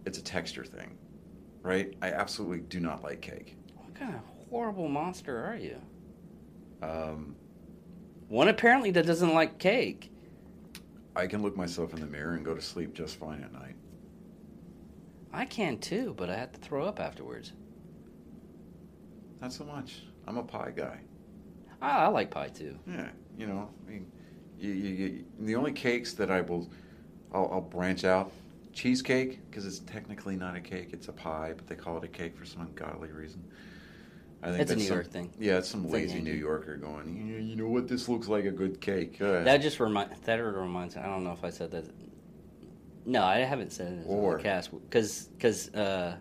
It's 0.05 0.19
a 0.19 0.23
texture 0.23 0.63
thing, 0.63 0.97
right? 1.63 1.95
I 2.01 2.11
absolutely 2.11 2.59
do 2.59 2.79
not 2.79 3.03
like 3.03 3.21
cake. 3.21 3.57
What 3.75 3.95
kind 3.95 4.13
of 4.13 4.21
horrible 4.49 4.87
monster 4.87 5.43
are 5.43 5.55
you? 5.55 5.81
Um, 6.83 7.35
One 8.33 8.47
apparently 8.47 8.89
that 8.89 9.05
doesn't 9.05 9.35
like 9.35 9.59
cake. 9.59 10.11
I 11.15 11.27
can 11.27 11.43
look 11.43 11.55
myself 11.55 11.93
in 11.93 11.99
the 11.99 12.07
mirror 12.07 12.33
and 12.33 12.43
go 12.43 12.55
to 12.55 12.61
sleep 12.63 12.95
just 12.95 13.17
fine 13.17 13.43
at 13.43 13.53
night. 13.53 13.75
I 15.31 15.45
can 15.45 15.77
too, 15.77 16.15
but 16.17 16.31
I 16.31 16.37
have 16.37 16.51
to 16.53 16.59
throw 16.59 16.83
up 16.87 16.99
afterwards. 16.99 17.53
Not 19.39 19.53
so 19.53 19.63
much. 19.65 20.01
I'm 20.25 20.39
a 20.39 20.43
pie 20.43 20.73
guy. 20.75 21.01
I, 21.79 22.05
I 22.05 22.07
like 22.07 22.31
pie 22.31 22.47
too. 22.47 22.75
Yeah, 22.87 23.09
you 23.37 23.45
know, 23.45 23.69
I 23.85 23.91
mean, 23.91 24.11
you, 24.57 24.71
you, 24.71 24.89
you, 24.89 25.25
the 25.41 25.55
only 25.55 25.71
cakes 25.71 26.13
that 26.13 26.31
I 26.31 26.41
will, 26.41 26.71
I'll, 27.35 27.49
I'll 27.51 27.61
branch 27.61 28.03
out, 28.03 28.31
cheesecake 28.73 29.47
because 29.47 29.67
it's 29.67 29.77
technically 29.77 30.37
not 30.37 30.55
a 30.55 30.59
cake; 30.59 30.89
it's 30.91 31.07
a 31.07 31.13
pie, 31.13 31.53
but 31.55 31.67
they 31.67 31.75
call 31.75 31.97
it 31.97 32.03
a 32.03 32.07
cake 32.07 32.35
for 32.35 32.45
some 32.45 32.63
ungodly 32.63 33.11
reason. 33.11 33.43
I 34.43 34.47
think 34.47 34.59
It's 34.61 34.71
a 34.71 34.75
New 34.75 34.83
some- 34.83 34.95
York 34.97 35.07
thing. 35.07 35.31
Yeah, 35.39 35.57
it's 35.59 35.69
some 35.69 35.85
It's 35.85 35.93
lazy 35.93 36.19
New 36.21 36.33
Yorker 36.33 36.75
going. 36.75 37.27
"Yeah, 37.29 37.37
You 37.37 37.55
know 37.55 37.69
what? 37.69 37.87
This 37.87 38.09
looks 38.09 38.27
like 38.27 38.43
a 38.43 38.51
good 38.51 38.81
cake. 38.81 39.21
Uh, 39.21 39.43
That 39.43 39.61
just 39.61 39.79
remind 39.79 40.11
that 40.11 40.35
reminds. 40.35 40.97
I 40.97 41.03
don't 41.05 41.23
know 41.23 41.31
if 41.31 41.45
I 41.45 41.49
said 41.49 41.71
that. 41.71 41.85
No, 43.05 43.23
I 43.23 43.39
haven't 43.39 43.71
said 43.71 43.93
it 44.05 44.09
on 44.09 44.37
the 44.37 44.43
cast 44.43 44.71
because 44.71 45.29
because 45.29 45.73
uh, 45.73 46.17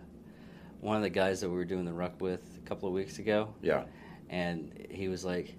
one 0.79 0.95
of 0.95 1.03
the 1.03 1.09
guys 1.09 1.41
that 1.41 1.49
we 1.49 1.55
were 1.55 1.65
doing 1.65 1.83
the 1.85 1.93
ruck 1.93 2.21
with 2.21 2.41
a 2.57 2.67
couple 2.67 2.87
of 2.87 2.95
weeks 2.95 3.19
ago, 3.19 3.53
yeah, 3.61 3.83
and 4.29 4.71
he 4.89 5.09
was 5.09 5.25
like, 5.25 5.55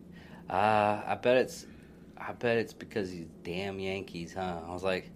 uh, 0.48 1.02
"I 1.06 1.18
bet 1.20 1.36
it's, 1.36 1.66
I 2.16 2.32
bet 2.32 2.56
it's 2.56 2.72
because 2.72 3.10
these 3.10 3.26
damn 3.42 3.78
Yankees, 3.78 4.32
huh?" 4.34 4.60
I 4.66 4.72
was 4.72 4.82
like, 4.84 5.10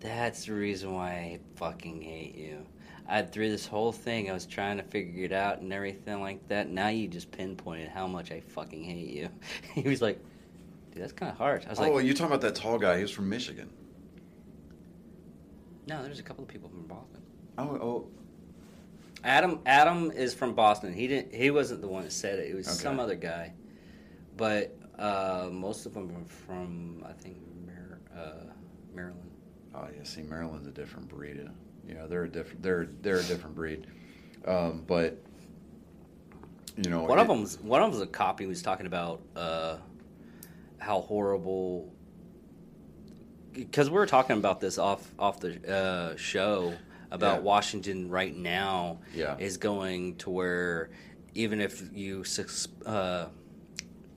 "That's 0.00 0.46
the 0.46 0.54
reason 0.54 0.94
why 0.94 1.10
I 1.10 1.40
fucking 1.56 2.00
hate 2.02 2.36
you." 2.36 2.66
I 3.06 3.22
through 3.22 3.50
this 3.50 3.66
whole 3.66 3.92
thing, 3.92 4.30
I 4.30 4.32
was 4.32 4.46
trying 4.46 4.78
to 4.78 4.82
figure 4.82 5.24
it 5.24 5.32
out 5.32 5.60
and 5.60 5.72
everything 5.72 6.20
like 6.20 6.46
that. 6.48 6.70
Now 6.70 6.88
you 6.88 7.06
just 7.08 7.30
pinpointed 7.30 7.88
how 7.88 8.06
much 8.06 8.30
I 8.32 8.40
fucking 8.40 8.82
hate 8.82 9.08
you. 9.10 9.28
he 9.74 9.88
was 9.88 10.00
like, 10.00 10.18
"Dude, 10.92 11.02
that's 11.02 11.12
kind 11.12 11.30
of 11.30 11.36
harsh." 11.36 11.64
I 11.66 11.70
was 11.70 11.78
like, 11.78 11.90
oh, 11.90 11.96
like, 11.96 12.06
you 12.06 12.14
talking 12.14 12.26
about 12.26 12.40
that 12.42 12.54
tall 12.54 12.78
guy? 12.78 12.96
He 12.96 13.02
was 13.02 13.10
from 13.10 13.28
Michigan. 13.28 13.70
No, 15.86 16.02
there's 16.02 16.18
a 16.18 16.22
couple 16.22 16.42
of 16.44 16.48
people 16.48 16.68
from 16.70 16.86
Boston. 16.86 17.20
Oh, 17.58 17.62
oh, 17.62 18.08
Adam 19.22 19.60
Adam 19.66 20.10
is 20.10 20.32
from 20.34 20.54
Boston. 20.54 20.92
He 20.92 21.06
didn't. 21.06 21.34
He 21.34 21.50
wasn't 21.50 21.82
the 21.82 21.88
one 21.88 22.04
that 22.04 22.12
said 22.12 22.38
it. 22.38 22.50
It 22.50 22.54
was 22.54 22.66
Okay. 22.66 22.76
some 22.76 22.98
other 23.00 23.16
guy. 23.16 23.52
But 24.36 24.76
uh, 24.98 25.48
most 25.52 25.86
of 25.86 25.94
them 25.94 26.10
are 26.10 26.28
from 26.46 27.04
I 27.06 27.12
think 27.12 27.36
Mar- 27.66 28.00
uh, 28.16 28.52
Maryland. 28.94 29.30
oh 29.74 29.88
yeah. 29.94 30.02
See, 30.04 30.22
Maryland's 30.22 30.66
a 30.66 30.72
different 30.72 31.08
breed. 31.08 31.46
Uh, 31.88 31.92
Yeah, 31.94 32.06
they're 32.06 32.24
a 32.24 32.28
different. 32.28 32.62
They're 32.62 32.88
they're 33.02 33.18
a 33.18 33.22
different 33.24 33.54
breed. 33.54 33.86
Um, 34.46 34.84
but 34.86 35.18
you 36.76 36.90
know, 36.90 37.04
One 37.04 37.18
of 37.18 37.26
it- 37.26 37.28
them's 37.28 37.58
one 37.60 37.82
of 37.82 37.90
them's 37.92 38.02
a 38.02 38.06
cop. 38.06 38.40
He 38.40 38.46
was 38.46 38.62
talking 38.62 38.86
about 38.86 39.22
uh, 39.36 39.76
how 40.78 41.00
horrible. 41.00 41.92
Because 43.52 43.88
we 43.88 43.94
were 43.96 44.06
talking 44.06 44.36
about 44.36 44.60
this 44.60 44.78
off 44.78 45.08
off 45.18 45.38
the 45.40 45.72
uh, 45.72 46.16
show 46.16 46.74
about 47.12 47.36
Yeah. 47.36 47.42
Washington 47.42 48.10
right 48.10 48.36
now 48.36 48.98
Yeah. 49.14 49.36
is 49.38 49.56
going 49.56 50.16
to 50.16 50.30
where 50.30 50.90
even 51.34 51.60
if 51.60 51.82
you 51.92 52.24
uh, 52.84 53.26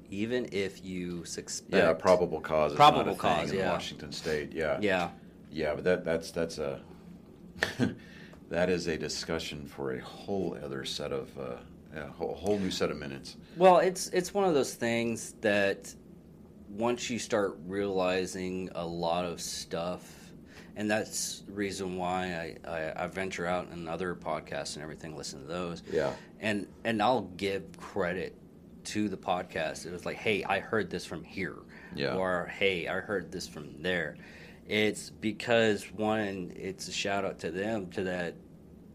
even 0.09 0.49
if 0.51 0.83
you 0.83 1.23
suspect 1.25 1.73
Yeah, 1.75 1.93
probable 1.93 2.41
cause. 2.41 2.73
Probable 2.73 3.05
not 3.05 3.17
a 3.17 3.21
thing 3.21 3.39
cause, 3.41 3.51
in 3.51 3.57
yeah. 3.59 3.71
Washington 3.71 4.11
State. 4.11 4.53
Yeah. 4.53 4.79
yeah 4.81 5.09
Yeah, 5.51 5.75
but 5.75 5.83
that 5.83 6.03
that's 6.03 6.31
that's 6.31 6.57
a 6.57 6.81
that 8.49 8.69
is 8.69 8.87
a 8.87 8.97
discussion 8.97 9.65
for 9.67 9.93
a 9.93 9.99
whole 10.01 10.57
other 10.63 10.85
set 10.85 11.11
of 11.11 11.29
uh, 11.37 11.55
a 11.95 12.07
whole, 12.11 12.35
whole 12.35 12.59
new 12.59 12.71
set 12.71 12.91
of 12.91 12.97
minutes. 12.97 13.37
Well, 13.55 13.79
it's 13.79 14.07
it's 14.09 14.33
one 14.33 14.43
of 14.45 14.53
those 14.53 14.73
things 14.73 15.33
that 15.41 15.93
once 16.69 17.09
you 17.09 17.17
start 17.19 17.57
realizing 17.65 18.69
a 18.75 18.85
lot 18.85 19.25
of 19.25 19.39
stuff, 19.41 20.31
and 20.75 20.89
that's 20.91 21.39
the 21.47 21.53
reason 21.53 21.95
why 21.97 22.55
I, 22.65 22.69
I, 22.69 23.03
I 23.03 23.07
venture 23.07 23.45
out 23.47 23.69
and 23.69 23.87
other 23.87 24.13
podcasts 24.15 24.75
and 24.75 24.83
everything, 24.83 25.15
listen 25.15 25.41
to 25.41 25.47
those, 25.47 25.81
Yeah. 25.91 26.11
and 26.39 26.67
and 26.83 27.01
I'll 27.01 27.29
give 27.37 27.63
credit 27.77 28.35
to 28.85 29.09
the 29.09 29.17
podcast. 29.17 29.85
It 29.85 29.91
was 29.91 30.05
like, 30.05 30.17
hey, 30.17 30.43
I 30.43 30.59
heard 30.59 30.89
this 30.89 31.05
from 31.05 31.23
here, 31.23 31.55
Yeah. 31.95 32.15
or 32.15 32.45
hey, 32.53 32.87
I 32.87 32.99
heard 32.99 33.31
this 33.31 33.47
from 33.47 33.81
there. 33.81 34.15
It's 34.67 35.09
because 35.09 35.83
one, 35.93 36.51
it's 36.55 36.87
a 36.87 36.91
shout 36.91 37.23
out 37.23 37.39
to 37.39 37.51
them 37.51 37.89
to 37.91 38.03
that 38.03 38.35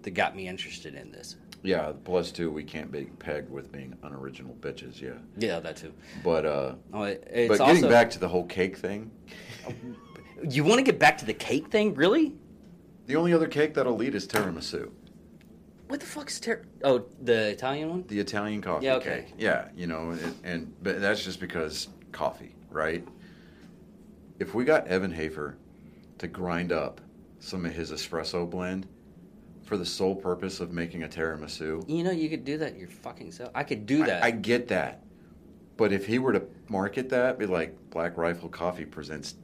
that 0.03 0.11
got 0.11 0.37
me 0.37 0.49
interested 0.49 0.95
in 0.95 1.11
this. 1.13 1.37
Yeah. 1.63 1.93
Plus, 2.05 2.33
two, 2.33 2.51
we 2.51 2.65
can't 2.65 2.91
be 2.91 3.05
pegged 3.05 3.49
with 3.51 3.71
being 3.71 3.97
unoriginal 4.03 4.55
bitches. 4.61 5.01
Yeah. 5.01 5.13
Yeah, 5.39 5.61
that 5.61 5.77
too. 5.77 5.93
But 6.25 6.45
uh, 6.45 6.75
Oh, 6.93 7.05
it- 7.05 7.27
it's 7.31 7.49
but 7.49 7.65
getting 7.67 7.85
also- 7.85 7.89
back 7.89 8.11
to 8.11 8.19
the 8.19 8.29
whole 8.29 8.45
cake 8.47 8.77
thing, 8.77 9.11
You 10.49 10.65
want 10.65 10.79
to 10.79 10.83
get 10.83 10.99
back 10.99 11.17
to 11.19 11.25
the 11.25 11.35
cake 11.35 11.69
thing, 11.71 11.95
really? 11.95 12.35
the 13.07 13.17
only 13.17 13.33
other 13.33 13.49
cake 13.49 13.75
that'll 13.75 13.97
lead 13.97 14.15
is 14.15 14.27
tiramisu, 14.29 14.91
What 15.89 16.01
the 16.01 16.07
fuck's 16.07 16.39
ter- 16.41 16.65
Oh, 16.85 17.05
the 17.21 17.51
Italian 17.51 17.91
one. 17.91 18.05
the 18.09 18.19
Italian 18.21 18.61
coffee 18.61 18.87
Yeah, 18.87 18.95
okay. 18.97 19.25
cake. 19.27 19.35
Yeah, 19.39 19.69
you 19.77 19.87
know, 19.87 20.11
and, 20.11 20.35
and 20.45 20.73
but 20.83 21.01
that's 21.01 21.23
just 21.25 21.39
because 21.41 21.89
coffee, 22.13 22.55
right? 22.71 23.07
If 24.39 24.55
we 24.55 24.65
got 24.65 24.87
Evan 24.89 25.13
Hafer 25.13 25.57
to 26.23 26.29
grind 26.29 26.71
up 26.71 27.01
some 27.41 27.67
of 27.67 27.73
his 27.73 27.91
espresso 27.91 28.49
blend 28.49 28.87
for 29.65 29.77
the 29.77 29.85
sole 29.85 30.15
purpose 30.15 30.61
of 30.61 30.73
making 30.73 31.03
a 31.03 31.09
tiramisu, 31.09 31.89
You 31.89 32.05
know, 32.05 32.13
you 32.13 32.29
could 32.29 32.45
do 32.45 32.59
that 32.59 32.75
in 32.75 32.79
your 32.79 32.89
fucking 32.89 33.33
self. 33.33 33.51
I 33.55 33.65
could 33.65 33.87
do 33.87 34.05
that. 34.05 34.23
I, 34.23 34.29
I 34.29 34.31
get 34.31 34.69
that. 34.69 35.03
But 35.77 35.93
if 35.93 36.07
he 36.07 36.21
were 36.21 36.33
to 36.33 36.43
market 36.69 37.09
that, 37.11 37.39
be 37.39 37.47
like 37.47 37.77
Black 37.91 38.17
Rifle 38.17 38.49
Coffee 38.49 38.85
presents 38.85 39.35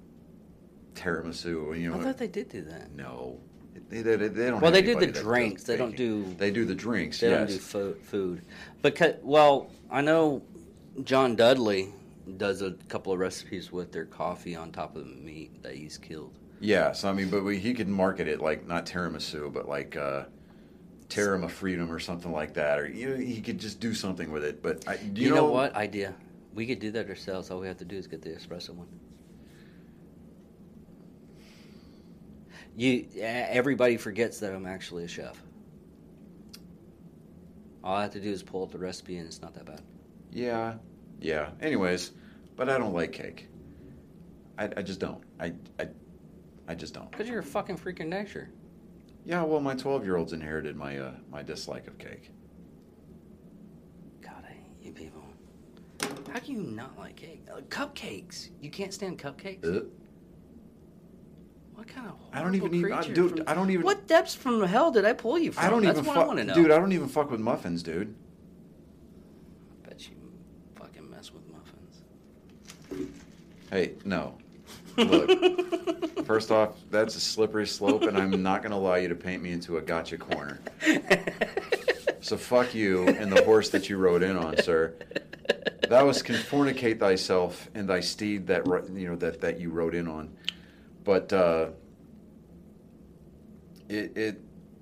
tiramisu, 0.94 1.78
you 1.78 1.90
know, 1.90 1.98
I 1.98 2.04
thought 2.04 2.18
they 2.18 2.28
did 2.28 2.48
do 2.48 2.62
that. 2.62 2.94
no, 2.94 3.40
they, 3.88 4.02
they, 4.02 4.16
they 4.16 4.50
don't. 4.50 4.60
Well, 4.60 4.70
they 4.70 4.82
do 4.82 4.94
the 4.94 5.06
drinks. 5.06 5.64
They 5.64 5.76
don't 5.76 5.96
do. 5.96 6.32
They 6.38 6.52
do 6.52 6.64
the 6.64 6.74
drinks. 6.74 7.18
They 7.20 7.30
yes. 7.30 7.38
don't 7.38 7.48
do 7.48 7.58
fo- 7.58 7.94
food. 8.02 8.42
Because 8.82 9.14
well, 9.22 9.70
I 9.90 10.00
know 10.00 10.42
John 11.02 11.34
Dudley 11.34 11.88
does 12.36 12.62
a 12.62 12.72
couple 12.88 13.12
of 13.12 13.18
recipes 13.18 13.72
with 13.72 13.90
their 13.90 14.04
coffee 14.04 14.54
on 14.54 14.70
top 14.70 14.94
of 14.94 15.08
the 15.08 15.14
meat 15.14 15.62
that 15.62 15.74
he's 15.74 15.98
killed. 15.98 16.38
Yeah, 16.60 16.92
so 16.92 17.08
I 17.08 17.12
mean, 17.12 17.30
but 17.30 17.44
we, 17.44 17.58
he 17.58 17.74
could 17.74 17.88
market 17.88 18.26
it 18.28 18.40
like 18.40 18.66
not 18.66 18.86
tiramisu, 18.86 19.52
but 19.52 19.68
like 19.68 19.96
uh, 19.96 20.24
Terima 21.08 21.50
Freedom 21.50 21.90
or 21.90 22.00
something 22.00 22.32
like 22.32 22.54
that, 22.54 22.78
or 22.78 22.88
you 22.88 23.10
know, 23.10 23.16
he 23.16 23.40
could 23.40 23.58
just 23.58 23.80
do 23.80 23.94
something 23.94 24.30
with 24.32 24.44
it. 24.44 24.62
But 24.62 24.86
I, 24.86 24.96
do 24.96 25.20
You, 25.20 25.28
you, 25.28 25.34
know, 25.34 25.46
what 25.46 25.74
idea? 25.74 26.14
We 26.54 26.66
could 26.66 26.80
do 26.80 26.90
that 26.92 27.08
ourselves. 27.08 27.50
All 27.50 27.60
we 27.60 27.66
have 27.68 27.78
to 27.78 27.84
do 27.84 27.96
is 27.96 28.06
get 28.06 28.22
the 28.22 28.30
espresso 28.30 28.70
one. 28.70 28.88
You, 32.76 33.06
everybody 33.16 33.96
forgets 33.96 34.38
that 34.40 34.52
I'm 34.52 34.66
actually 34.66 35.04
a 35.04 35.08
chef. 35.08 35.42
All 37.82 37.96
I 37.96 38.02
have 38.02 38.12
to 38.12 38.20
do 38.20 38.30
is 38.30 38.42
pull 38.42 38.62
up 38.62 38.70
the 38.70 38.78
recipe, 38.78 39.16
and 39.18 39.26
it's 39.26 39.40
not 39.40 39.54
that 39.54 39.64
bad. 39.64 39.82
Yeah, 40.32 40.74
yeah. 41.20 41.50
Anyways, 41.60 42.12
but 42.56 42.68
I 42.68 42.78
don't 42.78 42.92
like 42.92 43.12
cake. 43.12 43.48
I, 44.58 44.68
I 44.76 44.82
just 44.82 45.00
don't. 45.00 45.22
I, 45.40 45.52
I, 45.80 45.88
I 46.68 46.74
just 46.74 46.94
don't. 46.94 47.10
Because 47.10 47.28
you're 47.28 47.40
a 47.40 47.44
fucking 47.44 47.78
freaking 47.78 48.08
nature. 48.08 48.50
Yeah, 49.24 49.42
well, 49.42 49.60
my 49.60 49.74
twelve-year-olds 49.74 50.32
inherited 50.32 50.76
my 50.76 50.98
uh, 50.98 51.12
my 51.30 51.42
dislike 51.42 51.86
of 51.86 51.98
cake. 51.98 52.30
God, 54.22 54.44
I 54.44 54.52
hate 54.52 54.62
you 54.82 54.92
people. 54.92 55.22
How 56.32 56.38
can 56.40 56.54
you 56.54 56.62
not 56.62 56.96
like 56.98 57.16
cake? 57.16 57.46
Uh, 57.52 57.60
cupcakes. 57.62 58.50
You 58.60 58.70
can't 58.70 58.92
stand 58.92 59.18
cupcakes. 59.18 59.64
Ugh. 59.66 59.86
What 61.74 61.86
kind 61.88 62.08
of 62.08 62.14
I 62.32 62.42
don't 62.42 62.54
even 62.54 62.74
even- 62.74 62.92
I- 62.92 63.02
dude, 63.06 63.30
from- 63.38 63.44
I 63.46 63.54
don't 63.54 63.70
even- 63.70 63.84
What 63.84 64.06
depths 64.06 64.34
from 64.34 64.62
hell 64.64 64.90
did 64.90 65.04
I 65.04 65.12
pull 65.12 65.38
you 65.38 65.52
from? 65.52 65.64
I 65.64 65.70
don't 65.70 65.82
That's 65.84 65.98
even 65.98 66.08
what 66.08 66.18
I 66.18 66.26
want 66.26 66.38
to 66.38 66.44
know. 66.44 66.54
dude. 66.54 66.70
I 66.72 66.78
don't 66.78 66.92
even 66.92 67.08
fuck 67.08 67.30
with 67.30 67.40
muffins, 67.40 67.82
dude. 67.84 68.14
I 69.84 69.88
bet 69.88 70.08
you 70.08 70.16
fucking 70.74 71.08
mess 71.08 71.32
with 71.32 71.42
muffins. 71.50 73.10
Hey, 73.70 73.94
no. 74.04 74.36
Look, 74.98 75.77
first 76.28 76.50
off, 76.50 76.76
that's 76.90 77.16
a 77.16 77.20
slippery 77.20 77.66
slope, 77.66 78.02
and 78.02 78.16
I'm 78.16 78.42
not 78.42 78.60
going 78.60 78.70
to 78.70 78.76
allow 78.76 78.96
you 78.96 79.08
to 79.08 79.14
paint 79.14 79.42
me 79.42 79.50
into 79.50 79.78
a 79.78 79.80
gotcha 79.80 80.18
corner. 80.18 80.60
So 82.20 82.36
fuck 82.36 82.74
you 82.74 83.08
and 83.08 83.32
the 83.32 83.42
horse 83.44 83.70
that 83.70 83.88
you 83.88 83.96
rode 83.96 84.22
in 84.22 84.36
on, 84.36 84.58
sir. 84.58 84.94
Thou 85.88 86.06
was 86.06 86.22
can 86.22 86.34
fornicate 86.34 87.00
thyself 87.00 87.70
and 87.74 87.88
thy 87.88 88.00
steed 88.00 88.46
that 88.48 88.66
you 88.92 89.08
know 89.08 89.16
that 89.16 89.40
that 89.40 89.58
you 89.58 89.70
rode 89.70 89.94
in 89.94 90.06
on. 90.06 90.36
But 91.04 91.32
uh, 91.32 91.68
it 93.88 94.14
it 94.16 94.40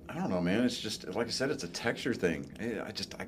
I 0.09 0.15
don't 0.15 0.29
know, 0.29 0.41
man. 0.41 0.65
It's 0.65 0.79
just 0.79 1.07
like 1.15 1.27
I 1.27 1.29
said, 1.29 1.51
it's 1.51 1.63
a 1.63 1.69
texture 1.69 2.13
thing. 2.13 2.51
Eh, 2.59 2.81
I 2.85 2.91
just 2.91 3.15
I 3.15 3.27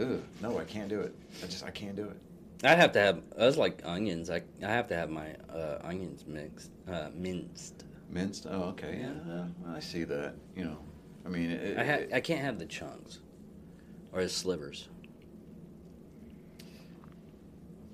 ugh, 0.00 0.22
no, 0.40 0.58
I 0.58 0.64
can't 0.64 0.88
do 0.88 1.00
it. 1.00 1.14
I 1.42 1.46
just 1.46 1.64
I 1.64 1.70
can't 1.70 1.96
do 1.96 2.04
it. 2.04 2.16
I'd 2.64 2.78
have 2.78 2.92
to 2.92 3.00
have. 3.00 3.20
I 3.38 3.44
was 3.46 3.56
like 3.58 3.82
onions. 3.84 4.30
I 4.30 4.42
I 4.62 4.68
have 4.70 4.86
to 4.88 4.94
have 4.96 5.10
my 5.10 5.34
uh, 5.52 5.78
onions 5.82 6.24
mixed, 6.26 6.70
uh, 6.90 7.08
minced. 7.14 7.84
Minced? 8.10 8.46
Oh, 8.48 8.64
okay. 8.70 9.00
Yeah. 9.02 9.44
I 9.74 9.80
see 9.80 10.04
that. 10.04 10.34
You 10.56 10.64
know, 10.64 10.78
I 11.26 11.28
mean, 11.28 11.50
it, 11.50 11.78
I 11.78 11.84
ha- 11.84 11.92
it- 11.94 12.10
I 12.14 12.20
can't 12.20 12.40
have 12.40 12.58
the 12.58 12.66
chunks 12.66 13.18
or 14.12 14.22
the 14.22 14.28
slivers. 14.28 14.88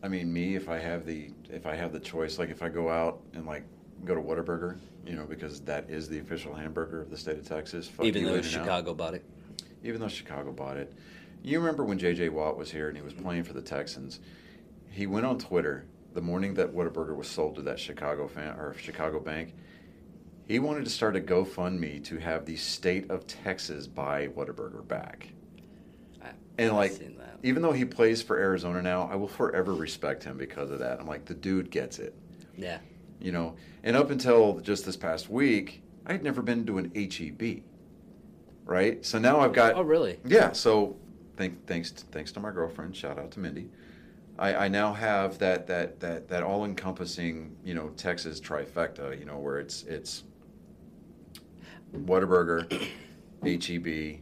I 0.02 0.08
mean, 0.08 0.32
me 0.32 0.54
if 0.56 0.68
I 0.68 0.78
have 0.78 1.04
the 1.04 1.30
if 1.50 1.66
I 1.66 1.74
have 1.74 1.92
the 1.92 2.00
choice, 2.00 2.38
like 2.38 2.50
if 2.50 2.62
I 2.62 2.68
go 2.68 2.88
out 2.88 3.20
and 3.34 3.46
like 3.46 3.64
go 4.04 4.14
to 4.14 4.20
Whataburger, 4.20 4.78
you 5.06 5.14
know, 5.14 5.24
because 5.24 5.60
that 5.62 5.90
is 5.90 6.08
the 6.08 6.18
official 6.20 6.54
hamburger 6.54 7.02
of 7.02 7.10
the 7.10 7.16
state 7.18 7.38
of 7.38 7.46
Texas. 7.46 7.90
Even 8.02 8.24
though. 8.24 8.40
Chicago 8.42 8.94
bought 8.94 9.14
it. 9.14 9.24
even 9.84 10.00
though 10.00 10.08
Chicago 10.08 10.52
bought 10.52 10.76
it. 10.76 10.92
You 11.42 11.58
remember 11.58 11.84
when 11.84 11.98
J.J. 11.98 12.28
Watt 12.28 12.58
was 12.58 12.70
here 12.70 12.88
and 12.88 12.96
he 12.96 13.02
was 13.02 13.14
playing 13.14 13.44
for 13.44 13.54
the 13.54 13.62
Texans? 13.62 14.20
He 14.90 15.06
went 15.06 15.26
on 15.26 15.38
Twitter 15.38 15.86
the 16.14 16.20
morning 16.20 16.54
that 16.54 16.74
Whataburger 16.74 17.14
was 17.16 17.28
sold 17.28 17.54
to 17.56 17.62
that 17.62 17.78
Chicago 17.78 18.26
fan 18.28 18.56
or 18.58 18.74
Chicago 18.76 19.20
bank. 19.20 19.54
He 20.48 20.58
wanted 20.58 20.84
to 20.84 20.90
start 20.90 21.14
a 21.14 21.20
GoFundMe 21.20 22.02
to 22.04 22.18
have 22.18 22.44
the 22.44 22.56
state 22.56 23.08
of 23.10 23.26
Texas 23.26 23.86
buy 23.86 24.26
Whataburger 24.28 24.86
back. 24.86 25.28
I, 26.20 26.30
And 26.58 26.70
I've 26.70 26.76
like, 26.76 26.92
seen 26.92 27.16
that. 27.18 27.38
even 27.44 27.62
though 27.62 27.70
he 27.72 27.84
plays 27.84 28.20
for 28.20 28.36
Arizona 28.36 28.82
now, 28.82 29.08
I 29.10 29.14
will 29.14 29.28
forever 29.28 29.72
respect 29.74 30.24
him 30.24 30.36
because 30.36 30.70
of 30.72 30.80
that. 30.80 30.98
I'm 30.98 31.06
like, 31.06 31.24
the 31.24 31.34
dude 31.34 31.70
gets 31.70 32.00
it, 32.00 32.16
yeah. 32.56 32.78
you 33.20 33.30
know. 33.30 33.54
And 33.84 33.96
up 33.96 34.10
until 34.10 34.58
just 34.58 34.84
this 34.84 34.96
past 34.96 35.30
week, 35.30 35.82
I 36.04 36.12
had 36.12 36.24
never 36.24 36.42
been 36.42 36.66
to 36.66 36.78
an 36.78 36.90
HEB, 36.96 37.62
right? 38.64 39.04
So 39.06 39.20
now 39.20 39.38
I've 39.40 39.52
got 39.52 39.76
Oh 39.76 39.82
really? 39.82 40.18
yeah. 40.26 40.50
So 40.50 40.96
thank, 41.36 41.64
thanks 41.66 41.92
thanks 41.92 42.32
to 42.32 42.40
my 42.40 42.50
girlfriend. 42.50 42.96
Shout 42.96 43.18
out 43.20 43.30
to 43.32 43.38
Mindy. 43.40 43.68
I, 44.40 44.54
I 44.64 44.68
now 44.68 44.94
have 44.94 45.38
that 45.38 45.66
that 45.68 46.00
that 46.00 46.28
that 46.28 46.42
all 46.42 46.64
encompassing 46.64 47.54
you 47.62 47.74
know 47.74 47.90
Texas 47.90 48.40
trifecta. 48.40 49.16
You 49.18 49.26
know 49.26 49.38
where 49.38 49.58
it's 49.60 49.82
it's 49.84 50.24
Whataburger, 51.94 52.70
HEB, 53.42 54.20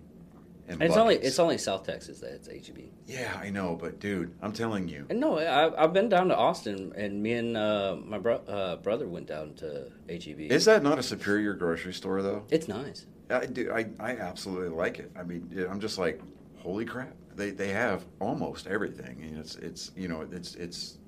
and 0.68 0.82
It's 0.82 0.96
only 0.96 1.16
it's 1.16 1.38
only 1.38 1.58
South 1.58 1.84
Texas 1.86 2.20
that 2.20 2.32
it's 2.32 2.48
HEB. 2.48 2.78
yeah, 3.06 3.38
I 3.40 3.50
know, 3.50 3.76
but 3.76 4.00
dude, 4.00 4.34
I'm 4.42 4.52
telling 4.52 4.88
you, 4.88 5.06
And 5.10 5.20
no, 5.20 5.38
I, 5.38 5.82
I've 5.84 5.92
been 5.92 6.08
down 6.08 6.28
to 6.28 6.36
Austin, 6.36 6.92
and 6.96 7.22
me 7.22 7.32
and 7.34 7.56
uh, 7.56 7.96
my 8.04 8.18
bro- 8.18 8.44
uh, 8.48 8.76
brother 8.76 9.06
went 9.06 9.26
down 9.26 9.54
to 9.56 9.90
HEB. 10.08 10.50
is 10.50 10.64
that 10.64 10.82
not 10.82 10.98
a 10.98 11.02
superior 11.02 11.52
grocery 11.54 11.92
store 11.92 12.22
though? 12.22 12.44
it's 12.50 12.68
nice. 12.68 13.06
I 13.30 13.44
do. 13.44 13.70
I, 13.70 13.86
I 14.00 14.16
absolutely 14.16 14.70
like 14.70 14.98
it. 14.98 15.12
I 15.14 15.22
mean, 15.22 15.66
I'm 15.70 15.80
just 15.80 15.98
like, 15.98 16.18
holy 16.56 16.86
crap! 16.86 17.14
They 17.38 17.50
they 17.50 17.68
have 17.68 18.04
almost 18.20 18.66
everything, 18.66 19.22
and 19.22 19.38
it's 19.38 19.54
it's 19.54 19.92
you 19.96 20.08
know 20.08 20.26
it's 20.32 20.56
it's, 20.56 20.98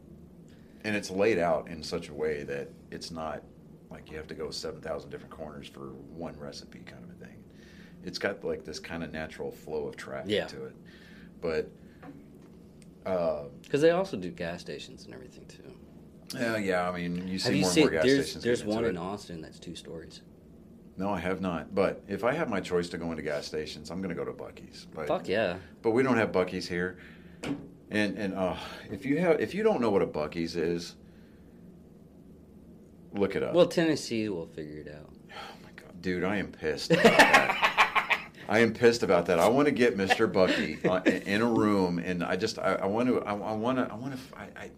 and 0.85 0.95
it's 0.95 1.11
laid 1.11 1.39
out 1.41 1.68
in 1.68 1.83
such 1.83 2.09
a 2.09 2.14
way 2.14 2.45
that 2.45 2.70
it's 2.93 3.11
not 3.11 3.43
like 3.91 4.09
you 4.11 4.16
have 4.16 4.28
to 4.28 4.35
go 4.37 4.51
seven 4.53 4.81
thousand 4.81 5.11
different 5.11 5.33
corners 5.33 5.66
for 5.66 5.89
one 6.14 6.39
recipe 6.39 6.78
kind 6.87 7.03
of 7.03 7.11
a 7.11 7.24
thing. 7.26 7.35
It's 8.05 8.16
got 8.18 8.45
like 8.45 8.64
this 8.64 8.78
kind 8.78 9.03
of 9.03 9.12
natural 9.12 9.51
flow 9.51 9.89
of 9.89 9.97
traffic 9.97 10.31
Yeah. 10.31 10.47
to 10.47 10.64
it, 10.66 10.76
but. 11.41 11.68
Uh, 13.05 13.45
Because 13.62 13.81
they 13.81 13.91
also 13.91 14.16
do 14.16 14.31
gas 14.31 14.61
stations 14.61 15.07
and 15.07 15.14
everything 15.14 15.47
too. 15.47 15.72
yeah, 16.39 16.59
yeah. 16.59 16.89
I 16.89 16.95
mean, 16.97 17.26
you 17.26 17.39
see 17.39 17.47
Have 17.49 17.55
you 17.57 17.62
more 17.62 17.70
seen? 17.72 17.83
and 17.85 17.93
more 17.93 18.03
gas 18.03 18.07
There's 18.11 18.24
stations. 18.26 18.45
there's 18.45 18.64
one 18.64 18.85
in 18.85 18.97
Austin 18.99 19.41
that's 19.41 19.59
two 19.59 19.74
stories. 19.74 20.20
No, 21.01 21.14
I 21.14 21.18
have 21.18 21.40
not. 21.40 21.74
But 21.74 22.05
if 22.09 22.24
I 22.24 22.34
have 22.34 22.51
my 22.51 22.61
choice 22.61 22.90
to 22.90 22.98
go 22.98 23.11
into 23.11 23.22
gas 23.22 23.46
stations, 23.46 23.90
I'm 23.90 24.03
going 24.03 24.14
to 24.14 24.24
go 24.24 24.30
to 24.30 24.36
Buc-ee's. 24.36 24.86
But, 24.94 25.09
Fuck 25.09 25.28
yeah. 25.28 25.57
But 25.80 25.92
we 25.92 26.03
don't 26.03 26.18
have 26.18 26.30
Buc-ee's 26.30 26.68
here. 26.68 26.98
And 27.90 28.18
and 28.18 28.34
uh, 28.34 28.55
if 28.92 29.07
you 29.07 29.18
have 29.18 29.40
if 29.40 29.55
you 29.55 29.62
don't 29.62 29.80
know 29.80 29.90
what 29.90 30.03
a 30.03 30.07
Buc-ee's 30.07 30.57
is, 30.57 30.96
look 33.14 33.34
it 33.34 33.42
up. 33.42 33.55
Well, 33.55 33.66
Tennessee 33.66 34.28
will 34.28 34.46
figure 34.46 34.80
it 34.80 34.94
out. 34.94 35.11
oh 35.32 35.62
my 35.62 35.70
god, 35.74 36.03
dude, 36.03 36.22
I 36.22 36.36
am 36.36 36.53
pissed. 36.53 36.92
About 36.92 37.03
that. 37.05 38.20
I 38.51 38.59
am 38.59 38.74
pissed 38.74 39.03
about 39.03 39.24
that. 39.26 39.38
I 39.38 39.48
want 39.48 39.68
to 39.68 39.72
get 39.72 39.96
Mr. 39.96 40.30
Buc-ee 40.30 40.86
uh, 40.86 41.01
in 41.07 41.22
in 41.22 41.40
a 41.40 41.46
room, 41.46 41.98
and 41.98 42.22
I 42.22 42.36
just 42.36 42.59
I, 42.59 42.74
I 42.74 42.86
want 42.86 43.09
to 43.09 43.22
I, 43.22 43.32
I 43.32 43.53
want 43.55 43.78
to 43.78 43.90
I 43.90 43.96
want 43.96 44.12
to 44.12 44.38
I, 44.38 44.42
I 44.64 44.70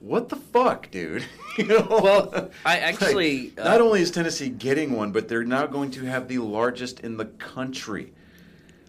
what 0.00 0.28
the 0.28 0.36
fuck, 0.36 0.90
dude? 0.90 1.24
you 1.58 1.66
know? 1.66 1.86
Well, 1.88 2.50
I 2.64 2.74
Like, 2.74 2.82
actually, 2.82 3.52
uh, 3.58 3.64
not 3.64 3.80
only 3.80 4.00
is 4.00 4.10
Tennessee 4.10 4.48
getting 4.48 4.92
one, 4.92 5.12
but 5.12 5.28
they're 5.28 5.44
now 5.44 5.66
going 5.66 5.90
to 5.92 6.04
have 6.04 6.28
the 6.28 6.38
largest 6.38 7.00
in 7.00 7.16
the 7.16 7.26
country. 7.26 8.12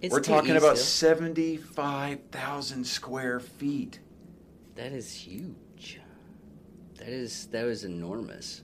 It's 0.02 0.12
We're 0.12 0.22
talking 0.22 0.58
about 0.58 0.78
Hill. 0.78 0.84
seventy-five 0.86 2.20
thousand 2.32 2.86
square 2.88 3.40
feet. 3.40 4.00
That 4.76 4.94
is 4.94 5.14
huge. 5.14 6.00
That 6.98 7.10
is 7.10 7.48
that 7.48 7.66
was 7.66 7.84
enormous. 7.84 8.64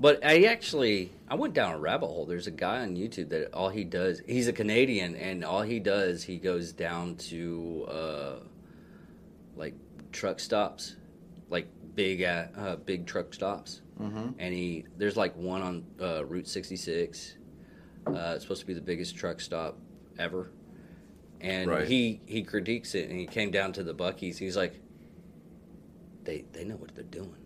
But 0.00 0.24
I 0.24 0.44
actually 0.44 1.12
I 1.28 1.34
went 1.34 1.54
down 1.54 1.74
a 1.74 1.78
rabbit 1.78 2.06
hole. 2.06 2.26
There's 2.26 2.46
a 2.46 2.50
guy 2.52 2.80
on 2.80 2.96
YouTube 2.96 3.28
that 3.30 3.52
all 3.52 3.68
he 3.68 3.84
does 3.84 4.20
he's 4.26 4.48
a 4.48 4.52
Canadian 4.52 5.14
and 5.14 5.44
all 5.44 5.62
he 5.62 5.78
does 5.78 6.24
he 6.24 6.38
goes 6.38 6.72
down 6.72 7.16
to 7.16 7.86
uh 7.88 8.32
like 9.56 9.74
truck 10.10 10.40
stops, 10.40 10.96
like 10.96 11.01
big 11.94 12.22
uh, 12.22 12.46
uh 12.56 12.76
big 12.76 13.06
truck 13.06 13.32
stops. 13.34 13.82
Mm-hmm. 14.00 14.30
And 14.38 14.54
he 14.54 14.86
there's 14.96 15.16
like 15.16 15.36
one 15.36 15.62
on 15.62 15.84
uh, 16.00 16.24
Route 16.24 16.48
66. 16.48 17.36
Uh, 18.06 18.32
it's 18.34 18.42
supposed 18.44 18.60
to 18.60 18.66
be 18.66 18.74
the 18.74 18.80
biggest 18.80 19.16
truck 19.16 19.40
stop 19.40 19.78
ever. 20.18 20.50
And 21.40 21.70
Right. 21.70 21.86
he 21.88 22.20
he 22.26 22.42
critiques 22.42 22.94
it 22.94 23.10
and 23.10 23.18
he 23.18 23.26
came 23.26 23.50
down 23.50 23.72
to 23.74 23.82
the 23.82 23.94
Buc-ee's. 23.94 24.38
He's 24.38 24.56
like 24.56 24.80
they 26.24 26.44
they 26.52 26.64
know 26.64 26.76
what 26.76 26.94
they're 26.94 27.04
doing. 27.04 27.36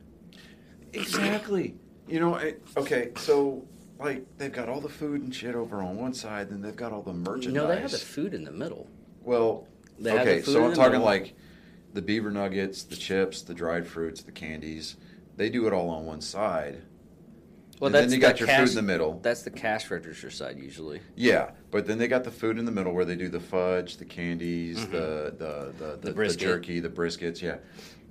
Exactly. 0.92 1.74
You 2.07 2.20
know, 2.20 2.36
I, 2.36 2.55
okay, 2.76 3.11
so 3.16 3.66
like 3.99 4.24
they've 4.38 4.53
got 4.53 4.68
all 4.68 4.80
the 4.80 4.88
food 4.88 5.22
and 5.22 5.34
shit 5.34 5.55
over 5.55 5.82
on 5.82 5.97
one 5.97 6.14
side, 6.14 6.51
then 6.51 6.61
they've 6.61 6.76
got 6.76 6.92
all 6.92 7.03
the 7.03 7.12
merchandise. 7.12 7.55
No, 7.55 7.66
they 7.66 7.80
have 7.80 7.90
the 7.90 7.99
food 7.99 8.34
in 8.34 8.44
the 8.44 8.53
middle. 8.53 8.88
Well, 9.22 9.66
They 9.99 10.12
okay, 10.12 10.38
the 10.38 10.42
food 10.44 10.53
so 10.53 10.64
I'm 10.64 10.74
talking 10.74 10.92
middle. 10.92 11.07
like 11.07 11.34
the 11.97 12.03
beaver 12.03 12.30
nuggets, 12.30 12.82
the 12.84 12.94
chips, 12.94 13.40
the 13.42 13.55
dried 13.55 13.86
fruits, 13.86 14.22
the 14.22 14.30
candies. 14.30 14.97
They 15.36 15.49
do 15.49 15.66
it 15.66 15.72
all 15.72 15.88
on 15.88 16.05
one 16.05 16.20
side. 16.20 16.82
Well, 17.80 17.86
And 17.86 17.94
then 17.94 18.12
you 18.12 18.18
got 18.18 18.34
the 18.34 18.40
your 18.40 18.47
cash, 18.49 18.61
food 18.61 18.68
in 18.70 18.74
the 18.76 18.82
middle. 18.82 19.18
That's 19.22 19.42
the 19.42 19.51
cash 19.51 19.90
register 19.90 20.30
side 20.30 20.59
usually. 20.59 21.01
Yeah, 21.14 21.51
but 21.70 21.86
then 21.86 21.97
they 21.99 22.07
got 22.07 22.24
the 22.24 22.30
food 22.30 22.59
in 22.59 22.66
the 22.66 22.70
middle 22.70 22.92
where 22.92 23.05
they 23.07 23.16
do 23.16 23.28
the 23.30 23.40
fudge, 23.40 23.97
the 23.97 24.05
candies, 24.05 24.86
the, 24.88 25.34
the, 25.38 25.72
the, 25.78 25.97
the, 26.01 26.12
the, 26.12 26.12
Mm-hmm. 26.12 26.38
jerky, 26.38 26.80
the 26.80 26.88
briskets, 26.90 27.40
yeah. 27.40 27.57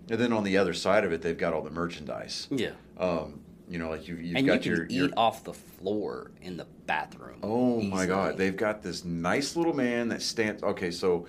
And 0.09 0.19
then 0.19 0.33
on 0.33 0.43
the 0.43 0.57
other 0.57 0.73
side 0.73 1.03
of 1.03 1.11
it, 1.13 1.21
they've 1.21 1.37
got 1.37 1.53
all 1.53 1.61
the 1.61 1.71
merchandise. 1.71 2.47
Yeah. 2.51 2.71
Um, 2.97 3.39
you 3.69 3.79
know, 3.79 3.89
like 3.89 4.07
you've, 4.07 4.21
you've 4.21 4.35
and 4.37 4.45
you 4.45 4.53
got 4.53 4.61
can 4.61 4.71
your, 4.75 4.85
eat 4.85 4.91
your 4.91 5.09
off 5.17 5.43
the 5.43 5.53
floor 5.53 6.31
in 6.41 6.57
the 6.57 6.65
bathroom. 6.85 7.39
Oh 7.41 7.81
my 7.81 8.05
God! 8.05 8.37
They've 8.37 8.55
got 8.55 8.83
this 8.83 9.03
nice 9.03 9.55
little 9.55 9.73
man 9.73 10.09
that 10.09 10.21
stands. 10.21 10.61
Okay, 10.61 10.91
so 10.91 11.25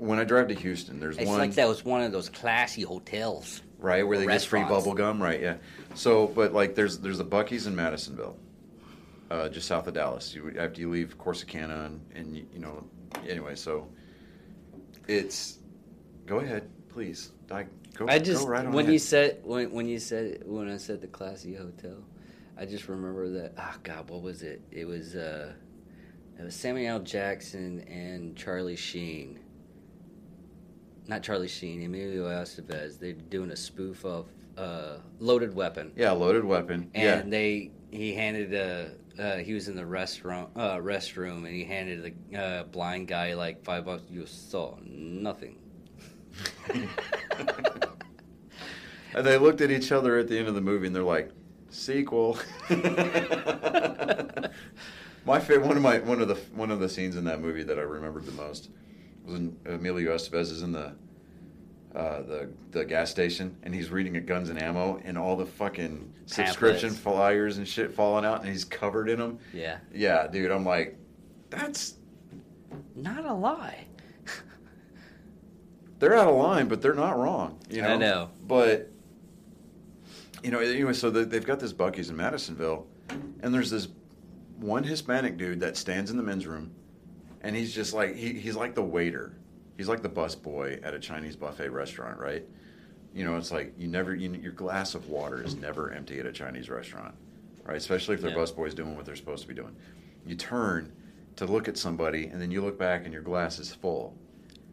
when 0.00 0.18
I 0.18 0.24
drive 0.24 0.48
to 0.48 0.54
Houston, 0.54 0.98
there's 0.98 1.18
It's 1.18 1.28
one 1.28 1.38
like 1.38 1.54
that 1.54 1.68
was 1.68 1.84
one 1.84 2.02
of 2.02 2.12
those 2.12 2.28
classy 2.28 2.82
hotels. 2.82 3.62
right 3.78 4.06
where 4.06 4.18
they 4.18 4.26
get 4.26 4.42
free 4.42 4.62
bubble 4.64 4.94
gum, 4.94 5.22
right? 5.22 5.40
Yeah. 5.40 5.56
So, 5.94 6.26
but 6.28 6.52
like, 6.52 6.74
there's 6.74 6.98
there's 6.98 7.20
a 7.20 7.24
Buc-ee's 7.24 7.66
in 7.66 7.76
Madisonville, 7.76 8.36
uh, 9.30 9.48
just 9.48 9.68
south 9.68 9.86
of 9.86 9.94
Dallas. 9.94 10.34
You 10.34 10.54
after 10.58 10.80
you 10.80 10.90
leave 10.90 11.18
Corsicana, 11.18 11.86
and, 11.86 12.00
and 12.14 12.36
you, 12.36 12.46
you 12.52 12.60
know, 12.60 12.84
anyway, 13.28 13.54
so 13.54 13.88
it's. 15.06 15.58
Go 16.26 16.38
ahead, 16.38 16.68
please. 16.88 17.32
I, 17.50 17.66
go, 17.94 18.06
I 18.08 18.20
just 18.20 18.44
go 18.44 18.48
right 18.48 18.64
on 18.64 18.72
when 18.72 18.84
ahead. 18.84 18.92
you 18.92 18.98
said 19.00 19.40
when 19.42 19.72
when 19.72 19.88
you 19.88 19.98
said 19.98 20.42
when 20.46 20.70
I 20.70 20.76
said 20.76 21.00
the 21.00 21.08
classy 21.08 21.54
hotel, 21.54 21.96
I 22.56 22.64
just 22.66 22.88
remember 22.88 23.28
that. 23.30 23.54
Oh 23.58 23.74
God, 23.82 24.08
what 24.08 24.22
was 24.22 24.42
it? 24.42 24.62
It 24.70 24.86
was 24.86 25.16
uh, 25.16 25.52
it 26.38 26.44
was 26.44 26.54
Samuel 26.54 27.00
Jackson 27.00 27.80
and 27.88 28.36
Charlie 28.36 28.76
Sheen. 28.76 29.40
Not 31.10 31.22
Charlie 31.24 31.48
Sheen, 31.48 31.82
Emilio 31.82 32.28
Estevez. 32.28 33.00
They're 33.00 33.14
doing 33.14 33.50
a 33.50 33.56
spoof 33.56 34.04
of 34.04 34.28
uh, 34.56 34.98
Loaded 35.18 35.52
Weapon, 35.52 35.90
yeah, 35.96 36.12
loaded 36.12 36.44
weapon. 36.44 36.88
and 36.94 37.02
yeah, 37.02 37.22
they 37.26 37.72
he 37.90 38.14
handed 38.14 38.54
a. 38.54 38.92
Uh, 39.18 39.38
he 39.38 39.52
was 39.52 39.66
in 39.66 39.74
the 39.74 39.84
restaurant 39.84 40.50
uh, 40.54 40.76
restroom, 40.76 41.38
and 41.38 41.48
he 41.48 41.64
handed 41.64 42.14
the 42.30 42.38
uh, 42.38 42.62
blind 42.62 43.08
guy 43.08 43.34
like 43.34 43.64
five 43.64 43.86
bucks. 43.86 44.04
You 44.08 44.24
saw 44.24 44.76
nothing. 44.84 45.58
and 46.72 46.88
they 49.26 49.36
looked 49.36 49.60
at 49.60 49.72
each 49.72 49.90
other 49.90 50.16
at 50.16 50.28
the 50.28 50.38
end 50.38 50.46
of 50.46 50.54
the 50.54 50.60
movie, 50.60 50.86
and 50.86 50.94
they're 50.94 51.02
like, 51.02 51.32
"Sequel." 51.70 52.38
my 55.26 55.40
favorite 55.40 55.66
one 55.66 55.76
of 55.76 55.82
my 55.82 55.98
one 55.98 56.20
of 56.20 56.28
the 56.28 56.36
one 56.54 56.70
of 56.70 56.78
the 56.78 56.88
scenes 56.88 57.16
in 57.16 57.24
that 57.24 57.40
movie 57.40 57.64
that 57.64 57.80
I 57.80 57.82
remembered 57.82 58.26
the 58.26 58.32
most 58.32 58.70
when 59.30 59.56
Emilio 59.66 60.14
Estevez 60.14 60.50
is 60.52 60.62
in 60.62 60.72
the 60.72 60.92
uh, 61.94 62.22
the 62.22 62.48
the 62.70 62.84
gas 62.84 63.10
station 63.10 63.56
and 63.64 63.74
he's 63.74 63.90
reading 63.90 64.16
a 64.16 64.20
guns 64.20 64.48
and 64.48 64.62
ammo 64.62 65.00
and 65.04 65.18
all 65.18 65.36
the 65.36 65.46
fucking 65.46 66.12
subscription 66.26 66.90
flyers 66.90 67.58
and 67.58 67.66
shit 67.66 67.92
falling 67.92 68.24
out 68.24 68.40
and 68.40 68.48
he's 68.48 68.64
covered 68.64 69.08
in 69.08 69.18
them. 69.18 69.38
Yeah, 69.52 69.78
Yeah, 69.92 70.26
dude, 70.28 70.50
I'm 70.52 70.64
like, 70.64 70.96
that's 71.48 71.94
not 72.94 73.24
a 73.24 73.34
lie. 73.34 73.86
they're 75.98 76.14
out 76.14 76.28
of 76.28 76.36
line, 76.36 76.68
but 76.68 76.80
they're 76.80 76.94
not 76.94 77.18
wrong. 77.18 77.58
You 77.68 77.82
know. 77.82 77.88
I 77.88 77.96
know. 77.96 78.30
But 78.46 78.90
you 80.42 80.50
know, 80.50 80.60
anyway, 80.60 80.92
so 80.92 81.10
the, 81.10 81.24
they've 81.24 81.44
got 81.44 81.60
this 81.60 81.72
Buc-ee's 81.72 82.08
in 82.08 82.16
Madisonville, 82.16 82.86
and 83.42 83.52
there's 83.52 83.70
this 83.70 83.88
one 84.56 84.84
Hispanic 84.84 85.36
dude 85.36 85.60
that 85.60 85.76
stands 85.76 86.10
in 86.10 86.16
the 86.16 86.22
men's 86.22 86.46
room, 86.46 86.70
and 87.40 87.54
he's 87.56 87.74
just 87.74 87.92
like 87.94 88.14
he, 88.16 88.32
he's 88.34 88.56
like 88.56 88.74
the 88.74 88.82
waiter, 88.82 89.32
he's 89.76 89.88
like 89.88 90.02
the 90.02 90.08
bus 90.08 90.34
boy 90.34 90.78
at 90.82 90.94
a 90.94 90.98
Chinese 90.98 91.36
buffet 91.36 91.70
restaurant, 91.70 92.18
right? 92.18 92.44
You 93.14 93.24
know, 93.24 93.36
it's 93.36 93.50
like 93.50 93.72
you 93.78 93.88
never 93.88 94.14
you, 94.14 94.32
your 94.34 94.52
glass 94.52 94.94
of 94.94 95.08
water 95.08 95.42
is 95.42 95.56
never 95.56 95.90
empty 95.92 96.18
at 96.20 96.26
a 96.26 96.32
Chinese 96.32 96.68
restaurant, 96.68 97.14
right? 97.64 97.76
Especially 97.76 98.14
if 98.14 98.20
their 98.20 98.30
Yeah. 98.30 98.36
bus 98.36 98.50
boy's 98.50 98.74
doing 98.74 98.94
what 98.96 99.04
they're 99.04 99.16
supposed 99.16 99.42
to 99.42 99.48
be 99.48 99.54
doing. 99.54 99.74
You 100.26 100.34
turn 100.36 100.92
to 101.36 101.46
look 101.46 101.66
at 101.68 101.76
somebody, 101.78 102.26
and 102.26 102.40
then 102.40 102.50
you 102.50 102.60
look 102.62 102.78
back, 102.78 103.04
and 103.04 103.12
your 103.12 103.22
glass 103.22 103.58
is 103.58 103.72
full. 103.72 104.14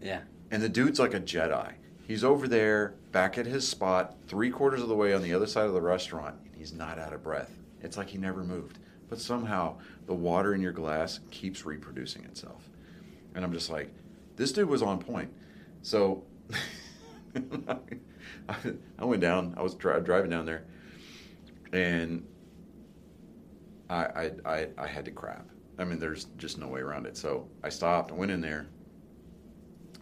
Yeah. 0.02 0.22
And 0.52 0.62
the 0.62 0.68
dude's 0.70 1.00
like 1.00 1.14
a 1.14 1.20
Jedi. 1.20 1.74
He's 2.06 2.24
over 2.24 2.48
there, 2.48 2.96
back 3.12 3.38
at 3.38 3.46
his 3.46 3.66
spot, 3.68 4.16
three 4.28 4.50
quarters 4.50 4.82
of 4.82 4.88
the 4.90 4.96
way 4.96 5.14
on 5.14 5.22
the 5.22 5.34
other 5.34 5.48
side 5.48 5.66
of 5.66 5.74
the 5.74 5.82
restaurant, 5.82 6.36
and 6.46 6.56
he's 6.56 6.74
not 6.74 7.00
out 7.00 7.14
of 7.14 7.24
breath. 7.24 7.52
It's 7.82 7.96
like 7.98 8.10
he 8.10 8.18
never 8.18 8.44
moved. 8.44 8.80
But 9.10 9.20
somehow, 9.20 9.78
the 10.06 10.14
water 10.14 10.54
in 10.54 10.62
your 10.62 10.74
glass 10.74 11.20
keeps 11.32 11.66
reproducing 11.66 12.24
itself. 12.26 12.70
And 13.36 13.46
I'm 13.46 13.54
just 13.54 13.70
like, 13.70 13.94
this 14.36 14.52
dude 14.52 14.70
was 14.70 14.82
on 14.82 15.00
point. 15.00 15.32
So, 15.82 16.24
I 19.00 19.06
went 19.06 19.22
down, 19.22 19.54
I 19.58 19.62
was 19.62 19.76
dri- 19.76 20.02
driving 20.02 20.30
down 20.30 20.46
there, 20.46 20.66
and 21.72 22.26
I, 23.90 23.96
I, 23.96 24.32
I, 24.46 24.68
I 24.78 24.88
had 24.88 25.06
to 25.06 25.12
crap. 25.12 25.48
I 25.80 25.84
mean, 25.84 26.00
there's 26.00 26.26
just 26.38 26.58
no 26.58 26.68
way 26.68 26.82
around 26.82 27.06
it. 27.06 27.16
So 27.18 27.48
I 27.64 27.70
stopped, 27.70 28.12
I 28.12 28.16
went 28.16 28.32
in 28.32 28.42
there, 28.42 28.68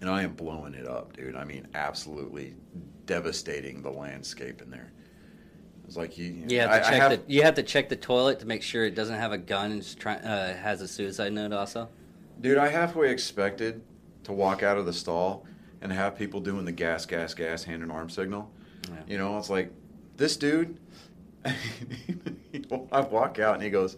and 0.01 0.09
I 0.09 0.23
am 0.23 0.33
blowing 0.33 0.73
it 0.73 0.87
up, 0.87 1.15
dude. 1.15 1.35
I 1.35 1.43
mean, 1.43 1.67
absolutely 1.73 2.55
devastating 3.05 3.81
the 3.81 3.91
landscape 3.91 4.61
in 4.61 4.69
there. 4.69 4.91
It's 5.87 5.95
like 5.97 6.17
you, 6.17 6.43
You 6.47 6.59
have 6.61 6.71
I- 6.71 6.79
to 6.79 6.85
I 6.87 6.89
check 6.89 7.01
have- 7.01 7.11
the 7.11 7.21
you 7.33 7.41
have 7.43 7.55
to 7.55 7.63
check 7.63 7.89
the 7.89 7.95
toilet 7.95 8.39
to 8.39 8.45
make 8.47 8.61
sure 8.63 8.85
it 8.85 8.95
doesn't 8.95 9.15
have 9.19 9.31
a 9.31 9.37
gun 9.37 9.71
and 9.71 9.99
try, 9.99 10.15
uh, 10.15 10.53
has 10.55 10.81
a 10.81 10.87
suicide 10.87 11.33
note 11.33 11.53
also. 11.53 11.89
Dude, 12.41 12.57
I 12.57 12.67
halfway 12.69 13.11
expected 13.11 13.81
to 14.23 14.33
walk 14.33 14.63
out 14.63 14.77
of 14.77 14.85
the 14.85 14.93
stall 14.93 15.45
and 15.81 15.91
have 15.93 16.17
people 16.17 16.39
doing 16.41 16.65
the 16.65 16.71
gas, 16.71 17.05
gas, 17.05 17.33
gas 17.33 17.63
hand 17.63 17.83
and 17.83 17.91
arm 17.91 18.09
signal. 18.09 18.51
Yeah. 18.89 18.95
You 19.07 19.17
know, 19.19 19.37
it's 19.37 19.49
like 19.49 19.71
this 20.17 20.35
dude. 20.37 20.77
I 22.91 23.01
walk 23.01 23.37
out 23.39 23.53
and 23.55 23.63
he 23.63 23.69
goes, 23.69 23.97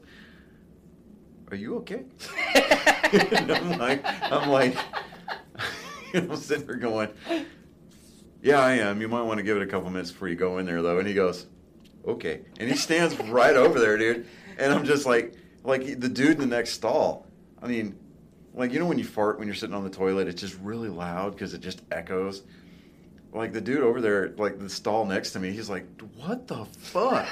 "Are 1.51 1.55
you 1.55 1.77
okay?" 1.77 2.03
I'm 3.03 3.77
like, 3.79 4.01
I'm 4.05 4.49
like, 4.49 4.75
I'm 6.13 6.35
sitting 6.35 6.65
there 6.67 6.75
going, 6.75 7.09
"Yeah, 8.41 8.59
I 8.59 8.73
am. 8.73 8.99
You 8.99 9.07
might 9.07 9.21
want 9.21 9.38
to 9.38 9.43
give 9.43 9.55
it 9.57 9.63
a 9.63 9.67
couple 9.67 9.89
minutes 9.89 10.11
before 10.11 10.27
you 10.27 10.35
go 10.35 10.57
in 10.57 10.65
there, 10.65 10.81
though." 10.81 10.99
And 10.99 11.07
he 11.07 11.13
goes, 11.13 11.45
"Okay," 12.08 12.41
and 12.60 12.70
he 12.70 12.76
stands 12.76 13.18
right 13.30 13.55
over 13.55 13.80
there, 13.80 13.97
dude. 13.97 14.26
And 14.58 14.74
I'm 14.74 14.86
just 14.86 15.05
like, 15.05 15.36
like 15.64 15.99
the 15.99 16.10
dude 16.10 16.32
in 16.32 16.39
the 16.39 16.45
next 16.45 16.72
stall. 16.72 17.28
I 17.62 17.68
mean, 17.68 17.97
like 18.53 18.74
you 18.74 18.80
know 18.80 18.86
when 18.86 18.97
you 18.97 19.05
fart 19.05 19.38
when 19.38 19.47
you're 19.47 19.55
sitting 19.55 19.76
on 19.76 19.84
the 19.84 19.89
toilet, 19.89 20.28
it's 20.28 20.41
just 20.41 20.58
really 20.62 20.89
loud 20.89 21.34
because 21.34 21.53
it 21.53 21.62
just 21.62 21.82
echoes. 21.91 22.43
Like 23.34 23.53
the 23.53 23.62
dude 23.62 23.82
over 23.82 24.01
there, 24.01 24.30
like 24.38 24.58
the 24.58 24.70
stall 24.70 25.05
next 25.05 25.32
to 25.32 25.39
me, 25.39 25.51
he's 25.51 25.70
like, 25.70 25.86
"What 26.16 26.47
the 26.47 26.66
fuck?" 26.66 27.28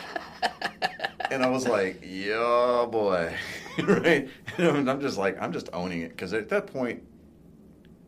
and 1.32 1.44
I 1.44 1.50
was 1.50 1.68
like, 1.68 2.04
"Yeah, 2.06 2.86
boy," 2.90 3.34
right? 3.84 4.30
And 4.58 4.90
I'm 4.90 5.02
just 5.02 5.18
like, 5.18 5.42
I'm 5.42 5.52
just 5.52 5.70
owning 5.74 6.02
it 6.02 6.10
because 6.10 6.34
at 6.34 6.50
that 6.50 6.68
point, 6.68 7.02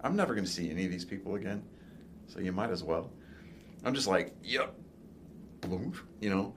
I'm 0.02 0.16
never 0.16 0.36
going 0.36 0.46
to 0.46 0.52
see 0.52 0.70
any 0.70 0.86
of 0.86 0.92
these 0.92 1.06
people 1.06 1.36
again, 1.36 1.64
so 2.28 2.40
you 2.40 2.52
might 2.52 2.70
as 2.70 2.84
well. 2.84 3.10
I'm 3.84 3.96
just 3.96 4.08
like, 4.08 4.36
"Yep," 4.44 4.76
you 6.22 6.30
know. 6.30 6.54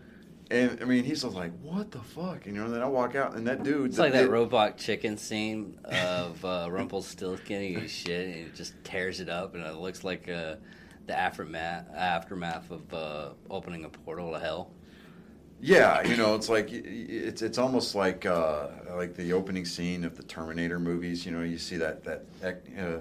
And 0.51 0.79
I 0.83 0.85
mean, 0.85 1.05
he's 1.05 1.23
just 1.23 1.37
like, 1.37 1.53
"What 1.63 1.93
the 1.93 2.01
fuck?" 2.01 2.45
You 2.45 2.53
know. 2.53 2.65
And 2.65 2.75
then 2.75 2.83
I 2.83 2.87
walk 2.87 3.15
out, 3.15 3.37
and 3.37 3.47
that 3.47 3.63
dude, 3.63 3.91
It's 3.91 3.99
like 3.99 4.13
that 4.13 4.31
robot 4.31 4.79
chicken 4.79 5.17
scene 5.17 5.79
of 5.85 6.45
uh, 6.45 6.67
Rumpelstiltskin 6.71 7.63
eating 7.63 7.87
shit, 7.87 8.27
and 8.27 8.47
it 8.47 8.55
just 8.55 8.75
tears 8.83 9.21
it 9.21 9.29
up, 9.29 9.55
and 9.55 9.65
it 9.65 9.77
looks 9.77 10.03
like 10.03 10.29
uh, 10.29 10.57
the 11.07 11.17
aftermath 11.17 11.87
aftermath 11.95 12.71
of 12.71 12.93
uh, 12.93 13.29
opening 13.49 13.85
a 13.85 13.89
portal 13.89 14.33
to 14.33 14.41
hell. 14.41 14.73
Yeah, 15.63 16.03
you 16.03 16.17
know, 16.17 16.35
it's 16.35 16.49
like 16.49 16.71
it's 16.73 17.43
it's 17.43 17.59
almost 17.59 17.95
like 17.95 18.25
uh, 18.27 18.69
like 18.97 19.15
the 19.15 19.33
opening 19.35 19.65
scene 19.65 20.05
of 20.05 20.17
the 20.17 20.23
Terminator 20.23 20.79
movies. 20.81 21.27
You 21.27 21.33
know, 21.33 21.43
you 21.43 21.59
see 21.59 21.77
that 21.77 22.03
that 22.05 22.25
uh, 22.43 22.83
uh, 22.83 23.01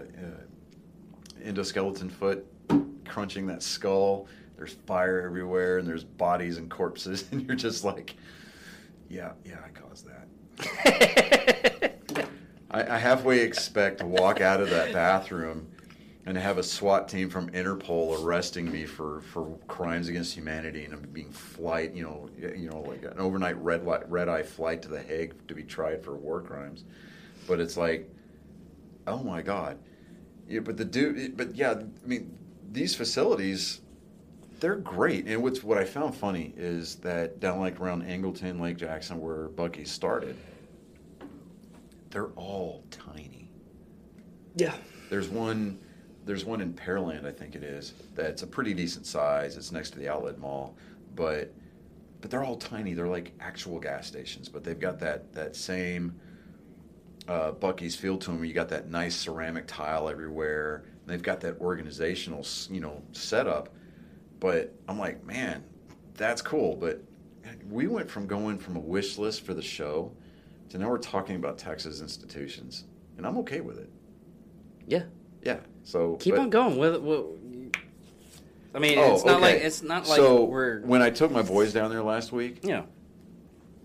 endoskeleton 1.43 2.11
foot 2.11 2.45
crunching 3.07 3.47
that 3.47 3.63
skull. 3.63 4.27
There's 4.59 4.73
fire 4.73 5.21
everywhere, 5.21 5.77
and 5.77 5.87
there's 5.87 6.03
bodies 6.03 6.57
and 6.57 6.69
corpses, 6.69 7.23
and 7.31 7.47
you're 7.47 7.55
just 7.55 7.85
like, 7.85 8.17
yeah, 9.09 9.31
yeah, 9.45 9.59
I 9.65 9.69
caused 9.69 10.05
that. 10.05 11.95
I, 12.69 12.95
I 12.95 12.97
halfway 12.97 13.39
expect 13.39 13.99
to 13.99 14.05
walk 14.05 14.41
out 14.41 14.59
of 14.59 14.69
that 14.69 14.91
bathroom 14.91 15.65
and 16.25 16.37
have 16.37 16.57
a 16.57 16.63
SWAT 16.63 17.07
team 17.07 17.29
from 17.29 17.49
Interpol 17.51 18.21
arresting 18.21 18.69
me 18.69 18.85
for, 18.85 19.21
for 19.21 19.57
crimes 19.69 20.09
against 20.09 20.35
humanity 20.35 20.83
and 20.83 20.93
I'm 20.93 21.01
being 21.13 21.31
flight, 21.31 21.93
you 21.93 22.03
know, 22.03 22.29
you 22.37 22.69
know, 22.69 22.81
like 22.81 23.03
an 23.03 23.17
overnight 23.17 23.57
red 23.63 23.85
light, 23.85 24.07
red 24.11 24.27
eye 24.27 24.43
flight 24.43 24.81
to 24.81 24.89
the 24.89 25.01
Hague 25.01 25.47
to 25.47 25.55
be 25.55 25.63
tried 25.63 26.03
for 26.03 26.15
war 26.17 26.41
crimes. 26.41 26.83
But 27.47 27.61
it's 27.61 27.77
like, 27.77 28.13
oh 29.07 29.23
my 29.23 29.41
God. 29.41 29.79
Yeah, 30.49 30.59
but 30.59 30.75
the 30.75 30.85
dude, 30.85 31.37
but 31.37 31.55
yeah, 31.55 31.71
I 31.71 32.07
mean, 32.07 32.37
these 32.69 32.93
facilities, 32.93 33.79
they're 34.59 34.75
great. 34.75 35.27
And 35.27 35.41
what's 35.41 35.63
what 35.63 35.77
I 35.77 35.85
found 35.85 36.15
funny 36.15 36.53
is 36.57 36.95
that 36.97 37.39
down 37.39 37.59
like 37.59 37.79
around 37.79 38.03
Angleton, 38.03 38.59
Lake 38.59 38.77
Jackson, 38.77 39.19
where 39.19 39.49
Buc-ee 39.49 39.85
started, 39.85 40.37
they're 42.09 42.31
all 42.35 42.83
tiny. 42.91 43.49
Yeah. 44.55 44.75
There's 45.09 45.29
one 45.29 45.79
there's 46.25 46.45
one 46.45 46.61
in 46.61 46.73
Pearland, 46.73 47.25
I 47.25 47.31
think 47.31 47.55
it 47.55 47.63
is, 47.63 47.93
that's 48.13 48.43
a 48.43 48.47
pretty 48.47 48.73
decent 48.73 49.07
size. 49.07 49.57
It's 49.57 49.71
next 49.71 49.91
to 49.91 49.99
the 49.99 50.09
outlet 50.09 50.37
mall, 50.37 50.75
but 51.15 51.53
but 52.21 52.29
they're 52.29 52.43
all 52.43 52.57
tiny. 52.57 52.93
They're 52.93 53.07
like 53.07 53.31
actual 53.39 53.79
gas 53.79 54.07
stations, 54.07 54.49
but 54.49 54.63
they've 54.63 54.79
got 54.79 54.99
that 54.99 55.33
that 55.33 55.55
same 55.55 56.19
uh, 57.29 57.51
Buc-ee's 57.51 57.95
feel 57.95 58.17
to 58.17 58.31
them. 58.31 58.43
You 58.43 58.53
got 58.53 58.69
that 58.69 58.89
nice 58.89 59.15
ceramic 59.15 59.67
tile 59.67 60.09
everywhere. 60.09 60.83
And 61.01 61.07
they've 61.07 61.21
got 61.21 61.39
that 61.41 61.59
organizational, 61.61 62.45
you 62.69 62.81
know, 62.81 63.01
setup. 63.11 63.69
But 64.39 64.73
I'm 64.87 64.97
like, 64.99 65.25
man, 65.25 65.63
that's 66.15 66.41
cool. 66.41 66.75
But 66.75 67.03
we 67.69 67.87
went 67.87 68.09
from 68.09 68.27
going 68.27 68.57
from 68.57 68.75
a 68.75 68.79
wish 68.79 69.17
list 69.17 69.45
for 69.45 69.53
the 69.53 69.61
show 69.61 70.11
to 70.69 70.77
now 70.77 70.89
we're 70.89 70.97
talking 70.97 71.35
about 71.35 71.57
Texas 71.57 72.01
institutions, 72.01 72.85
and 73.17 73.25
I'm 73.25 73.37
okay 73.39 73.61
with 73.61 73.77
it. 73.79 73.89
Yeah. 74.87 75.03
Yeah. 75.43 75.59
So 75.83 76.15
Keep 76.17 76.35
but- 76.35 76.41
on 76.41 76.49
going 76.49 76.77
with 76.77 76.95
it. 76.95 77.01
With, 77.01 77.25
I 78.73 78.77
mean, 78.79 78.99
Oh, 78.99 79.15
it's 79.15 79.25
not 79.25 79.41
like 79.41 79.55
it's 79.55 79.81
not 79.81 80.07
like 80.07 80.17
so 80.17 80.43
we're 80.43 80.81
when 80.81 81.01
I 81.01 81.09
took 81.09 81.31
my 81.31 81.41
boys 81.41 81.73
down 81.73 81.89
there 81.89 82.03
last 82.03 82.31
week, 82.31 82.59
yeah, 82.61 82.83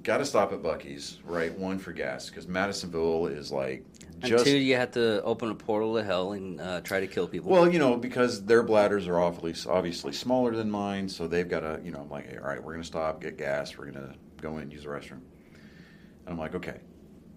got 0.02 0.18
to 0.18 0.26
stop 0.26 0.52
at 0.52 0.62
Buc-ee's, 0.62 1.20
right? 1.24 1.58
One 1.58 1.78
for 1.78 1.92
gas 1.92 2.28
because 2.28 2.46
Madisonville 2.46 3.28
is 3.28 3.50
like 3.50 3.82
just 4.20 4.44
two 4.44 4.56
you 4.56 4.76
have 4.76 4.92
to 4.92 5.22
open 5.22 5.50
a 5.50 5.54
portal 5.54 5.96
to 5.96 6.04
hell 6.04 6.32
and 6.32 6.60
uh, 6.60 6.80
try 6.80 7.00
to 7.00 7.06
kill 7.06 7.26
people. 7.28 7.50
well, 7.50 7.70
you 7.70 7.78
know, 7.78 7.96
because 7.96 8.44
their 8.44 8.62
bladders 8.62 9.06
are 9.08 9.18
awfully 9.20 9.54
obviously 9.68 10.12
smaller 10.12 10.54
than 10.54 10.70
mine, 10.70 11.08
so 11.08 11.26
they've 11.26 11.48
got 11.48 11.60
to, 11.60 11.80
you 11.84 11.90
know, 11.90 12.00
I'm 12.00 12.10
like, 12.10 12.30
hey, 12.30 12.38
all 12.38 12.46
right, 12.48 12.62
we're 12.62 12.72
gonna 12.72 12.84
stop, 12.84 13.20
get 13.20 13.36
gas, 13.38 13.76
we're 13.76 13.86
gonna 13.90 14.14
go 14.40 14.58
in, 14.58 14.70
use 14.70 14.82
the 14.84 14.88
restroom, 14.88 15.20
and 15.52 16.28
I'm 16.28 16.38
like, 16.38 16.54
okay, 16.54 16.80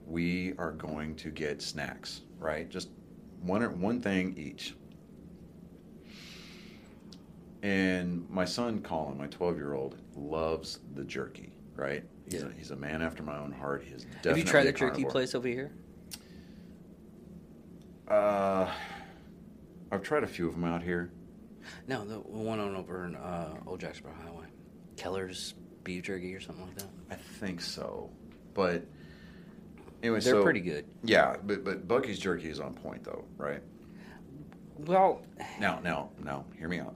we 0.05 0.53
are 0.57 0.71
going 0.71 1.15
to 1.17 1.29
get 1.29 1.61
snacks, 1.61 2.21
right? 2.39 2.69
Just 2.69 2.89
one 3.41 3.79
one 3.81 4.01
thing 4.01 4.35
each. 4.37 4.73
And 7.63 8.29
my 8.29 8.45
son 8.45 8.81
Colin, 8.81 9.17
my 9.17 9.27
12 9.27 9.57
year 9.57 9.73
old, 9.73 9.97
loves 10.15 10.79
the 10.93 11.03
jerky, 11.03 11.51
right? 11.75 12.03
He's, 12.29 12.41
Yeah. 12.41 12.49
a, 12.49 12.51
he's 12.53 12.71
a 12.71 12.75
man 12.75 13.01
after 13.01 13.23
my 13.23 13.37
own 13.37 13.51
heart. 13.51 13.83
He 13.83 13.93
is 13.93 14.03
definitely 14.03 14.29
have 14.29 14.37
you 14.37 14.43
tried 14.45 14.63
the 14.67 14.71
jerky 14.73 15.05
place 15.05 15.33
over 15.35 15.47
here? 15.47 15.71
Uh, 18.07 18.71
I've 19.91 20.01
tried 20.01 20.23
a 20.23 20.27
few 20.27 20.47
of 20.47 20.53
them 20.53 20.63
out 20.63 20.81
here. 20.81 21.11
No, 21.87 22.05
the 22.05 22.15
one 22.19 22.59
on 22.59 22.75
over 22.75 23.05
in 23.05 23.15
uh, 23.15 23.55
Old 23.65 23.79
Jacksboro 23.81 24.13
Highway, 24.23 24.45
Keller's 24.95 25.53
beef 25.83 26.03
jerky 26.03 26.33
or 26.33 26.39
something 26.39 26.65
like 26.65 26.75
that. 26.77 26.87
I 27.11 27.15
think 27.15 27.59
so, 27.61 28.09
but 28.53 28.83
anyway, 30.01 30.19
They're 30.21 30.33
so- 30.33 30.43
pretty 30.43 30.61
good. 30.61 30.85
Yeah, 31.03 31.35
but 31.43 31.63
but 31.65 31.87
Buc-ee's 31.87 32.19
jerky 32.19 32.49
is 32.49 32.59
on 32.61 32.73
point 32.73 33.03
though, 33.03 33.25
right? 33.37 33.61
Well, 34.77 35.21
Now, 35.59 35.79
now, 35.83 36.11
now, 36.23 36.45
hear 36.57 36.67
me 36.69 36.79
out. 36.79 36.95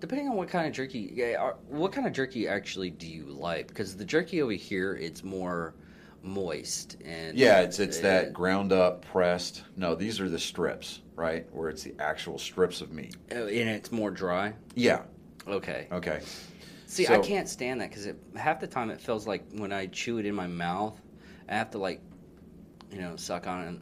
depending 0.00 0.28
on 0.28 0.36
what 0.36 0.48
kind 0.48 0.66
of 0.68 0.72
jerky, 0.72 1.10
yeah, 1.12 1.50
what 1.68 1.90
kind 1.92 2.06
of 2.06 2.12
jerky 2.12 2.46
actually 2.48 2.88
do 2.90 3.06
you 3.08 3.24
like? 3.26 3.66
Because 3.68 3.96
the 3.96 4.04
jerky 4.04 4.40
over 4.42 4.52
here, 4.52 4.94
it's 4.94 5.24
more 5.24 5.74
moist 6.22 6.96
and 7.04 7.36
Yeah, 7.36 7.60
it's 7.60 7.78
it's 7.78 7.98
uh, 7.98 8.02
that 8.02 8.32
ground 8.32 8.72
up, 8.72 9.04
pressed. 9.04 9.64
No, 9.76 9.94
these 9.94 10.20
are 10.20 10.28
the 10.28 10.38
strips, 10.38 11.00
right? 11.16 11.46
Where 11.52 11.68
it's 11.68 11.82
the 11.82 11.94
actual 11.98 12.38
strips 12.38 12.80
of 12.80 12.92
meat. 12.92 13.16
uh, 13.32 13.46
and 13.46 13.68
it's 13.68 13.90
more 13.92 14.10
dry. 14.10 14.52
Yeah. 14.74 15.02
Okay. 15.48 15.88
Okay. 15.90 16.20
See, 16.86 17.08
I 17.08 17.18
can't 17.18 17.48
stand 17.48 17.80
that 17.80 17.88
because 17.90 18.06
half 18.36 18.60
the 18.60 18.66
time 18.66 18.90
it 18.90 19.00
feels 19.00 19.26
like 19.26 19.42
when 19.56 19.72
I 19.72 19.86
chew 19.86 20.18
it 20.18 20.26
in 20.26 20.34
my 20.34 20.46
mouth, 20.46 21.00
I 21.48 21.54
have 21.54 21.70
to 21.70 21.78
like, 21.78 22.00
you 22.92 23.00
know, 23.00 23.16
suck 23.16 23.46
on 23.46 23.62
it. 23.62 23.66
And 23.68 23.80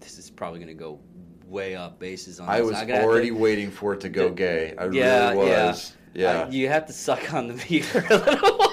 this 0.00 0.18
is 0.18 0.30
probably 0.30 0.60
going 0.60 0.68
to 0.68 0.74
go 0.74 1.00
way 1.46 1.74
up 1.74 1.98
bases 1.98 2.38
on. 2.40 2.48
I 2.48 2.58
this. 2.60 2.68
was 2.70 2.76
I'm 2.78 2.90
already 2.92 3.28
to- 3.30 3.36
waiting 3.36 3.70
for 3.72 3.92
it 3.94 4.00
to 4.02 4.08
go 4.08 4.30
gay. 4.30 4.72
I 4.78 4.86
Yeah, 4.86 5.30
really 5.32 5.48
was. 5.50 5.94
Yeah. 6.14 6.42
Uh, 6.42 6.50
you 6.50 6.68
have 6.68 6.86
to 6.86 6.92
suck 6.92 7.34
on 7.34 7.48
the 7.48 7.54
meat 7.68 7.84
for 7.84 7.98
a 7.98 8.16
little 8.16 8.56
while. 8.56 8.68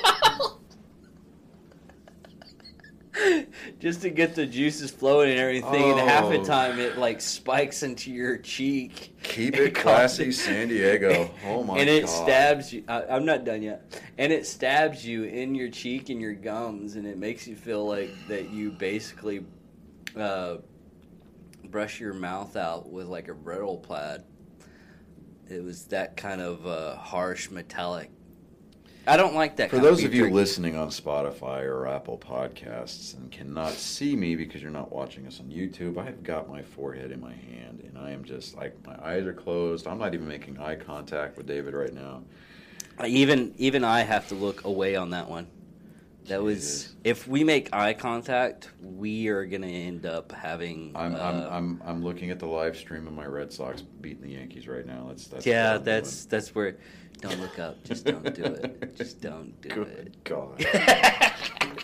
Just 3.79 4.01
to 4.01 4.09
get 4.09 4.35
the 4.35 4.45
juices 4.45 4.91
flowing 4.91 5.29
and 5.31 5.39
everything, 5.39 5.91
and 5.91 5.99
half 6.01 6.29
the 6.29 6.39
Oh. 6.39 6.43
time 6.43 6.79
it 6.79 6.97
like 6.97 7.21
spikes 7.21 7.81
into 7.81 8.11
your 8.11 8.37
cheek. 8.37 9.15
Keep 9.23 9.53
And 9.55 9.63
it 9.67 9.75
classy, 9.75 10.33
San 10.33 10.67
Diego. 10.67 11.31
Oh 11.45 11.63
my 11.63 11.75
god. 11.75 11.79
and 11.81 11.89
it 11.89 12.05
God. 12.05 12.23
stabs 12.25 12.73
you. 12.73 12.83
I, 12.89 13.03
I'm 13.05 13.23
not 13.23 13.45
done 13.45 13.61
yet. 13.61 13.97
And 14.17 14.33
it 14.33 14.45
stabs 14.45 15.05
you 15.05 15.23
in 15.23 15.55
your 15.55 15.69
cheek 15.69 16.09
and 16.09 16.19
your 16.19 16.33
gums, 16.33 16.95
and 16.97 17.07
it 17.07 17.17
makes 17.17 17.47
you 17.47 17.55
feel 17.55 17.85
like 17.87 18.09
that 18.27 18.49
you 18.49 18.71
basically 18.71 19.45
uh, 20.17 20.57
brush 21.69 22.01
your 22.01 22.13
mouth 22.13 22.57
out 22.57 22.89
with 22.91 23.07
like 23.07 23.29
a 23.29 23.33
brittle 23.33 23.77
plaid. 23.77 24.23
It 25.49 25.63
was 25.63 25.85
that 25.85 26.17
kind 26.17 26.41
of 26.41 26.67
uh, 26.67 26.95
harsh, 26.97 27.49
metallic. 27.49 28.11
I 29.09 29.17
don't 29.17 29.33
like 29.33 29.55
that. 29.55 29.71
For 29.71 29.79
those 29.79 30.03
of 30.03 30.13
you 30.13 30.29
listening 30.29 30.75
on 30.75 30.89
Spotify 30.89 31.63
or 31.63 31.87
Apple 31.87 32.17
Podcasts 32.17 33.17
and 33.17 33.31
cannot 33.31 33.73
see 33.73 34.15
me 34.15 34.35
because 34.35 34.61
you're 34.61 34.69
not 34.69 34.91
watching 34.91 35.25
us 35.25 35.39
on 35.39 35.47
YouTube, 35.47 35.97
I 35.97 36.05
have 36.05 36.23
got 36.23 36.47
my 36.47 36.61
forehead 36.61 37.11
in 37.11 37.19
my 37.19 37.33
hand 37.33 37.81
and 37.83 37.97
I 37.97 38.11
am 38.11 38.23
just 38.23 38.55
like 38.55 38.75
my 38.85 38.95
eyes 39.03 39.25
are 39.25 39.33
closed. 39.33 39.87
I'm 39.87 39.97
not 39.97 40.13
even 40.13 40.27
making 40.27 40.59
eye 40.59 40.75
contact 40.75 41.37
with 41.37 41.47
David 41.47 41.73
right 41.73 41.93
now. 41.93 42.21
even 43.03 43.55
even 43.57 43.83
I 43.83 44.01
have 44.01 44.27
to 44.27 44.35
look 44.35 44.65
away 44.65 44.95
on 44.95 45.09
that 45.09 45.27
one. 45.27 45.47
That 46.25 46.43
was 46.43 46.93
if 47.03 47.27
we 47.27 47.43
make 47.43 47.73
eye 47.73 47.93
contact, 47.93 48.69
we 48.79 49.29
are 49.29 49.45
gonna 49.45 49.65
end 49.65 50.05
up 50.05 50.31
having. 50.31 50.91
I'm, 50.93 51.15
uh, 51.15 51.19
I'm, 51.19 51.41
I'm, 51.51 51.81
I'm 51.83 52.03
looking 52.03 52.29
at 52.29 52.37
the 52.37 52.45
live 52.45 52.77
stream 52.77 53.07
of 53.07 53.13
my 53.13 53.25
Red 53.25 53.51
Sox 53.51 53.81
beating 53.81 54.21
the 54.21 54.33
Yankees 54.33 54.67
right 54.67 54.85
now. 54.85 55.05
That's, 55.07 55.25
that's 55.25 55.47
yeah, 55.47 55.79
that's 55.79 56.25
that's 56.25 56.53
where. 56.53 56.77
Don't 57.21 57.39
look 57.41 57.59
up. 57.59 57.83
Just 57.83 58.05
don't 58.05 58.33
do 58.33 58.43
it. 58.43 58.95
Just 58.95 59.21
don't 59.21 59.59
do 59.61 59.69
doing. 59.69 59.87
it. 59.89 60.23
Good 60.23 60.23
God. 60.23 61.33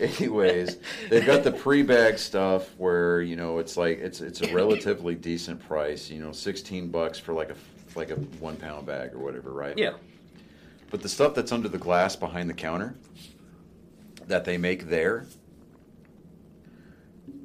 Anyways, 0.00 0.78
they've 1.10 1.26
got 1.26 1.44
the 1.44 1.52
pre-bag 1.52 2.18
stuff 2.18 2.74
where 2.78 3.20
you 3.20 3.36
know 3.36 3.58
it's 3.58 3.76
like 3.76 3.98
it's 3.98 4.20
it's 4.20 4.40
a 4.40 4.52
relatively 4.54 5.14
decent 5.14 5.60
price. 5.66 6.10
You 6.10 6.20
know, 6.20 6.32
sixteen 6.32 6.88
bucks 6.90 7.18
for 7.18 7.34
like 7.34 7.50
a 7.50 7.56
like 7.96 8.10
a 8.10 8.14
one 8.14 8.56
pound 8.56 8.86
bag 8.86 9.14
or 9.14 9.18
whatever, 9.18 9.52
right? 9.52 9.76
Yeah. 9.76 9.94
But 10.90 11.02
the 11.02 11.08
stuff 11.08 11.34
that's 11.34 11.52
under 11.52 11.68
the 11.68 11.78
glass 11.78 12.16
behind 12.16 12.48
the 12.48 12.54
counter 12.54 12.94
that 14.28 14.44
they 14.44 14.56
make 14.56 14.88
there, 14.88 15.26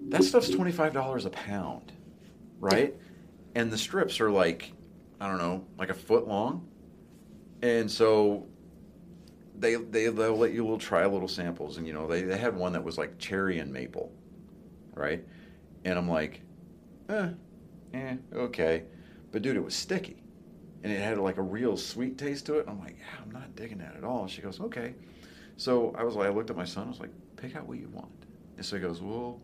that 0.10 0.24
stuff's 0.24 0.50
twenty 0.50 0.72
five 0.72 0.94
dollars 0.94 1.26
a 1.26 1.30
pound, 1.30 1.92
right? 2.60 2.96
And 3.56 3.72
the 3.72 3.78
strips 3.78 4.22
are 4.22 4.32
like, 4.32 4.72
I 5.20 5.28
don't 5.28 5.40
know, 5.40 5.66
like 5.78 5.90
a 5.90 5.94
foot 5.94 6.28
long, 6.28 6.68
and 7.62 7.90
so 7.90 8.48
they 9.58 9.76
they 9.76 10.08
they'll 10.08 10.38
let 10.38 10.54
you 10.54 10.64
little 10.64 10.78
try 10.78 11.06
little 11.06 11.28
samples, 11.28 11.78
and 11.78 11.88
you 11.88 11.94
know 11.94 12.08
they 12.08 12.24
they 12.24 12.38
had 12.38 12.56
one 12.56 12.74
that 12.74 12.84
was 12.84 12.98
like 12.98 13.18
cherry 13.18 13.60
and 13.60 13.72
maple, 13.72 14.12
right? 14.94 15.24
And 15.86 15.98
I'm 15.98 16.10
like, 16.10 16.42
eh, 17.10 17.30
eh, 17.94 18.16
okay, 18.34 18.84
but 19.32 19.42
dude, 19.42 19.56
it 19.56 19.64
was 19.64 19.76
sticky 19.76 20.22
and 20.84 20.92
it 20.92 21.00
had 21.00 21.18
like 21.18 21.38
a 21.38 21.42
real 21.42 21.78
sweet 21.78 22.18
taste 22.18 22.46
to 22.48 22.56
it. 22.56 22.66
I'm 22.68 22.80
like, 22.80 22.98
yeah, 23.00 23.22
I'm 23.24 23.32
not 23.32 23.56
digging 23.56 23.78
that 23.80 23.96
at 23.96 24.04
all. 24.04 24.28
She 24.28 24.42
goes, 24.42 24.60
okay. 24.60 24.96
So 25.58 25.94
I 25.98 26.04
was 26.04 26.16
like, 26.16 26.28
I 26.28 26.32
looked 26.32 26.50
at 26.50 26.56
my 26.56 26.66
son. 26.66 26.88
I 26.88 26.90
was 26.90 27.00
like, 27.00 27.12
pick 27.36 27.56
out 27.56 27.68
what 27.68 27.78
you 27.78 27.90
want. 27.90 28.12
And 28.58 28.66
so 28.66 28.76
he 28.76 28.82
goes, 28.82 29.02
well, 29.02 29.40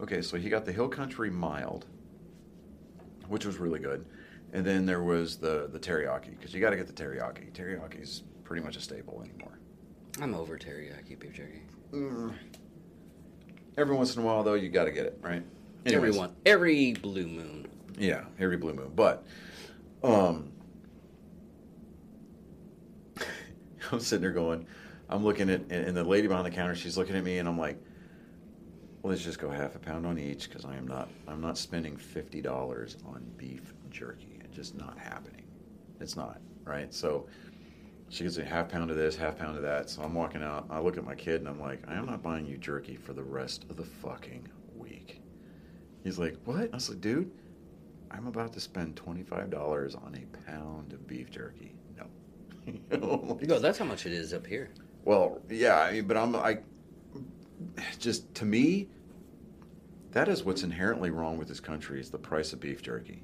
okay. 0.00 0.22
So 0.22 0.38
he 0.38 0.48
got 0.48 0.64
the 0.64 0.72
Hill 0.72 0.88
Country 0.88 1.30
mild, 1.30 1.86
which 3.28 3.44
was 3.44 3.58
really 3.58 3.78
good, 3.78 4.06
and 4.52 4.64
then 4.64 4.86
there 4.86 5.02
was 5.02 5.36
the 5.36 5.68
the 5.72 5.78
teriyaki 5.78 6.30
because 6.30 6.54
you 6.54 6.60
got 6.60 6.70
to 6.70 6.76
get 6.76 6.86
the 6.86 6.92
teriyaki. 6.92 7.52
Teriyaki's 7.52 8.22
pretty 8.44 8.64
much 8.64 8.76
a 8.76 8.80
staple 8.80 9.22
anymore. 9.22 9.58
I'm 10.20 10.34
over 10.34 10.58
teriyaki 10.58 11.18
beef 11.18 11.34
jerky. 11.34 11.62
Mm. 11.92 12.34
Every 13.76 13.94
once 13.94 14.16
in 14.16 14.22
a 14.22 14.24
while, 14.24 14.42
though, 14.42 14.54
you 14.54 14.68
got 14.70 14.86
to 14.86 14.90
get 14.90 15.06
it 15.06 15.18
right. 15.22 15.42
Anyways. 15.86 15.94
Everyone, 15.94 16.34
every 16.44 16.92
blue 16.94 17.26
moon. 17.26 17.68
Yeah, 17.96 18.24
every 18.38 18.56
blue 18.56 18.74
moon. 18.74 18.92
But 18.94 19.24
um 20.02 20.52
I'm 23.92 24.00
sitting 24.00 24.22
there 24.22 24.32
going, 24.32 24.66
I'm 25.08 25.24
looking 25.24 25.48
at 25.50 25.70
and 25.70 25.96
the 25.96 26.04
lady 26.04 26.28
behind 26.28 26.46
the 26.46 26.50
counter, 26.50 26.74
she's 26.74 26.96
looking 26.98 27.16
at 27.16 27.24
me 27.24 27.38
and 27.38 27.48
I'm 27.48 27.58
like, 27.58 27.80
well, 29.02 29.12
let's 29.12 29.22
just 29.22 29.38
go 29.38 29.48
half 29.50 29.76
a 29.76 29.78
pound 29.78 30.06
on 30.06 30.18
each 30.18 30.48
because 30.48 30.64
I 30.64 30.76
am 30.76 30.86
not 30.86 31.08
I'm 31.26 31.40
not 31.40 31.56
spending 31.56 31.96
fifty 31.96 32.42
dollars 32.42 32.96
on 33.06 33.24
beef 33.36 33.72
jerky. 33.90 34.27
Just 34.58 34.74
not 34.76 34.98
happening. 34.98 35.44
It's 36.00 36.16
not, 36.16 36.40
right? 36.64 36.92
So 36.92 37.28
she 38.08 38.24
gets 38.24 38.38
a 38.38 38.44
half 38.44 38.68
pound 38.68 38.90
of 38.90 38.96
this, 38.96 39.14
half 39.14 39.38
pound 39.38 39.56
of 39.56 39.62
that. 39.62 39.88
So 39.88 40.02
I'm 40.02 40.14
walking 40.14 40.42
out. 40.42 40.66
I 40.68 40.80
look 40.80 40.96
at 40.96 41.04
my 41.04 41.14
kid 41.14 41.36
and 41.42 41.48
I'm 41.48 41.60
like, 41.60 41.80
I 41.86 41.94
am 41.94 42.06
not 42.06 42.24
buying 42.24 42.44
you 42.44 42.56
jerky 42.58 42.96
for 42.96 43.12
the 43.12 43.22
rest 43.22 43.66
of 43.70 43.76
the 43.76 43.84
fucking 43.84 44.48
week. 44.74 45.22
He's 46.02 46.18
like, 46.18 46.36
What? 46.44 46.70
I 46.72 46.74
was 46.74 46.88
like, 46.90 47.00
dude, 47.00 47.30
I'm 48.10 48.26
about 48.26 48.52
to 48.54 48.60
spend 48.60 48.96
twenty-five 48.96 49.48
dollars 49.48 49.94
on 49.94 50.16
a 50.16 50.50
pound 50.50 50.92
of 50.92 51.06
beef 51.06 51.30
jerky. 51.30 51.76
No. 51.96 52.06
You 52.66 52.98
know, 52.98 53.36
like- 53.40 53.46
No, 53.46 53.60
that's 53.60 53.78
how 53.78 53.84
much 53.84 54.06
it 54.06 54.12
is 54.12 54.34
up 54.34 54.44
here. 54.44 54.70
well, 55.04 55.40
yeah, 55.48 55.78
I 55.78 55.92
mean, 55.92 56.08
but 56.08 56.16
I'm 56.16 56.32
like, 56.32 56.64
just 58.00 58.34
to 58.34 58.44
me, 58.44 58.88
that 60.10 60.26
is 60.26 60.42
what's 60.42 60.64
inherently 60.64 61.10
wrong 61.10 61.38
with 61.38 61.46
this 61.46 61.60
country 61.60 62.00
is 62.00 62.10
the 62.10 62.18
price 62.18 62.52
of 62.52 62.58
beef 62.58 62.82
jerky. 62.82 63.22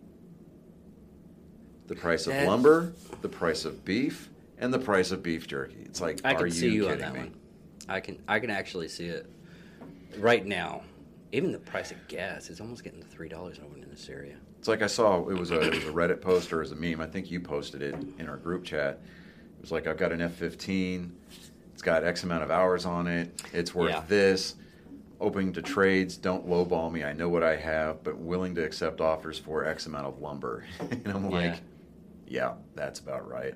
The 1.87 1.95
price 1.95 2.27
of 2.27 2.35
lumber, 2.47 2.93
the 3.21 3.29
price 3.29 3.65
of 3.65 3.85
beef, 3.85 4.31
and 4.59 4.73
the 4.73 4.79
price 4.79 5.11
of 5.11 5.23
beef 5.23 5.47
jerky. 5.47 5.77
It's 5.85 6.01
like, 6.01 6.21
I 6.25 6.33
are 6.33 6.37
can 6.39 6.47
you 6.47 6.53
see 6.53 6.69
you 6.71 6.85
on 6.89 6.97
kidding 6.97 7.05
that 7.05 7.13
me? 7.15 7.19
one. 7.21 7.35
I 7.89 8.01
can 8.01 8.19
I 8.27 8.39
can 8.41 8.51
actually 8.51 8.89
see 8.89 9.07
it 9.07 9.31
right 10.19 10.45
now. 10.47 10.83
Even 11.33 11.53
the 11.53 11.59
price 11.59 11.91
of 11.91 11.99
gas 12.09 12.49
is 12.49 12.61
almost 12.61 12.85
getting 12.85 13.01
to 13.03 13.07
three 13.07 13.29
dollars 13.29 13.59
over 13.65 13.77
in 13.77 13.89
this 13.91 14.09
area. 14.09 14.37
It's 14.59 14.69
like 14.69 14.81
I 14.83 14.87
saw 14.87 15.19
it 15.29 15.39
was 15.39 15.51
a 15.51 15.61
it 15.61 15.75
was 15.75 15.85
a 15.85 15.89
Reddit 15.93 16.21
post 16.23 16.53
or 16.53 16.63
as 16.63 16.73
a 16.73 16.77
meme. 16.77 17.01
I 17.01 17.07
think 17.07 17.31
you 17.31 17.41
posted 17.41 17.83
it 17.83 17.97
in 18.19 18.29
our 18.29 18.37
group 18.39 18.65
chat. 18.65 19.01
It 19.59 19.61
was 19.61 19.71
like 19.73 19.87
I've 19.87 19.99
got 19.99 20.13
an 20.13 20.23
F 20.23 20.33
fifteen. 20.33 21.15
It's 21.75 21.83
got 21.83 22.05
X 22.05 22.23
amount 22.23 22.45
of 22.45 22.51
hours 22.51 22.87
on 22.87 23.07
it. 23.09 23.43
It's 23.53 23.75
worth 23.75 23.91
Yeah. 23.91 24.05
this. 24.09 24.55
Open 25.21 25.53
to 25.53 25.63
trades. 25.63 26.17
Don't 26.17 26.49
lowball 26.49 26.91
me. 26.93 27.05
I 27.05 27.13
know 27.13 27.29
what 27.29 27.43
I 27.43 27.57
have, 27.57 28.03
but 28.05 28.17
willing 28.17 28.55
to 28.55 28.65
accept 28.65 29.01
offers 29.01 29.39
for 29.39 29.65
X 29.67 29.87
amount 29.87 30.07
of 30.07 30.21
lumber. 30.21 30.65
and 30.81 31.07
I'm 31.09 31.31
like, 31.31 31.45
Yeah. 31.45 31.59
Yeah, 32.27 32.55
that's 32.75 33.01
about 33.01 33.29
right. 33.29 33.55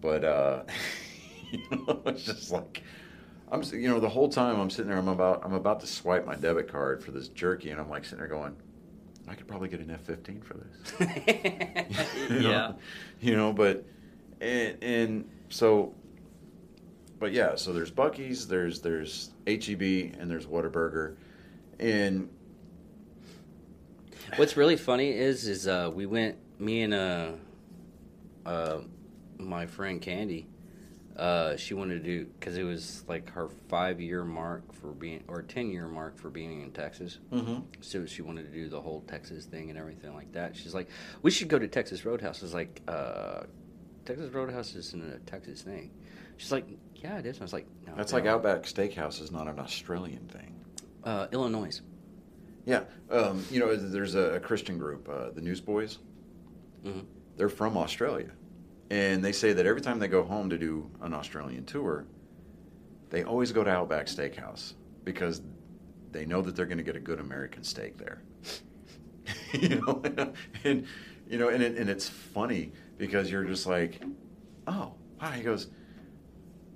But 0.00 0.24
uh, 0.24 0.62
you 1.50 1.60
know, 1.70 2.02
it's 2.06 2.24
just 2.24 2.50
like 2.50 2.82
I'm, 3.50 3.62
you 3.72 3.88
know, 3.88 4.00
the 4.00 4.08
whole 4.08 4.28
time 4.28 4.60
I'm 4.60 4.70
sitting 4.70 4.88
there, 4.88 4.98
I'm 4.98 5.08
about, 5.08 5.44
I'm 5.44 5.52
about 5.52 5.80
to 5.80 5.86
swipe 5.86 6.26
my 6.26 6.34
debit 6.34 6.68
card 6.68 7.02
for 7.02 7.12
this 7.12 7.28
jerky, 7.28 7.70
and 7.70 7.80
I'm 7.80 7.88
like 7.88 8.04
sitting 8.04 8.18
there 8.18 8.28
going, 8.28 8.56
I 9.28 9.34
could 9.34 9.46
probably 9.46 9.68
get 9.68 9.80
an 9.80 9.90
F-15 9.90 10.44
for 10.44 10.54
this. 10.54 10.92
You 12.30 12.40
know? 12.40 12.50
yeah. 12.50 12.72
you 13.20 13.36
know, 13.36 13.52
but 13.52 13.84
and, 14.40 14.82
and 14.82 15.30
so, 15.48 15.94
but 17.20 17.32
yeah, 17.32 17.54
so 17.54 17.72
there's 17.72 17.90
Buc-ee's, 17.90 18.48
there's 18.48 18.80
there's 18.80 19.30
HEB, 19.46 20.14
and 20.18 20.28
there's 20.28 20.46
Whataburger, 20.46 21.14
and 21.78 22.28
What's 24.34 24.56
really 24.56 24.76
funny 24.76 25.10
is 25.10 25.46
is 25.46 25.68
uh, 25.68 25.90
we 25.94 26.04
went 26.04 26.36
me 26.58 26.82
and 26.82 26.94
uh, 26.94 27.32
uh, 28.44 28.78
my 29.38 29.66
friend 29.66 30.00
Candy. 30.00 30.46
Uh, 31.16 31.56
she 31.56 31.72
wanted 31.72 31.94
to 31.94 32.00
do 32.04 32.26
because 32.38 32.58
it 32.58 32.62
was 32.62 33.02
like 33.08 33.30
her 33.30 33.48
five 33.68 34.02
year 34.02 34.22
mark 34.22 34.70
for 34.74 34.88
being 34.88 35.24
or 35.28 35.40
ten 35.40 35.70
year 35.70 35.88
mark 35.88 36.18
for 36.18 36.28
being 36.28 36.60
in 36.60 36.70
Texas. 36.72 37.20
Mhm. 37.32 37.62
So 37.80 38.04
she 38.04 38.20
wanted 38.20 38.44
to 38.44 38.52
do 38.52 38.68
the 38.68 38.80
whole 38.80 39.00
Texas 39.02 39.46
thing 39.46 39.70
and 39.70 39.78
everything 39.78 40.12
like 40.14 40.30
that. 40.32 40.54
She's 40.54 40.74
like, 40.74 40.88
we 41.22 41.30
should 41.30 41.48
go 41.48 41.58
to 41.58 41.66
Texas 41.68 42.04
Roadhouse. 42.04 42.42
I 42.42 42.44
was 42.44 42.52
like, 42.54 42.82
uh, 42.86 43.44
Texas 44.04 44.30
Roadhouse 44.34 44.74
isn't 44.74 45.02
a 45.14 45.18
Texas 45.20 45.62
thing. 45.62 45.90
She's 46.36 46.52
like, 46.52 46.66
yeah, 46.96 47.16
it 47.16 47.24
is. 47.24 47.40
I 47.40 47.44
was 47.44 47.54
like, 47.54 47.66
no, 47.86 47.94
that's 47.96 48.12
no. 48.12 48.18
like 48.18 48.26
Outback 48.26 48.64
Steakhouse 48.64 49.22
is 49.22 49.32
not 49.32 49.48
an 49.48 49.58
Australian 49.58 50.28
thing. 50.28 50.54
uh, 51.04 51.28
Illinois. 51.32 51.80
Yeah, 52.66 52.82
um, 53.10 53.42
you 53.50 53.58
know, 53.60 53.74
there's 53.74 54.16
a, 54.16 54.34
a 54.34 54.40
Christian 54.40 54.76
group, 54.76 55.08
uh, 55.08 55.30
the 55.30 55.40
Newsboys. 55.40 55.98
Hmm 56.86 57.00
They're 57.36 57.48
from 57.48 57.76
Australia, 57.76 58.30
and 58.90 59.24
they 59.24 59.32
say 59.32 59.52
that 59.52 59.66
every 59.66 59.80
time 59.80 59.98
they 59.98 60.08
go 60.08 60.22
home 60.22 60.50
to 60.50 60.58
do 60.58 60.90
an 61.02 61.12
Australian 61.12 61.64
tour, 61.64 62.06
they 63.10 63.24
always 63.24 63.52
go 63.52 63.64
to 63.64 63.70
Outback 63.70 64.06
Steakhouse 64.06 64.74
because 65.04 65.42
they 66.12 66.24
know 66.24 66.42
that 66.42 66.56
they're 66.56 66.66
going 66.66 66.78
to 66.78 66.84
get 66.84 66.96
a 66.96 67.00
good 67.00 67.20
American 67.20 67.62
steak 67.62 67.98
there. 67.98 68.22
you 69.52 69.80
know, 69.80 70.02
and 70.64 70.86
you 71.28 71.38
know, 71.38 71.48
and 71.48 71.62
it, 71.62 71.76
and 71.76 71.90
it's 71.90 72.08
funny 72.08 72.72
because 72.98 73.30
you're 73.30 73.44
just 73.44 73.66
like, 73.66 74.02
oh 74.66 74.94
wow. 75.20 75.30
He 75.32 75.42
goes, 75.42 75.68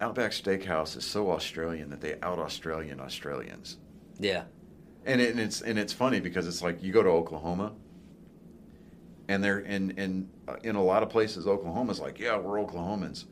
Outback 0.00 0.32
Steakhouse 0.32 0.96
is 0.96 1.04
so 1.04 1.30
Australian 1.30 1.90
that 1.90 2.00
they 2.00 2.16
out 2.22 2.38
Australian 2.38 3.00
Australians. 3.00 3.78
Yeah. 4.18 4.44
And, 5.04 5.20
it, 5.20 5.30
and 5.30 5.40
it's 5.40 5.61
and 5.62 5.78
it's 5.78 5.92
funny 5.92 6.20
because 6.20 6.46
it's 6.46 6.62
like 6.62 6.82
you 6.82 6.92
go 6.92 7.02
to 7.02 7.08
Oklahoma, 7.08 7.72
and 9.31 9.45
they're 9.45 9.61
in 9.61 9.93
in 9.93 10.28
uh, 10.49 10.57
in 10.64 10.74
a 10.74 10.83
lot 10.83 11.05
of 11.05 11.09
places 11.09 11.47
Oklahoma's 11.47 12.01
like 12.01 12.18
yeah 12.18 12.37
we're 12.37 12.59
Oklahomans, 12.59 13.26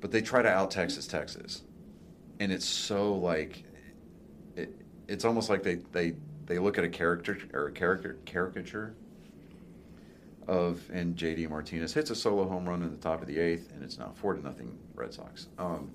but 0.00 0.12
they 0.12 0.20
try 0.20 0.42
to 0.42 0.48
out 0.48 0.70
Texas 0.70 1.06
Texas, 1.06 1.62
and 2.38 2.52
it's 2.52 2.66
so 2.66 3.14
like, 3.14 3.64
it, 4.54 4.70
it's 5.08 5.24
almost 5.24 5.48
like 5.48 5.62
they 5.62 5.76
they 5.92 6.12
they 6.44 6.58
look 6.58 6.76
at 6.76 6.84
a 6.84 6.90
character 6.90 7.38
or 7.54 7.68
a 7.68 7.72
character 7.72 8.18
caricature. 8.26 8.94
Of 10.46 10.82
and 10.92 11.16
JD 11.16 11.48
Martinez 11.48 11.94
hits 11.94 12.10
a 12.10 12.14
solo 12.14 12.46
home 12.48 12.68
run 12.68 12.82
in 12.82 12.90
the 12.90 12.96
top 12.96 13.22
of 13.22 13.28
the 13.28 13.38
eighth, 13.38 13.70
and 13.72 13.84
it's 13.84 13.98
now 13.98 14.12
four 14.16 14.34
to 14.34 14.42
nothing 14.42 14.76
Red 14.94 15.14
Sox. 15.14 15.46
Um, 15.58 15.90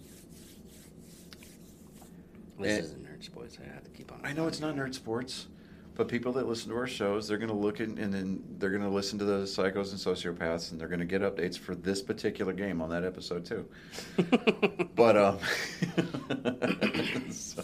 This 2.58 2.78
And- 2.78 2.86
isn't 2.86 3.04
Nerds 3.06 3.34
Boys. 3.34 3.58
I 3.62 3.74
have 3.74 3.84
to 3.84 3.89
keep 3.89 4.14
on. 4.14 4.22
I 4.24 4.32
know 4.32 4.48
it's 4.48 4.62
not 4.62 4.74
nerd 4.76 4.93
sports, 4.93 5.48
but 5.96 6.10
people 6.10 6.34
that 6.34 6.48
listen 6.48 6.70
to 6.72 6.78
our 6.78 6.88
shows, 6.88 7.28
they're 7.28 7.38
going 7.38 7.50
to 7.50 7.56
look 7.56 7.80
in, 7.80 7.98
and 7.98 8.14
then 8.14 8.43
they're 8.58 8.70
going 8.70 8.82
to 8.84 8.89
listen 8.89 9.18
to 9.20 9.26
the 9.26 9.43
psychos 9.43 9.91
and 9.91 10.00
sociopaths, 10.00 10.72
and 10.72 10.80
they're 10.80 10.89
going 10.89 11.00
to 11.00 11.06
get 11.06 11.22
updates 11.22 11.58
for 11.58 11.74
this 11.74 12.02
particular 12.02 12.52
game 12.52 12.82
on 12.82 12.89
that 12.89 13.06
episode 13.06 13.46
too. 13.46 13.66
but 14.96 15.16
um, 15.16 15.39
so, 17.32 17.64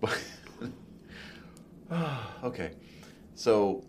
but 0.00 0.18
okay, 2.44 2.72
so, 3.36 3.84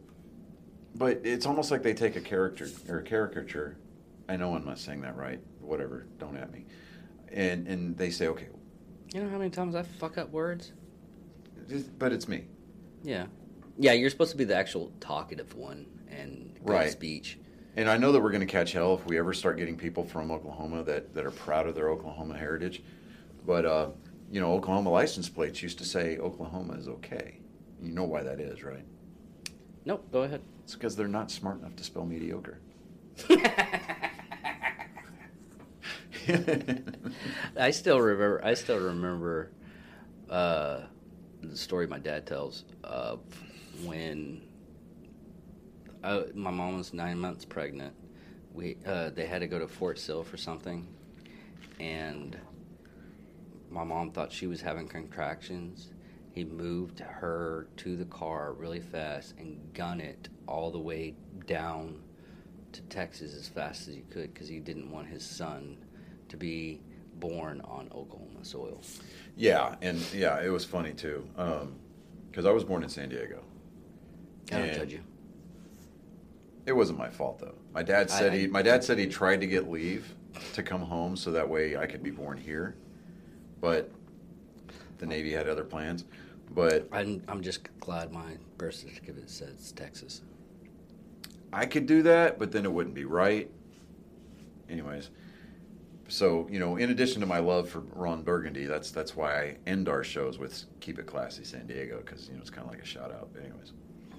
but 0.95 1.19
it's 1.23 1.47
almost 1.47 1.71
like 1.71 1.81
they 1.81 1.95
take 1.95 2.15
a 2.15 2.21
character 2.21 2.67
or 2.87 2.99
a 2.99 3.03
caricature. 3.03 3.77
I 4.29 4.35
know 4.35 4.53
I'm 4.53 4.65
not 4.65 4.77
saying 4.77 5.01
that 5.01 5.15
right. 5.15 5.39
Whatever, 5.61 6.05
don't 6.19 6.37
at 6.37 6.51
me. 6.51 6.65
And 7.31 7.67
and 7.67 7.97
they 7.97 8.11
say, 8.11 8.27
okay, 8.27 8.49
You 9.13 9.23
know 9.23 9.29
how 9.29 9.39
many 9.39 9.49
times 9.49 9.73
I 9.73 9.81
fuck 9.81 10.19
up 10.19 10.29
words? 10.29 10.73
But 11.97 12.13
it's 12.13 12.27
me. 12.27 12.45
Yeah. 13.03 13.27
Yeah, 13.77 13.93
you're 13.93 14.09
supposed 14.09 14.31
to 14.31 14.37
be 14.37 14.43
the 14.43 14.55
actual 14.55 14.91
talkative 14.99 15.55
one 15.55 15.85
and 16.09 16.53
good 16.65 16.71
Right. 16.73 16.91
speech. 16.91 17.37
And 17.75 17.87
I 17.89 17.97
know 17.97 18.11
that 18.11 18.19
we're 18.21 18.31
going 18.31 18.41
to 18.41 18.47
catch 18.47 18.71
hell 18.73 18.95
if 18.95 19.05
we 19.05 19.19
ever 19.19 19.33
start 19.33 19.57
getting 19.57 19.77
people 19.77 20.03
from 20.03 20.31
Oklahoma 20.31 20.83
that, 20.85 21.13
that 21.13 21.25
are 21.25 21.31
proud 21.31 21.67
of 21.67 21.75
their 21.75 21.89
Oklahoma 21.89 22.35
heritage. 22.35 22.81
But, 23.45 23.65
uh, 23.65 23.89
you 24.31 24.41
know, 24.41 24.53
Oklahoma 24.53 24.89
license 24.89 25.29
plates 25.29 25.61
used 25.61 25.77
to 25.77 25.85
say 25.85 26.17
Oklahoma 26.17 26.73
is 26.73 26.87
okay. 26.87 27.37
You 27.81 27.91
know 27.91 28.03
why 28.05 28.23
that 28.23 28.39
is, 28.39 28.63
right? 28.63 28.83
Nope, 29.85 30.11
go 30.11 30.23
ahead. 30.23 30.41
It's 30.63 30.73
because 30.73 30.95
they're 30.95 31.07
not 31.07 31.29
smart 31.29 31.59
enough 31.59 31.75
to 31.75 31.83
spell 31.83 32.03
mediocre. 32.05 32.59
I 37.57 37.71
still 37.71 37.99
remember. 38.01 38.41
I 38.43 38.53
still 38.55 38.79
remember 38.79 39.51
uh, 40.29 40.81
the 41.41 41.57
story 41.57 41.87
my 41.87 41.99
dad 41.99 42.25
tells 42.25 42.65
of 42.83 43.19
when 43.83 44.41
uh, 46.03 46.23
my 46.33 46.51
mom 46.51 46.77
was 46.77 46.93
nine 46.93 47.19
months 47.19 47.45
pregnant. 47.45 47.93
We 48.53 48.77
uh, 48.85 49.11
they 49.11 49.25
had 49.25 49.39
to 49.41 49.47
go 49.47 49.59
to 49.59 49.67
Fort 49.67 49.99
Sill 49.99 50.23
for 50.23 50.37
something, 50.37 50.87
and 51.79 52.37
my 53.69 53.83
mom 53.83 54.11
thought 54.11 54.31
she 54.31 54.47
was 54.47 54.61
having 54.61 54.87
contractions. 54.87 55.91
He 56.33 56.43
moved 56.43 56.99
her 56.99 57.67
to 57.77 57.95
the 57.95 58.05
car 58.05 58.53
really 58.53 58.79
fast 58.79 59.35
and 59.37 59.59
gun 59.73 59.99
it 59.99 60.29
all 60.47 60.71
the 60.71 60.79
way 60.79 61.15
down 61.47 62.01
to 62.73 62.81
Texas 62.83 63.33
as 63.33 63.47
fast 63.47 63.87
as 63.87 63.95
he 63.95 64.01
could 64.01 64.33
because 64.33 64.47
he 64.47 64.59
didn't 64.59 64.91
want 64.91 65.07
his 65.07 65.25
son 65.25 65.77
to 66.29 66.37
be 66.37 66.79
born 67.15 67.61
on 67.61 67.89
Oklahoma 67.91 68.26
soil. 68.45 68.81
yeah, 69.35 69.75
and 69.81 69.99
yeah, 70.13 70.39
it 70.41 70.49
was 70.49 70.65
funny 70.65 70.93
too. 70.93 71.27
Um, 71.37 71.75
because 72.29 72.45
I 72.45 72.51
was 72.51 72.63
born 72.63 72.83
in 72.83 72.89
San 72.89 73.09
Diego. 73.09 73.43
I 74.51 74.59
don't 74.59 74.73
judge 74.73 74.93
you. 74.93 74.99
It 76.65 76.73
wasn't 76.73 76.99
my 76.99 77.09
fault 77.09 77.39
though. 77.39 77.55
My 77.73 77.81
dad 77.83 78.09
said 78.09 78.33
I- 78.33 78.37
he 78.37 78.47
my 78.47 78.61
dad 78.61 78.83
said 78.83 78.97
he 78.99 79.07
tried 79.07 79.41
to 79.41 79.47
get 79.47 79.69
leave 79.69 80.13
to 80.53 80.61
come 80.61 80.81
home 80.81 81.15
so 81.15 81.31
that 81.31 81.47
way 81.49 81.77
I 81.77 81.85
could 81.87 82.03
be 82.03 82.11
born 82.11 82.37
here. 82.37 82.75
But 83.59 83.89
the 84.99 85.05
Navy 85.05 85.31
had 85.31 85.47
other 85.49 85.63
plans. 85.63 86.05
But 86.51 86.87
I'm, 86.91 87.21
I'm 87.27 87.41
just 87.41 87.67
glad 87.79 88.11
my 88.11 88.37
birth 88.57 88.75
certificate 88.75 89.29
says 89.29 89.71
Texas. 89.73 90.21
I 91.51 91.65
could 91.65 91.85
do 91.85 92.01
that, 92.03 92.39
but 92.39 92.51
then 92.51 92.65
it 92.65 92.71
wouldn't 92.71 92.95
be 92.95 93.05
right. 93.05 93.49
Anyways, 94.69 95.09
so 96.07 96.47
you 96.49 96.59
know, 96.59 96.77
in 96.77 96.89
addition 96.89 97.21
to 97.21 97.27
my 97.27 97.39
love 97.39 97.69
for 97.69 97.79
Ron 97.79 98.23
Burgundy, 98.23 98.65
that's 98.65 98.91
that's 98.91 99.15
why 99.15 99.41
I 99.41 99.57
end 99.65 99.89
our 99.89 100.03
shows 100.03 100.37
with 100.37 100.65
"Keep 100.79 100.99
It 100.99 101.05
Classy, 101.05 101.43
San 101.43 101.67
Diego" 101.67 101.97
because 101.97 102.27
you 102.27 102.35
know 102.35 102.41
it's 102.41 102.49
kind 102.49 102.65
of 102.65 102.71
like 102.71 102.81
a 102.81 102.85
shout 102.85 103.11
out. 103.11 103.29
But 103.33 103.43
anyways, 103.43 103.73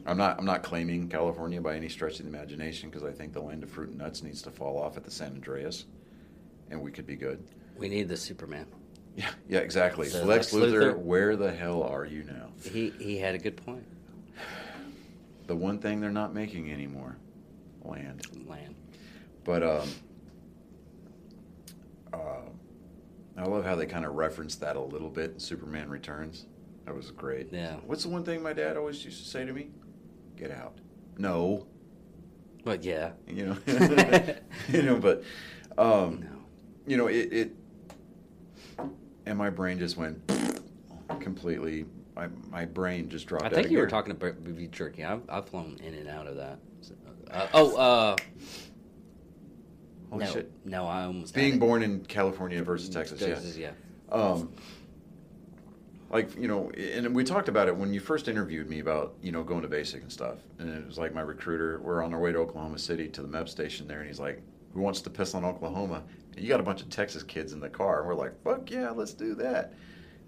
I'm 0.06 0.18
not 0.18 0.38
I'm 0.38 0.44
not 0.44 0.62
claiming 0.62 1.08
California 1.08 1.60
by 1.60 1.76
any 1.76 1.88
stretch 1.88 2.18
of 2.18 2.26
the 2.26 2.28
imagination 2.28 2.90
because 2.90 3.04
I 3.04 3.12
think 3.12 3.32
the 3.32 3.40
land 3.40 3.62
of 3.62 3.70
fruit 3.70 3.88
and 3.88 3.98
nuts 3.98 4.22
needs 4.22 4.42
to 4.42 4.50
fall 4.50 4.78
off 4.78 4.96
at 4.96 5.04
the 5.04 5.10
San 5.10 5.32
Andreas, 5.32 5.86
and 6.70 6.80
we 6.80 6.90
could 6.90 7.06
be 7.06 7.16
good. 7.16 7.42
We 7.76 7.88
need 7.88 8.08
the 8.08 8.16
Superman. 8.16 8.66
Yeah, 9.16 9.30
yeah, 9.48 9.58
exactly. 9.60 10.08
So 10.08 10.24
Lex 10.24 10.52
Lex 10.52 10.66
Luthor, 10.66 10.94
Luthor- 10.94 10.98
where 10.98 11.36
the 11.36 11.50
hell 11.50 11.82
are 11.82 12.04
you 12.04 12.24
now? 12.24 12.48
He 12.70 12.90
he 12.98 13.16
had 13.16 13.34
a 13.34 13.38
good 13.38 13.56
point. 13.56 13.84
The 15.46 15.56
one 15.56 15.78
thing 15.78 16.00
they're 16.00 16.10
not 16.10 16.34
making 16.34 16.70
anymore, 16.70 17.16
land. 17.82 18.26
Land. 18.46 18.74
But 19.44 19.62
um, 19.62 19.88
uh, 22.12 22.40
I 23.36 23.44
love 23.44 23.64
how 23.64 23.74
they 23.76 23.86
kind 23.86 24.04
of 24.04 24.14
referenced 24.14 24.60
that 24.60 24.76
a 24.76 24.80
little 24.80 25.10
bit 25.10 25.32
in 25.32 25.38
Superman 25.38 25.88
Returns. 25.88 26.46
That 26.84 26.94
was 26.94 27.10
great. 27.10 27.48
Yeah. 27.52 27.76
What's 27.86 28.02
the 28.02 28.08
one 28.08 28.24
thing 28.24 28.42
my 28.42 28.52
dad 28.52 28.76
always 28.76 29.04
used 29.04 29.22
to 29.22 29.28
say 29.28 29.44
to 29.44 29.52
me? 29.52 29.68
Get 30.36 30.50
out. 30.50 30.78
No. 31.18 31.66
But 32.64 32.82
yeah. 32.82 33.10
You 33.28 33.46
know. 33.46 33.56
you 34.68 34.82
know, 34.82 34.96
but 34.96 35.22
um, 35.76 36.20
No. 36.20 36.28
you 36.86 36.96
know 36.96 37.06
it, 37.06 37.32
it. 37.32 37.50
And 39.26 39.36
my 39.36 39.50
brain 39.50 39.78
just 39.78 39.96
went 39.96 40.18
completely. 41.20 41.84
My 42.16 42.28
my 42.50 42.64
brain 42.64 43.08
just 43.08 43.26
dropped. 43.26 43.44
I 43.44 43.50
think 43.50 43.70
you 43.70 43.78
were 43.78 43.86
talking 43.86 44.10
about 44.10 44.42
beef 44.42 44.70
jerky. 44.70 45.04
I've, 45.04 45.22
I've 45.28 45.48
flown 45.48 45.78
in 45.84 45.94
and 45.94 46.08
out 46.08 46.26
of 46.26 46.36
that. 46.36 46.58
So, 46.80 46.94
uh, 47.30 47.46
oh, 47.52 47.76
uh, 47.76 48.16
Holy 50.10 50.24
no, 50.24 50.30
shit! 50.32 50.50
no, 50.64 50.86
I 50.86 51.04
almost 51.04 51.34
Being 51.34 51.58
born 51.58 51.82
in 51.82 52.04
California 52.04 52.62
versus 52.62 52.88
Texas, 52.88 53.20
yeah. 53.20 53.26
Texas, 53.28 53.56
yeah. 53.56 53.70
um, 54.10 54.52
like 56.10 56.34
you 56.36 56.48
know, 56.48 56.70
and 56.70 57.14
we 57.14 57.24
talked 57.24 57.48
about 57.48 57.68
it 57.68 57.76
when 57.76 57.92
you 57.92 58.00
first 58.00 58.28
interviewed 58.28 58.68
me 58.68 58.80
about 58.80 59.14
you 59.22 59.32
know 59.32 59.42
going 59.42 59.62
to 59.62 59.68
basic 59.68 60.02
and 60.02 60.10
stuff, 60.10 60.38
and 60.58 60.70
it 60.70 60.86
was 60.86 60.98
like 60.98 61.14
my 61.14 61.20
recruiter. 61.20 61.80
We're 61.80 62.02
on 62.02 62.14
our 62.14 62.20
way 62.20 62.32
to 62.32 62.38
Oklahoma 62.38 62.78
City 62.78 63.08
to 63.08 63.22
the 63.22 63.28
MEP 63.28 63.48
station 63.48 63.86
there, 63.86 63.98
and 63.98 64.08
he's 64.08 64.20
like, 64.20 64.42
"Who 64.72 64.80
wants 64.80 65.02
to 65.02 65.10
piss 65.10 65.34
on 65.34 65.44
Oklahoma?" 65.44 66.04
And 66.34 66.42
you 66.42 66.48
got 66.48 66.60
a 66.60 66.64
bunch 66.64 66.80
of 66.80 66.88
Texas 66.88 67.22
kids 67.22 67.52
in 67.52 67.60
the 67.60 67.68
car, 67.68 67.98
and 67.98 68.08
we're 68.08 68.14
like, 68.14 68.42
"Fuck 68.42 68.70
yeah, 68.70 68.90
let's 68.90 69.12
do 69.12 69.34
that." 69.34 69.74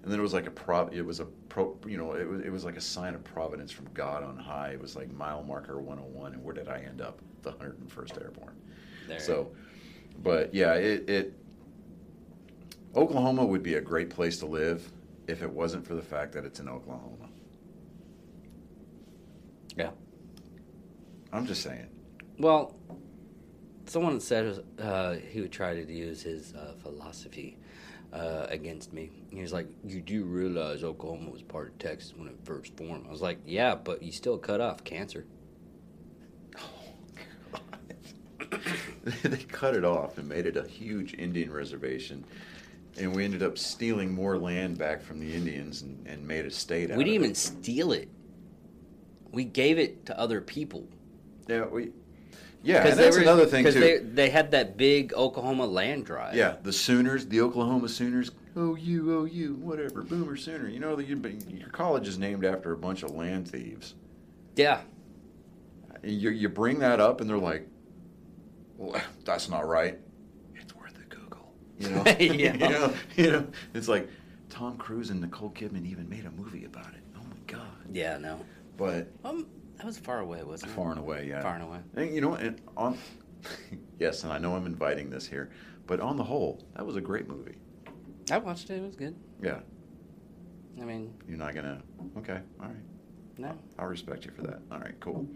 And 0.02 0.10
then 0.10 0.18
it 0.18 0.22
was 0.22 0.34
like 0.34 0.46
a 0.46 0.50
prov. 0.50 0.94
It 0.94 1.04
was 1.04 1.20
a 1.20 1.24
pro. 1.24 1.76
You 1.86 1.96
know, 1.96 2.12
it 2.12 2.28
was 2.28 2.40
it 2.42 2.52
was 2.52 2.64
like 2.64 2.76
a 2.76 2.80
sign 2.82 3.14
of 3.14 3.24
providence 3.24 3.72
from 3.72 3.88
God 3.94 4.22
on 4.22 4.36
high. 4.36 4.70
It 4.70 4.80
was 4.80 4.96
like 4.96 5.10
mile 5.12 5.42
marker 5.42 5.80
101, 5.80 6.34
and 6.34 6.44
where 6.44 6.54
did 6.54 6.68
I 6.68 6.80
end 6.80 7.00
up? 7.00 7.20
The 7.42 7.52
101st 7.52 8.22
Airborne. 8.22 8.56
There. 9.08 9.18
So, 9.18 9.50
but 10.22 10.54
yeah, 10.54 10.74
it, 10.74 11.08
it 11.08 11.34
Oklahoma 12.94 13.44
would 13.44 13.62
be 13.62 13.74
a 13.74 13.80
great 13.80 14.10
place 14.10 14.38
to 14.38 14.46
live 14.46 14.90
if 15.26 15.42
it 15.42 15.50
wasn't 15.50 15.86
for 15.86 15.94
the 15.94 16.02
fact 16.02 16.32
that 16.32 16.44
it's 16.44 16.60
in 16.60 16.68
Oklahoma. 16.68 17.28
yeah. 19.76 19.90
I'm 21.32 21.46
just 21.46 21.62
saying. 21.62 21.86
Well, 22.38 22.74
someone 23.86 24.18
said 24.20 24.64
uh, 24.80 25.14
he 25.14 25.40
would 25.40 25.52
try 25.52 25.74
to 25.74 25.92
use 25.92 26.22
his 26.22 26.54
uh, 26.54 26.74
philosophy 26.82 27.56
uh, 28.12 28.46
against 28.48 28.92
me. 28.92 29.10
He 29.30 29.40
was 29.40 29.52
like, 29.52 29.68
"You 29.84 30.00
do 30.00 30.24
realize 30.24 30.82
Oklahoma 30.82 31.30
was 31.30 31.42
part 31.42 31.68
of 31.68 31.78
Texas 31.78 32.12
when 32.16 32.26
it 32.28 32.36
first 32.44 32.76
formed?" 32.76 33.06
I 33.06 33.10
was 33.10 33.22
like, 33.22 33.38
"Yeah, 33.46 33.76
but 33.76 34.02
you 34.02 34.10
still 34.10 34.38
cut 34.38 34.60
off 34.60 34.82
cancer." 34.82 35.26
they 39.22 39.36
cut 39.38 39.74
it 39.74 39.84
off 39.84 40.18
and 40.18 40.28
made 40.28 40.46
it 40.46 40.56
a 40.56 40.62
huge 40.66 41.14
Indian 41.14 41.52
reservation. 41.52 42.24
And 42.98 43.14
we 43.14 43.24
ended 43.24 43.42
up 43.42 43.56
stealing 43.56 44.12
more 44.12 44.36
land 44.36 44.76
back 44.76 45.00
from 45.02 45.20
the 45.20 45.32
Indians 45.32 45.82
and, 45.82 46.06
and 46.06 46.26
made 46.26 46.44
a 46.44 46.50
state 46.50 46.90
out 46.90 46.98
We 46.98 47.04
didn't 47.04 47.14
even 47.14 47.30
it. 47.30 47.36
steal 47.36 47.92
it. 47.92 48.08
We 49.32 49.44
gave 49.44 49.78
it 49.78 50.06
to 50.06 50.18
other 50.18 50.40
people. 50.40 50.86
Yeah, 51.48 51.66
we. 51.66 51.92
Yeah, 52.62 52.82
'Cause 52.82 52.90
and 52.90 53.00
they 53.00 53.04
that's 53.04 53.16
were- 53.16 53.22
another 53.22 53.46
thing 53.46 53.64
too. 53.64 53.70
They, 53.80 53.98
they 53.98 54.28
had 54.28 54.50
that 54.50 54.76
big 54.76 55.14
Oklahoma 55.14 55.64
land 55.66 56.04
drive. 56.04 56.34
Yeah, 56.34 56.56
the 56.62 56.72
Sooners, 56.72 57.26
the 57.26 57.40
Oklahoma 57.40 57.88
Sooners. 57.88 58.32
Oh, 58.56 58.74
you, 58.74 59.16
oh, 59.16 59.24
you, 59.24 59.54
whatever, 59.54 60.02
Boomer 60.02 60.36
Sooner. 60.36 60.68
You 60.68 60.80
know, 60.80 60.96
that 60.96 61.06
your 61.06 61.68
college 61.70 62.06
is 62.08 62.18
named 62.18 62.44
after 62.44 62.72
a 62.72 62.76
bunch 62.76 63.02
of 63.04 63.12
land 63.12 63.48
thieves. 63.48 63.94
Yeah. 64.56 64.80
You, 66.02 66.30
you 66.30 66.48
bring 66.48 66.80
that 66.80 67.00
up, 67.00 67.20
and 67.20 67.30
they're 67.30 67.38
like, 67.38 67.66
"That's 69.24 69.48
not 69.48 69.66
right." 69.66 69.98
It's 70.54 70.74
worth 70.74 70.96
a 70.98 71.14
Google. 71.14 71.52
You 71.78 71.90
know, 71.90 72.04
Yeah. 72.06 72.18
you 72.54 72.68
know, 72.68 72.94
you 73.16 73.30
know. 73.32 73.46
It's 73.74 73.88
like 73.88 74.08
Tom 74.48 74.76
Cruise 74.76 75.10
and 75.10 75.20
Nicole 75.20 75.50
Kidman 75.50 75.86
even 75.86 76.08
made 76.08 76.24
a 76.26 76.30
movie 76.30 76.64
about 76.64 76.88
it. 76.94 77.00
Oh 77.16 77.22
my 77.28 77.36
god! 77.46 77.66
Yeah, 77.92 78.18
no. 78.18 78.40
But 78.76 79.08
Um, 79.24 79.46
that 79.76 79.86
was 79.86 79.98
far 79.98 80.20
away, 80.20 80.42
wasn't 80.42 80.72
it? 80.72 80.74
far 80.74 80.90
and 80.90 80.98
away, 81.00 81.26
yeah. 81.28 81.42
Far 81.42 81.54
and 81.54 81.62
away. 81.64 81.78
And, 81.96 82.14
you 82.14 82.20
know, 82.20 82.34
and 82.34 82.60
on 82.76 82.96
yes, 83.98 84.24
and 84.24 84.32
I 84.32 84.38
know 84.38 84.54
I'm 84.54 84.66
inviting 84.66 85.10
this 85.10 85.26
here, 85.26 85.50
but 85.86 86.00
on 86.00 86.16
the 86.16 86.24
whole, 86.24 86.64
that 86.76 86.84
was 86.86 86.96
a 86.96 87.00
great 87.00 87.28
movie. 87.28 87.56
I 88.30 88.38
watched 88.38 88.70
it. 88.70 88.76
It 88.76 88.82
was 88.82 88.96
good. 88.96 89.14
Yeah, 89.42 89.60
I 90.80 90.84
mean, 90.84 91.12
you're 91.28 91.38
not 91.38 91.54
gonna. 91.54 91.82
Okay, 92.18 92.40
all 92.60 92.66
right. 92.66 92.76
no. 93.38 93.56
I'll 93.78 93.86
respect 93.86 94.24
you 94.24 94.30
for 94.32 94.42
that. 94.42 94.60
All 94.70 94.78
right, 94.78 94.98
cool. 95.00 95.26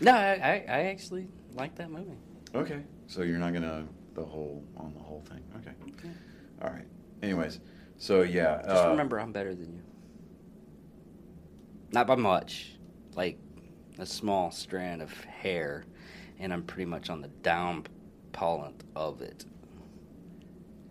No, 0.00 0.12
I, 0.12 0.32
I, 0.32 0.64
I 0.68 0.80
actually 0.84 1.28
liked 1.54 1.76
that 1.76 1.90
movie. 1.90 2.16
Okay, 2.54 2.82
so 3.06 3.22
you're 3.22 3.38
not 3.38 3.52
gonna 3.52 3.86
the 4.14 4.24
whole 4.24 4.64
on 4.76 4.92
the 4.94 5.00
whole 5.00 5.22
thing. 5.28 5.42
Okay, 5.56 5.72
Yeah. 6.04 6.10
all 6.62 6.70
right. 6.70 6.86
Anyways, 7.22 7.60
so 7.96 8.22
yeah. 8.22 8.62
Just 8.66 8.84
uh, 8.86 8.90
remember, 8.90 9.20
I'm 9.20 9.32
better 9.32 9.54
than 9.54 9.72
you. 9.72 9.82
Not 11.92 12.06
by 12.06 12.16
much. 12.16 12.76
Like 13.14 13.38
a 13.98 14.06
small 14.06 14.50
strand 14.50 15.02
of 15.02 15.12
hair, 15.24 15.84
and 16.38 16.52
I'm 16.52 16.62
pretty 16.62 16.86
much 16.86 17.10
on 17.10 17.20
the 17.20 17.28
down 17.28 17.84
pollen 18.32 18.74
of 18.96 19.20
it. 19.22 19.44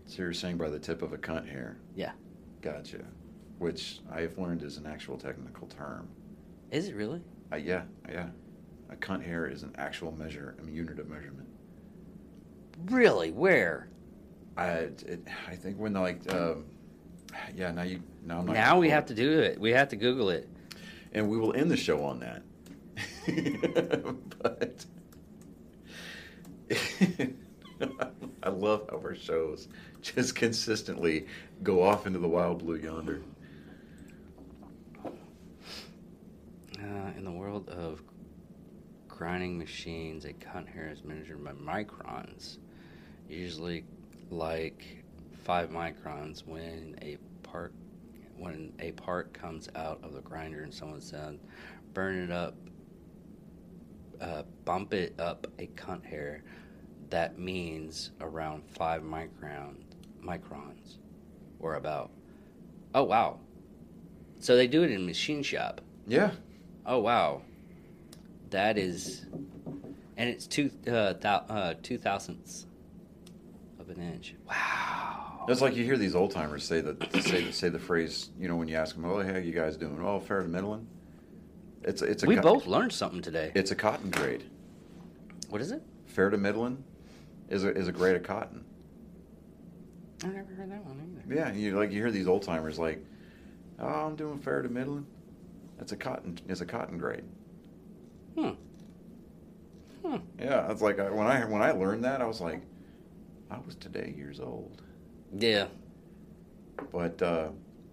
So 0.06 0.22
you're 0.24 0.34
saying 0.34 0.58
by 0.58 0.70
the 0.70 0.80
tip 0.80 1.02
of 1.02 1.14
a 1.14 1.18
cunt 1.18 1.48
hair? 1.50 1.78
Yeah. 1.96 2.12
Gotcha. 2.62 3.00
Which 3.58 4.00
I 4.12 4.22
have 4.22 4.38
learned 4.38 4.64
is 4.64 4.78
an 4.78 4.86
actual 4.86 5.18
technical 5.18 5.68
term. 5.68 6.08
Is 6.72 6.88
it 6.88 6.96
really? 6.96 7.22
Uh, 7.52 7.58
yeah, 7.58 7.84
yeah. 8.10 8.28
A 8.90 8.96
cunt 8.96 9.24
hair 9.24 9.48
is 9.48 9.64
an 9.64 9.74
actual 9.78 10.12
measure, 10.12 10.56
a 10.66 10.70
unit 10.70 11.00
of 11.00 11.10
measurement. 11.10 11.48
Really? 12.86 13.32
Where? 13.32 13.88
I, 14.58 14.68
it, 14.70 15.28
I 15.48 15.56
think 15.56 15.78
when 15.78 15.94
like 15.94 16.22
um, 16.34 16.66
Yeah, 17.56 17.72
now 17.72 17.84
you 17.84 18.02
now 18.26 18.40
I'm 18.40 18.46
not 18.46 18.54
Now 18.54 18.80
we 18.80 18.90
have 18.90 19.06
to 19.08 19.14
do 19.14 19.40
it. 19.40 19.60
We 19.60 19.72
have 19.72 19.90
to 19.90 19.96
Google 19.96 20.30
it. 20.30 20.48
and 21.14 21.30
we 21.30 21.38
will 21.38 21.54
end 21.54 21.72
the 21.72 21.78
show 21.78 22.04
on 22.04 22.20
that. 22.20 22.42
but 24.42 24.86
I 28.44 28.50
love 28.50 28.88
how 28.90 28.98
our 28.98 29.16
shows 29.16 29.68
just 30.02 30.36
consistently 30.36 31.28
go 31.64 31.82
off 31.84 32.08
into 32.08 32.20
the 32.20 32.28
wild 32.28 32.60
blue 32.60 32.76
yonder. 32.76 33.22
Uh, 35.06 35.10
in 37.18 37.24
the 37.24 37.32
world 37.32 37.70
of 37.70 38.02
grinding 39.08 39.58
machines, 39.58 40.26
a 40.26 40.34
cut 40.34 40.68
hair 40.68 40.90
is 40.92 41.04
measured 41.04 41.44
by 41.44 41.52
microns, 41.52 42.58
usually 43.30 43.86
like 44.30 44.84
five 45.44 45.70
microns. 45.70 46.46
When 46.46 46.98
a 47.02 47.18
part 47.44 47.74
when 48.38 48.74
a 48.80 48.92
part 48.92 49.34
comes 49.34 49.70
out 49.76 50.00
of 50.04 50.14
the 50.14 50.22
grinder 50.22 50.64
and 50.64 50.74
someone 50.74 51.02
said, 51.02 51.40
"Burn 51.94 52.18
it 52.18 52.32
up, 52.32 52.56
uh, 54.22 54.44
bump 54.66 54.94
it 54.94 55.20
up 55.20 55.48
a 55.60 55.68
cunt 55.68 56.06
hair," 56.06 56.44
that 57.10 57.38
means 57.40 58.12
around 58.22 58.64
five 58.66 59.02
micron 59.02 59.76
microns, 60.24 60.98
or 61.60 61.76
about. 61.76 62.12
Oh 62.96 63.04
wow! 63.04 63.40
So 64.40 64.56
they 64.56 64.68
do 64.68 64.84
it 64.84 64.92
in 64.92 65.06
machine 65.06 65.44
shop. 65.44 65.82
Yeah, 66.08 66.32
Oh 66.86 66.98
wow, 66.98 67.44
that 68.50 68.80
is, 68.80 69.26
and 70.18 70.28
it's 70.30 70.48
two 70.48 70.72
uh, 70.88 71.14
thou, 71.14 71.46
uh, 71.48 71.74
two 71.84 72.00
thousandths 72.00 72.66
of 73.90 73.98
an 73.98 74.14
inch. 74.14 74.36
Wow. 74.48 75.46
That's 75.48 75.62
like 75.62 75.76
you 75.76 75.84
hear 75.84 75.98
these 75.98 76.16
old 76.16 76.32
timers 76.32 76.64
say 76.64 76.82
that 76.82 77.24
say 77.24 77.52
say 77.52 77.70
the 77.70 77.80
phrase, 77.80 78.30
you 78.40 78.48
know, 78.48 78.56
when 78.56 78.68
you 78.68 78.76
ask 78.76 78.96
them, 78.96 79.06
"Oh, 79.06 79.20
hey, 79.20 79.32
how 79.34 79.38
you 79.40 79.52
guys 79.52 79.78
doing?" 79.78 80.00
Oh, 80.02 80.20
fair 80.20 80.42
to 80.42 80.48
middling. 80.48 80.88
It's 81.84 82.02
it's 82.02 82.24
a 82.24 82.28
we 82.28 82.36
co- 82.36 82.42
both 82.42 82.68
learned 82.68 82.94
something 82.94 83.22
today. 83.22 83.52
it's 83.56 83.72
a 83.72 83.76
cotton 83.76 84.12
grade. 84.12 84.44
What 85.50 85.62
is 85.62 85.72
it? 85.72 85.82
Fair 86.06 86.30
to 86.30 86.38
middling 86.38 86.84
is 87.50 87.64
a 87.64 87.76
is 87.76 87.88
a 87.88 87.92
grade 87.92 88.16
of 88.16 88.24
cotton. 88.24 88.64
I 90.24 90.28
never 90.28 90.54
heard 90.54 90.72
that 90.72 90.86
one 90.86 91.24
either. 91.28 91.36
Yeah, 91.36 91.54
you 91.54 91.78
like 91.78 91.92
you 91.92 92.00
hear 92.00 92.12
these 92.12 92.28
old 92.28 92.44
timers 92.44 92.78
like, 92.78 93.04
"Oh, 93.80 93.88
I'm 93.88 94.16
doing 94.16 94.40
fair 94.40 94.62
to 94.62 94.70
middling." 94.70 95.08
That's 95.78 95.94
a 95.94 95.98
cotton 95.98 96.38
It's 96.48 96.62
a 96.62 96.66
cotton 96.66 96.98
grade. 96.98 97.24
Hmm. 98.38 98.50
Hmm. 100.06 100.18
Yeah, 100.38 100.72
it's 100.72 100.82
like 100.82 101.00
I, 101.00 101.10
when 101.10 101.26
I 101.26 101.46
when 101.46 101.62
I 101.62 101.72
learned 101.72 102.04
that, 102.04 102.22
I 102.22 102.26
was 102.26 102.42
like, 102.42 102.62
I 103.50 103.58
was 103.66 103.76
today 103.76 104.14
years 104.16 104.40
old. 104.40 104.82
Yeah. 105.38 105.68
But 106.92 107.22
uh, 107.22 107.50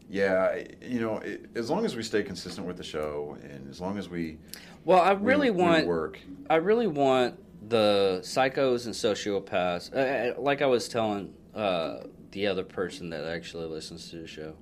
yeah, 0.08 0.62
you 0.80 1.00
know, 1.00 1.18
it, 1.18 1.46
as 1.54 1.70
long 1.70 1.84
as 1.84 1.96
we 1.96 2.02
stay 2.02 2.22
consistent 2.22 2.66
with 2.66 2.76
the 2.76 2.84
show, 2.84 3.36
and 3.42 3.68
as 3.68 3.80
long 3.80 3.98
as 3.98 4.08
we 4.08 4.38
Well, 4.84 5.00
I 5.00 5.12
really 5.12 5.50
we 5.50 5.62
want. 5.62 5.86
work. 5.86 6.18
I 6.48 6.56
really 6.56 6.86
want 6.86 7.38
the 7.68 8.20
psychos 8.22 8.86
and 8.86 8.94
sociopaths. 8.94 9.92
Uh, 9.94 9.98
uh, 10.38 10.40
like 10.40 10.62
I 10.62 10.66
was 10.66 10.88
telling 10.88 11.34
uh, 11.54 12.04
the 12.30 12.46
other 12.46 12.64
person 12.64 13.10
that 13.10 13.24
actually 13.24 13.66
listens 13.66 14.10
to 14.10 14.18
the 14.18 14.26
show, 14.26 14.54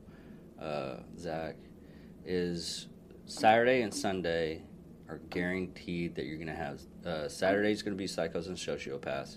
uh, 0.61 0.97
Zach, 1.19 1.57
is 2.25 2.87
Saturday 3.27 3.83
and 3.83 3.93
Sunday 3.93 4.63
are 5.09 5.19
guaranteed 5.31 6.15
that 6.15 6.25
you're 6.25 6.37
going 6.37 6.47
to 6.47 6.55
have. 6.55 6.81
Uh, 7.05 7.29
Saturday 7.29 7.71
is 7.71 7.83
going 7.83 7.95
to 7.95 7.99
be 7.99 8.09
psychos 8.09 8.47
and 8.47 8.57
sociopaths, 8.57 9.37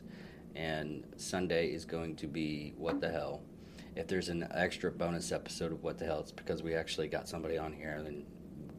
and 0.58 1.04
Sunday 1.16 1.68
is 1.68 1.86
going 1.86 2.16
to 2.18 2.28
be 2.28 2.74
what 2.78 3.00
the 3.00 3.10
hell. 3.10 3.42
If 3.96 4.08
there's 4.08 4.30
an 4.30 4.48
extra 4.54 4.92
bonus 4.92 5.32
episode 5.32 5.72
of 5.72 5.84
what 5.84 5.98
the 5.98 6.06
hell, 6.06 6.20
it's 6.20 6.32
because 6.32 6.62
we 6.62 6.76
actually 6.76 7.08
got 7.08 7.28
somebody 7.28 7.58
on 7.58 7.74
here 7.74 8.04
and 8.06 8.26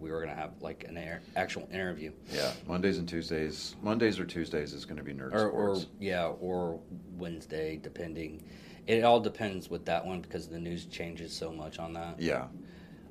we 0.01 0.11
were 0.11 0.19
going 0.23 0.35
to 0.35 0.41
have 0.41 0.53
like 0.61 0.85
an 0.89 0.97
air, 0.97 1.23
actual 1.37 1.69
interview. 1.73 2.13
Yeah, 2.33 2.53
Mondays 2.67 2.99
and 2.99 3.09
Tuesdays. 3.09 3.75
Mondays 3.83 4.19
or 4.21 4.25
Tuesdays 4.25 4.73
is 4.73 4.85
going 4.85 4.99
to 4.99 5.03
be 5.03 5.13
nerd 5.13 5.33
or, 5.33 5.49
or 5.49 5.75
sports. 5.77 5.87
yeah, 6.01 6.27
or 6.27 6.81
Wednesday, 7.17 7.79
depending. 7.83 8.45
It 8.87 9.05
all 9.05 9.21
depends 9.21 9.69
with 9.69 9.85
that 9.87 10.07
one 10.07 10.21
because 10.21 10.49
the 10.49 10.59
news 10.59 10.87
changes 10.87 11.33
so 11.33 11.53
much 11.53 11.79
on 11.79 11.93
that. 11.95 12.21
yeah, 12.21 12.47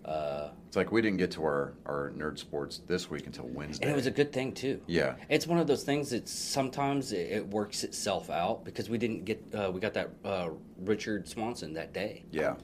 Uh, 0.08 0.52
it's 0.66 0.76
like 0.78 0.92
we 0.92 1.02
didn't 1.02 1.18
get 1.18 1.32
to 1.32 1.44
our 1.44 1.74
our 1.86 2.12
nerd 2.16 2.40
sports 2.40 2.82
this 2.88 3.10
week 3.10 3.26
until 3.26 3.46
Wednesday. 3.48 3.84
and 3.86 3.92
it 3.94 3.96
was 3.96 4.06
a 4.06 4.12
good 4.12 4.32
thing 4.32 4.54
too. 4.54 4.80
yeah, 4.88 5.16
It's 5.30 5.46
one 5.48 5.60
of 5.60 5.68
those 5.68 5.84
things 5.84 6.10
that 6.12 6.30
sometimes 6.30 7.12
it, 7.12 7.30
it 7.32 7.48
works 7.48 7.84
itself 7.84 8.30
out 8.30 8.64
because 8.64 8.90
we 8.90 8.98
didn't 8.98 9.26
get 9.26 9.44
uh, 9.54 9.70
we 9.74 9.80
got 9.82 9.94
that 9.96 10.12
uh, 10.24 10.50
Richard 10.80 11.28
Swanson 11.28 11.74
that 11.74 11.94
day. 11.94 12.24
yeah. 12.32 12.56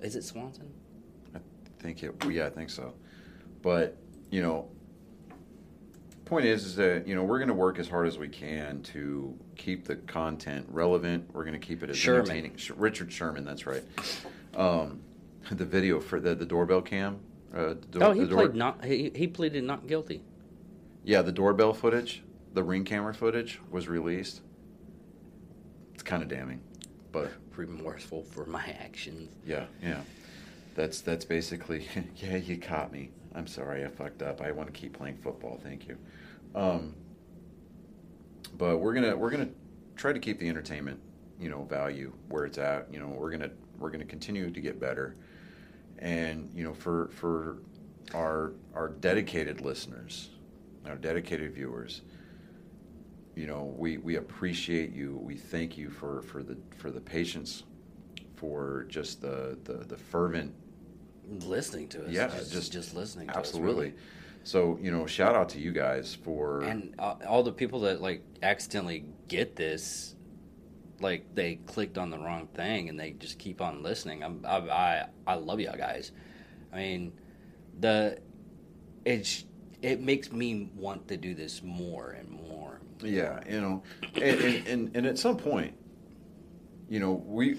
Is 0.00 0.14
it 0.14 0.22
Swanson? 0.22 0.70
I 1.34 1.40
think 1.80 2.04
it. 2.04 2.14
Yeah, 2.30 2.46
I 2.46 2.50
think 2.50 2.70
so. 2.70 2.94
But 3.62 3.96
you 4.30 4.40
know, 4.42 4.68
point 6.24 6.44
is, 6.46 6.64
is 6.64 6.76
that 6.76 7.08
you 7.08 7.16
know 7.16 7.24
we're 7.24 7.38
going 7.38 7.48
to 7.48 7.54
work 7.54 7.80
as 7.80 7.88
hard 7.88 8.06
as 8.06 8.18
we 8.18 8.28
can 8.28 8.82
to 8.82 9.36
keep 9.56 9.84
the 9.84 9.96
content 9.96 10.66
relevant. 10.70 11.28
We're 11.32 11.44
going 11.44 11.58
to 11.60 11.66
keep 11.66 11.82
it 11.82 11.90
as 11.90 11.96
Sherman. 11.96 12.30
entertaining. 12.30 12.56
Richard 12.76 13.12
Sherman, 13.12 13.44
that's 13.44 13.66
right. 13.66 13.82
Um, 14.54 15.00
the 15.50 15.64
video 15.64 16.00
for 16.00 16.20
the 16.20 16.34
the 16.34 16.46
doorbell 16.46 16.82
cam. 16.82 17.20
Uh, 17.54 17.74
oh, 18.00 18.12
he 18.12 18.26
door- 18.26 18.46
played 18.46 18.54
not. 18.54 18.84
He, 18.84 19.10
he 19.14 19.26
pleaded 19.26 19.64
not 19.64 19.86
guilty. 19.86 20.22
Yeah, 21.04 21.22
the 21.22 21.32
doorbell 21.32 21.72
footage, 21.72 22.22
the 22.52 22.62
ring 22.62 22.84
camera 22.84 23.14
footage 23.14 23.60
was 23.70 23.88
released. 23.88 24.42
It's 25.94 26.02
kind 26.02 26.22
of 26.22 26.28
damning, 26.28 26.60
but 27.12 27.30
Remorseful 27.56 28.22
for 28.22 28.46
my 28.46 28.64
actions. 28.80 29.32
yeah, 29.44 29.64
yeah. 29.82 30.02
That's 30.76 31.00
that's 31.00 31.24
basically 31.24 31.88
yeah. 32.16 32.36
You 32.36 32.56
caught 32.58 32.92
me. 32.92 33.10
I'm 33.34 33.48
sorry. 33.48 33.84
I 33.84 33.88
fucked 33.88 34.22
up. 34.22 34.40
I 34.40 34.52
want 34.52 34.72
to 34.72 34.78
keep 34.78 34.96
playing 34.96 35.16
football. 35.16 35.58
Thank 35.62 35.88
you. 35.88 35.96
Um, 36.54 36.94
but 38.56 38.78
we're 38.78 38.94
gonna 38.94 39.16
we're 39.16 39.30
gonna 39.30 39.48
try 39.96 40.12
to 40.12 40.20
keep 40.20 40.38
the 40.38 40.48
entertainment 40.48 41.00
you 41.40 41.50
know 41.50 41.64
value 41.64 42.12
where 42.28 42.44
it's 42.44 42.58
at. 42.58 42.92
You 42.92 43.00
know 43.00 43.08
we're 43.08 43.30
gonna 43.30 43.50
we're 43.78 43.90
gonna 43.90 44.04
continue 44.04 44.50
to 44.50 44.60
get 44.60 44.80
better, 44.80 45.16
and 45.98 46.50
you 46.54 46.64
know 46.64 46.74
for 46.74 47.08
for 47.08 47.58
our 48.14 48.52
our 48.74 48.88
dedicated 48.88 49.60
listeners, 49.60 50.30
our 50.86 50.96
dedicated 50.96 51.52
viewers. 51.54 52.02
You 53.34 53.46
know 53.46 53.74
we 53.76 53.98
we 53.98 54.16
appreciate 54.16 54.92
you. 54.92 55.16
We 55.22 55.36
thank 55.36 55.78
you 55.78 55.90
for 55.90 56.22
for 56.22 56.42
the 56.42 56.56
for 56.76 56.90
the 56.90 57.00
patience, 57.00 57.64
for 58.36 58.86
just 58.88 59.20
the 59.20 59.58
the, 59.64 59.74
the 59.84 59.96
fervent 59.96 60.54
Listening 61.30 61.88
to 61.88 62.06
us. 62.06 62.10
yeah, 62.10 62.28
just 62.28 62.52
just 62.52 62.72
just 62.72 62.94
listening. 62.94 63.28
To 63.28 63.36
absolutely. 63.36 63.88
Us, 63.88 63.92
really. 63.92 63.94
So 64.44 64.78
you 64.80 64.90
know, 64.90 65.06
shout 65.06 65.34
out 65.34 65.50
to 65.50 65.60
you 65.60 65.72
guys 65.72 66.14
for 66.14 66.62
and 66.62 66.94
all 66.98 67.42
the 67.42 67.52
people 67.52 67.80
that 67.80 68.00
like 68.00 68.22
accidentally 68.42 69.04
get 69.28 69.54
this 69.54 70.14
like 71.00 71.34
they 71.34 71.56
clicked 71.66 71.98
on 71.98 72.10
the 72.10 72.18
wrong 72.18 72.48
thing 72.54 72.88
and 72.88 72.98
they 72.98 73.12
just 73.12 73.38
keep 73.38 73.60
on 73.60 73.82
listening 73.82 74.22
i'm 74.22 74.44
i 74.46 74.56
i, 74.56 75.06
I 75.26 75.34
love 75.34 75.60
y'all 75.60 75.76
guys 75.76 76.12
i 76.72 76.76
mean 76.76 77.12
the 77.78 78.18
it's 79.04 79.44
it 79.80 80.00
makes 80.00 80.32
me 80.32 80.70
want 80.74 81.08
to 81.08 81.16
do 81.16 81.34
this 81.34 81.62
more 81.62 82.10
and 82.10 82.28
more 82.30 82.80
yeah, 83.02 83.40
you 83.48 83.60
know, 83.60 83.82
and, 84.14 84.40
and, 84.40 84.66
and, 84.66 84.96
and 84.96 85.06
at 85.06 85.18
some 85.18 85.36
point, 85.36 85.74
you 86.88 87.00
know, 87.00 87.12
we. 87.26 87.58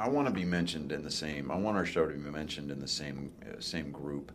I 0.00 0.08
want 0.08 0.28
to 0.28 0.32
be 0.32 0.44
mentioned 0.44 0.92
in 0.92 1.02
the 1.02 1.10
same. 1.10 1.50
I 1.50 1.56
want 1.56 1.76
our 1.76 1.84
show 1.84 2.06
to 2.06 2.14
be 2.14 2.30
mentioned 2.30 2.70
in 2.70 2.78
the 2.78 2.88
same 2.88 3.32
uh, 3.42 3.60
same 3.60 3.90
group 3.90 4.30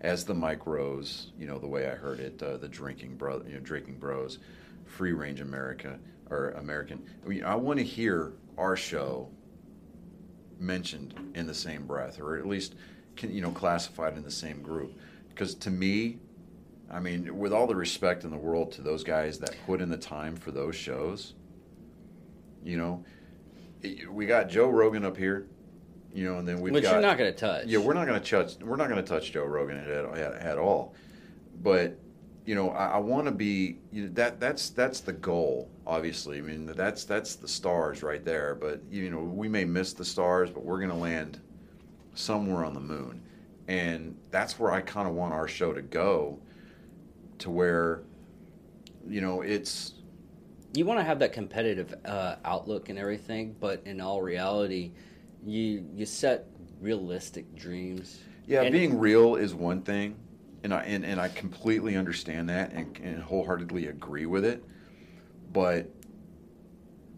as 0.00 0.24
the 0.24 0.34
Mike 0.34 0.66
Rowe's. 0.66 1.32
You 1.38 1.46
know, 1.46 1.58
the 1.58 1.66
way 1.66 1.88
I 1.88 1.94
heard 1.94 2.20
it, 2.20 2.40
uh, 2.42 2.58
the 2.58 2.68
drinking 2.68 3.16
bro, 3.16 3.42
you 3.46 3.54
know, 3.54 3.60
drinking 3.60 3.98
bros, 3.98 4.38
free 4.86 5.12
range 5.12 5.40
America 5.40 5.98
or 6.30 6.50
American. 6.52 7.04
I, 7.24 7.28
mean, 7.28 7.44
I 7.44 7.54
want 7.54 7.78
to 7.78 7.84
hear 7.84 8.32
our 8.56 8.76
show 8.76 9.30
mentioned 10.58 11.32
in 11.34 11.46
the 11.46 11.54
same 11.54 11.86
breath, 11.86 12.20
or 12.20 12.36
at 12.38 12.46
least, 12.46 12.74
can, 13.16 13.32
you 13.32 13.40
know, 13.40 13.50
classified 13.50 14.16
in 14.16 14.22
the 14.22 14.30
same 14.30 14.62
group. 14.62 14.98
Because 15.28 15.54
to 15.56 15.70
me, 15.70 16.18
I 16.90 17.00
mean, 17.00 17.36
with 17.38 17.52
all 17.52 17.66
the 17.66 17.74
respect 17.76 18.24
in 18.24 18.30
the 18.30 18.36
world 18.36 18.72
to 18.72 18.82
those 18.82 19.02
guys 19.04 19.38
that 19.40 19.54
put 19.66 19.80
in 19.80 19.88
the 19.90 19.96
time 19.96 20.36
for 20.36 20.50
those 20.50 20.76
shows, 20.76 21.34
you 22.62 22.76
know, 22.76 23.04
it- 23.82 24.10
we 24.12 24.26
got 24.26 24.48
Joe 24.48 24.68
Rogan 24.70 25.04
up 25.04 25.16
here, 25.16 25.46
you 26.14 26.24
know, 26.24 26.38
and 26.38 26.46
then 26.46 26.60
we've 26.60 26.72
which 26.72 26.84
got 26.84 26.92
you're 26.92 27.02
not 27.02 27.18
going 27.18 27.32
to 27.32 27.38
touch 27.38 27.66
yeah, 27.66 27.78
we're 27.78 27.94
not 27.94 28.06
going 28.06 28.20
to 28.20 28.30
touch. 28.30 28.56
We're 28.62 28.76
not 28.76 28.88
going 28.88 29.02
to 29.02 29.08
touch 29.08 29.32
Joe 29.32 29.44
Rogan 29.44 29.76
at, 29.76 29.88
at, 29.88 30.32
at 30.34 30.58
all. 30.58 30.94
But 31.62 31.98
you 32.44 32.54
know, 32.54 32.70
I, 32.70 32.92
I 32.92 32.98
want 32.98 33.26
to 33.26 33.32
be 33.32 33.78
you 33.92 34.02
know, 34.02 34.10
that. 34.14 34.40
That's 34.40 34.70
that's 34.70 35.00
the 35.00 35.12
goal. 35.12 35.70
Obviously, 35.86 36.38
I 36.38 36.42
mean 36.42 36.66
that's 36.66 37.04
that's 37.04 37.36
the 37.36 37.48
stars 37.48 38.02
right 38.02 38.24
there. 38.24 38.54
But 38.54 38.80
you 38.90 39.10
know, 39.10 39.20
we 39.20 39.48
may 39.48 39.64
miss 39.64 39.92
the 39.92 40.04
stars, 40.04 40.50
but 40.50 40.64
we're 40.64 40.78
going 40.78 40.90
to 40.90 40.96
land 40.96 41.40
somewhere 42.14 42.64
on 42.64 42.74
the 42.74 42.80
moon, 42.80 43.22
and 43.68 44.16
that's 44.30 44.58
where 44.58 44.72
I 44.72 44.80
kind 44.80 45.08
of 45.08 45.14
want 45.14 45.32
our 45.32 45.48
show 45.48 45.72
to 45.72 45.82
go. 45.82 46.38
To 47.38 47.50
where, 47.50 48.02
you 49.08 49.20
know, 49.20 49.42
it's 49.42 49.94
you 50.74 50.84
want 50.84 50.98
to 51.00 51.04
have 51.04 51.18
that 51.20 51.32
competitive 51.32 51.94
uh, 52.04 52.36
outlook 52.44 52.88
and 52.88 52.98
everything, 52.98 53.54
but 53.60 53.82
in 53.84 54.00
all 54.00 54.20
reality, 54.22 54.92
you 55.44 55.86
you 55.94 56.04
set 56.04 56.46
realistic 56.80 57.54
dreams. 57.54 58.20
Yeah, 58.46 58.62
And- 58.62 58.72
being 58.72 58.98
real 58.98 59.36
is 59.36 59.54
one 59.54 59.82
thing, 59.82 60.16
and 60.64 60.72
I 60.72 60.82
and, 60.82 61.04
and 61.04 61.20
I 61.20 61.28
completely 61.28 61.96
understand 61.96 62.48
that 62.48 62.72
and, 62.72 62.98
and 63.04 63.22
wholeheartedly 63.22 63.86
agree 63.86 64.26
with 64.26 64.44
it. 64.44 64.64
But 65.52 65.88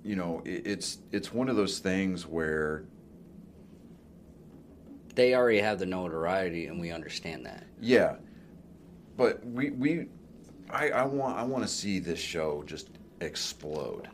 you 0.03 0.17
know, 0.17 0.43
it, 0.45 0.67
it's 0.67 0.99
it's 1.13 1.33
one 1.33 1.49
of 1.49 1.57
those 1.57 1.79
things 1.79 2.27
where 2.27 2.85
they 5.15 5.35
already 5.35 5.61
have 5.61 5.79
the 5.79 5.87
notoriety, 5.87 6.67
and 6.67 6.79
we 6.79 6.91
understand 6.91 7.47
that. 7.47 7.65
yeah, 7.81 8.17
but 9.17 9.43
we 9.47 9.71
we 9.71 10.09
I, 10.69 10.91
I 10.91 11.05
want 11.05 11.39
I 11.39 11.45
want 11.45 11.65
to 11.65 11.69
see 11.71 12.01
this 12.01 12.19
show 12.19 12.65
just 12.67 12.91
explode. 13.21 14.09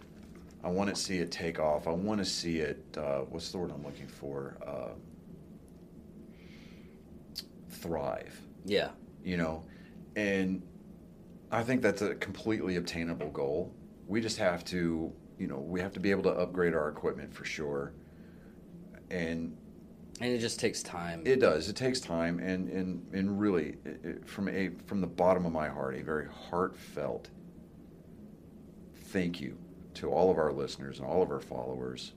I 0.62 0.68
want 0.68 0.90
to 0.90 0.94
see 0.94 1.18
it 1.18 1.32
take 1.32 1.58
off. 1.58 1.88
I 1.88 1.90
want 1.90 2.20
to 2.20 2.24
see 2.24 2.58
it. 2.58 2.84
Uh, 2.96 3.20
what's 3.30 3.50
the 3.50 3.58
word 3.58 3.72
I'm 3.74 3.82
looking 3.82 4.06
for? 4.06 4.56
Uh, 4.64 4.90
thrive. 7.70 8.40
Yeah, 8.64 8.90
you 9.24 9.36
know? 9.36 9.64
And 10.16 10.62
i 11.50 11.62
think 11.62 11.82
that's 11.82 12.02
a 12.02 12.14
completely 12.14 12.76
obtainable 12.76 13.30
goal. 13.30 13.74
We 14.06 14.20
just 14.20 14.38
have 14.38 14.64
to 14.66 15.12
you 15.38 15.46
know 15.46 15.58
we 15.58 15.80
have 15.80 15.92
to 15.94 16.00
be 16.00 16.10
able 16.10 16.22
to 16.24 16.30
upgrade 16.30 16.74
our 16.74 16.88
equipment 16.88 17.32
for 17.34 17.44
sure. 17.44 17.92
And 19.10 19.56
and 20.20 20.30
it 20.32 20.38
just 20.38 20.60
takes 20.60 20.82
time. 20.82 21.22
it 21.24 21.40
does. 21.40 21.68
It 21.68 21.76
takes 21.76 22.00
time 22.00 22.38
and 22.38 22.68
and 22.68 23.06
and 23.12 23.40
really 23.40 23.76
it, 23.84 24.00
it- 24.04 24.28
from 24.28 24.48
a 24.48 24.70
from 24.86 25.00
the 25.00 25.06
bottom 25.06 25.44
of 25.46 25.52
my 25.52 25.68
heart 25.68 25.94
a 25.96 26.02
very 26.02 26.26
heartfelt 26.28 27.28
thank 28.94 29.40
you 29.40 29.58
to 29.94 30.10
all 30.10 30.30
of 30.30 30.38
our 30.38 30.52
listeners 30.52 30.98
and 30.98 31.06
all 31.06 31.22
of 31.22 31.30
our 31.30 31.40
followers. 31.40 32.12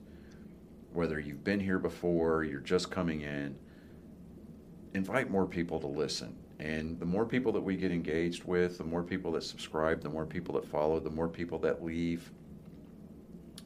Whether 0.92 1.20
you've 1.20 1.44
been 1.44 1.60
here 1.60 1.78
before 1.78 2.42
you're 2.44 2.60
just 2.60 2.90
coming 2.90 3.20
in 3.22 3.58
invite 4.94 5.30
more 5.30 5.44
people 5.46 5.78
to 5.80 5.86
listen. 5.86 6.34
And 6.58 6.98
the 6.98 7.06
more 7.06 7.26
people 7.26 7.52
that 7.52 7.60
we 7.60 7.76
get 7.76 7.92
engaged 7.92 8.44
with, 8.44 8.78
the 8.78 8.84
more 8.84 9.02
people 9.02 9.32
that 9.32 9.42
subscribe, 9.42 10.02
the 10.02 10.08
more 10.08 10.24
people 10.24 10.54
that 10.54 10.64
follow, 10.66 10.98
the 10.98 11.10
more 11.10 11.28
people 11.28 11.58
that 11.60 11.84
leave 11.84 12.30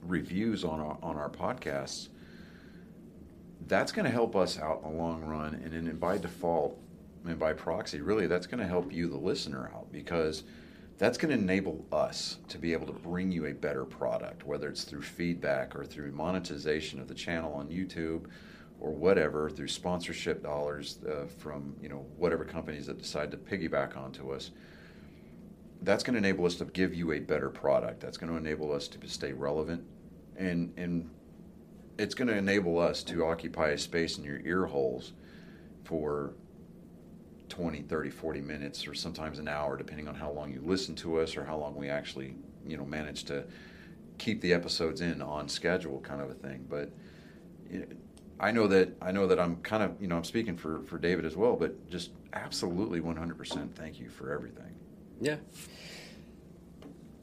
reviews 0.02 0.64
on 0.64 0.80
our, 0.80 0.98
on 1.02 1.16
our 1.16 1.30
podcasts, 1.30 2.08
that's 3.68 3.92
going 3.92 4.04
to 4.04 4.10
help 4.10 4.34
us 4.34 4.58
out 4.58 4.82
in 4.84 4.90
the 4.90 4.96
long 4.96 5.24
run. 5.24 5.54
And 5.54 5.72
then 5.72 5.96
by 5.96 6.18
default 6.18 6.80
and 7.24 7.38
by 7.38 7.52
proxy, 7.52 8.00
really, 8.00 8.26
that's 8.26 8.46
going 8.46 8.60
to 8.60 8.66
help 8.66 8.92
you, 8.92 9.08
the 9.08 9.16
listener, 9.16 9.70
out 9.74 9.92
because 9.92 10.42
that's 10.98 11.16
going 11.16 11.34
to 11.34 11.40
enable 11.40 11.86
us 11.92 12.38
to 12.48 12.58
be 12.58 12.72
able 12.72 12.86
to 12.86 12.92
bring 12.92 13.30
you 13.30 13.46
a 13.46 13.52
better 13.52 13.84
product, 13.84 14.44
whether 14.44 14.68
it's 14.68 14.84
through 14.84 15.02
feedback 15.02 15.76
or 15.76 15.84
through 15.84 16.10
monetization 16.12 17.00
of 17.00 17.08
the 17.08 17.14
channel 17.14 17.52
on 17.54 17.68
YouTube 17.68 18.26
or 18.80 18.90
whatever 18.90 19.50
through 19.50 19.68
sponsorship 19.68 20.42
dollars 20.42 20.98
uh, 21.08 21.26
from 21.38 21.74
you 21.82 21.88
know 21.88 22.04
whatever 22.16 22.44
companies 22.44 22.86
that 22.86 22.98
decide 22.98 23.30
to 23.30 23.36
piggyback 23.36 23.96
onto 23.96 24.32
us 24.32 24.50
that's 25.82 26.02
going 26.02 26.14
to 26.14 26.18
enable 26.18 26.46
us 26.46 26.56
to 26.56 26.64
give 26.66 26.94
you 26.94 27.12
a 27.12 27.18
better 27.18 27.48
product. 27.48 28.00
That's 28.00 28.16
going 28.16 28.30
to 28.30 28.36
enable 28.36 28.72
us 28.72 28.88
to 28.88 29.08
stay 29.08 29.32
relevant. 29.32 29.82
And 30.36 30.72
and 30.76 31.10
it's 31.98 32.14
going 32.14 32.28
to 32.28 32.36
enable 32.36 32.78
us 32.78 33.02
to 33.04 33.26
occupy 33.26 33.70
a 33.70 33.78
space 33.78 34.18
in 34.18 34.24
your 34.24 34.40
ear 34.40 34.66
holes 34.66 35.12
for 35.84 36.34
20 37.48 37.82
30 37.82 38.10
40 38.10 38.40
minutes 38.40 38.86
or 38.86 38.94
sometimes 38.94 39.38
an 39.38 39.48
hour 39.48 39.76
depending 39.76 40.06
on 40.06 40.14
how 40.14 40.30
long 40.30 40.52
you 40.52 40.62
listen 40.64 40.94
to 40.94 41.18
us 41.20 41.36
or 41.36 41.44
how 41.44 41.56
long 41.56 41.74
we 41.74 41.88
actually 41.88 42.36
you 42.64 42.76
know 42.76 42.84
manage 42.84 43.24
to 43.24 43.44
keep 44.18 44.40
the 44.40 44.52
episodes 44.52 45.00
in 45.00 45.20
on 45.20 45.48
schedule 45.48 46.00
kind 46.00 46.20
of 46.20 46.30
a 46.30 46.34
thing. 46.34 46.64
But 46.68 46.90
you 47.70 47.80
know, 47.80 47.86
I 48.42 48.50
know 48.52 48.66
that 48.68 48.96
I 49.02 49.12
know 49.12 49.26
that 49.26 49.38
I'm 49.38 49.56
kind 49.56 49.82
of 49.82 50.00
you 50.00 50.08
know 50.08 50.16
I'm 50.16 50.24
speaking 50.24 50.56
for 50.56 50.82
for 50.84 50.98
David 50.98 51.24
as 51.26 51.36
well, 51.36 51.56
but 51.56 51.88
just 51.90 52.10
absolutely 52.32 53.00
100% 53.00 53.74
thank 53.74 54.00
you 54.00 54.08
for 54.08 54.32
everything. 54.32 54.74
Yeah. 55.20 55.36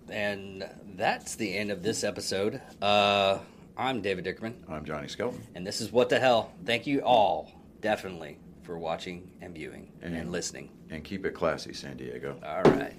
And 0.10 0.68
that's 0.96 1.36
the 1.36 1.58
end 1.58 1.72
of 1.72 1.84
this 1.84 2.04
episode. 2.04 2.62
Uh, 2.82 3.40
I'm 3.76 4.02
David 4.02 4.26
Dickerman, 4.26 4.54
I'm 4.70 4.86
Johnny 4.86 5.08
Skelton. 5.08 5.42
and 5.56 5.66
this 5.68 5.82
is 5.82 5.92
What 5.92 6.10
the 6.10 6.20
Hell. 6.20 6.52
Thank 6.66 6.88
you 6.88 7.02
all, 7.02 7.52
definitely, 7.82 8.38
for 8.64 8.78
watching 8.78 9.30
and 9.42 9.54
viewing 9.54 9.92
and, 10.02 10.16
And- 10.16 10.32
listening. 10.32 10.70
And 10.90 11.04
keep 11.04 11.26
it 11.26 11.34
classy, 11.34 11.74
San 11.74 11.98
Diego. 11.98 12.38
All 12.46 12.64
right. 12.64 12.94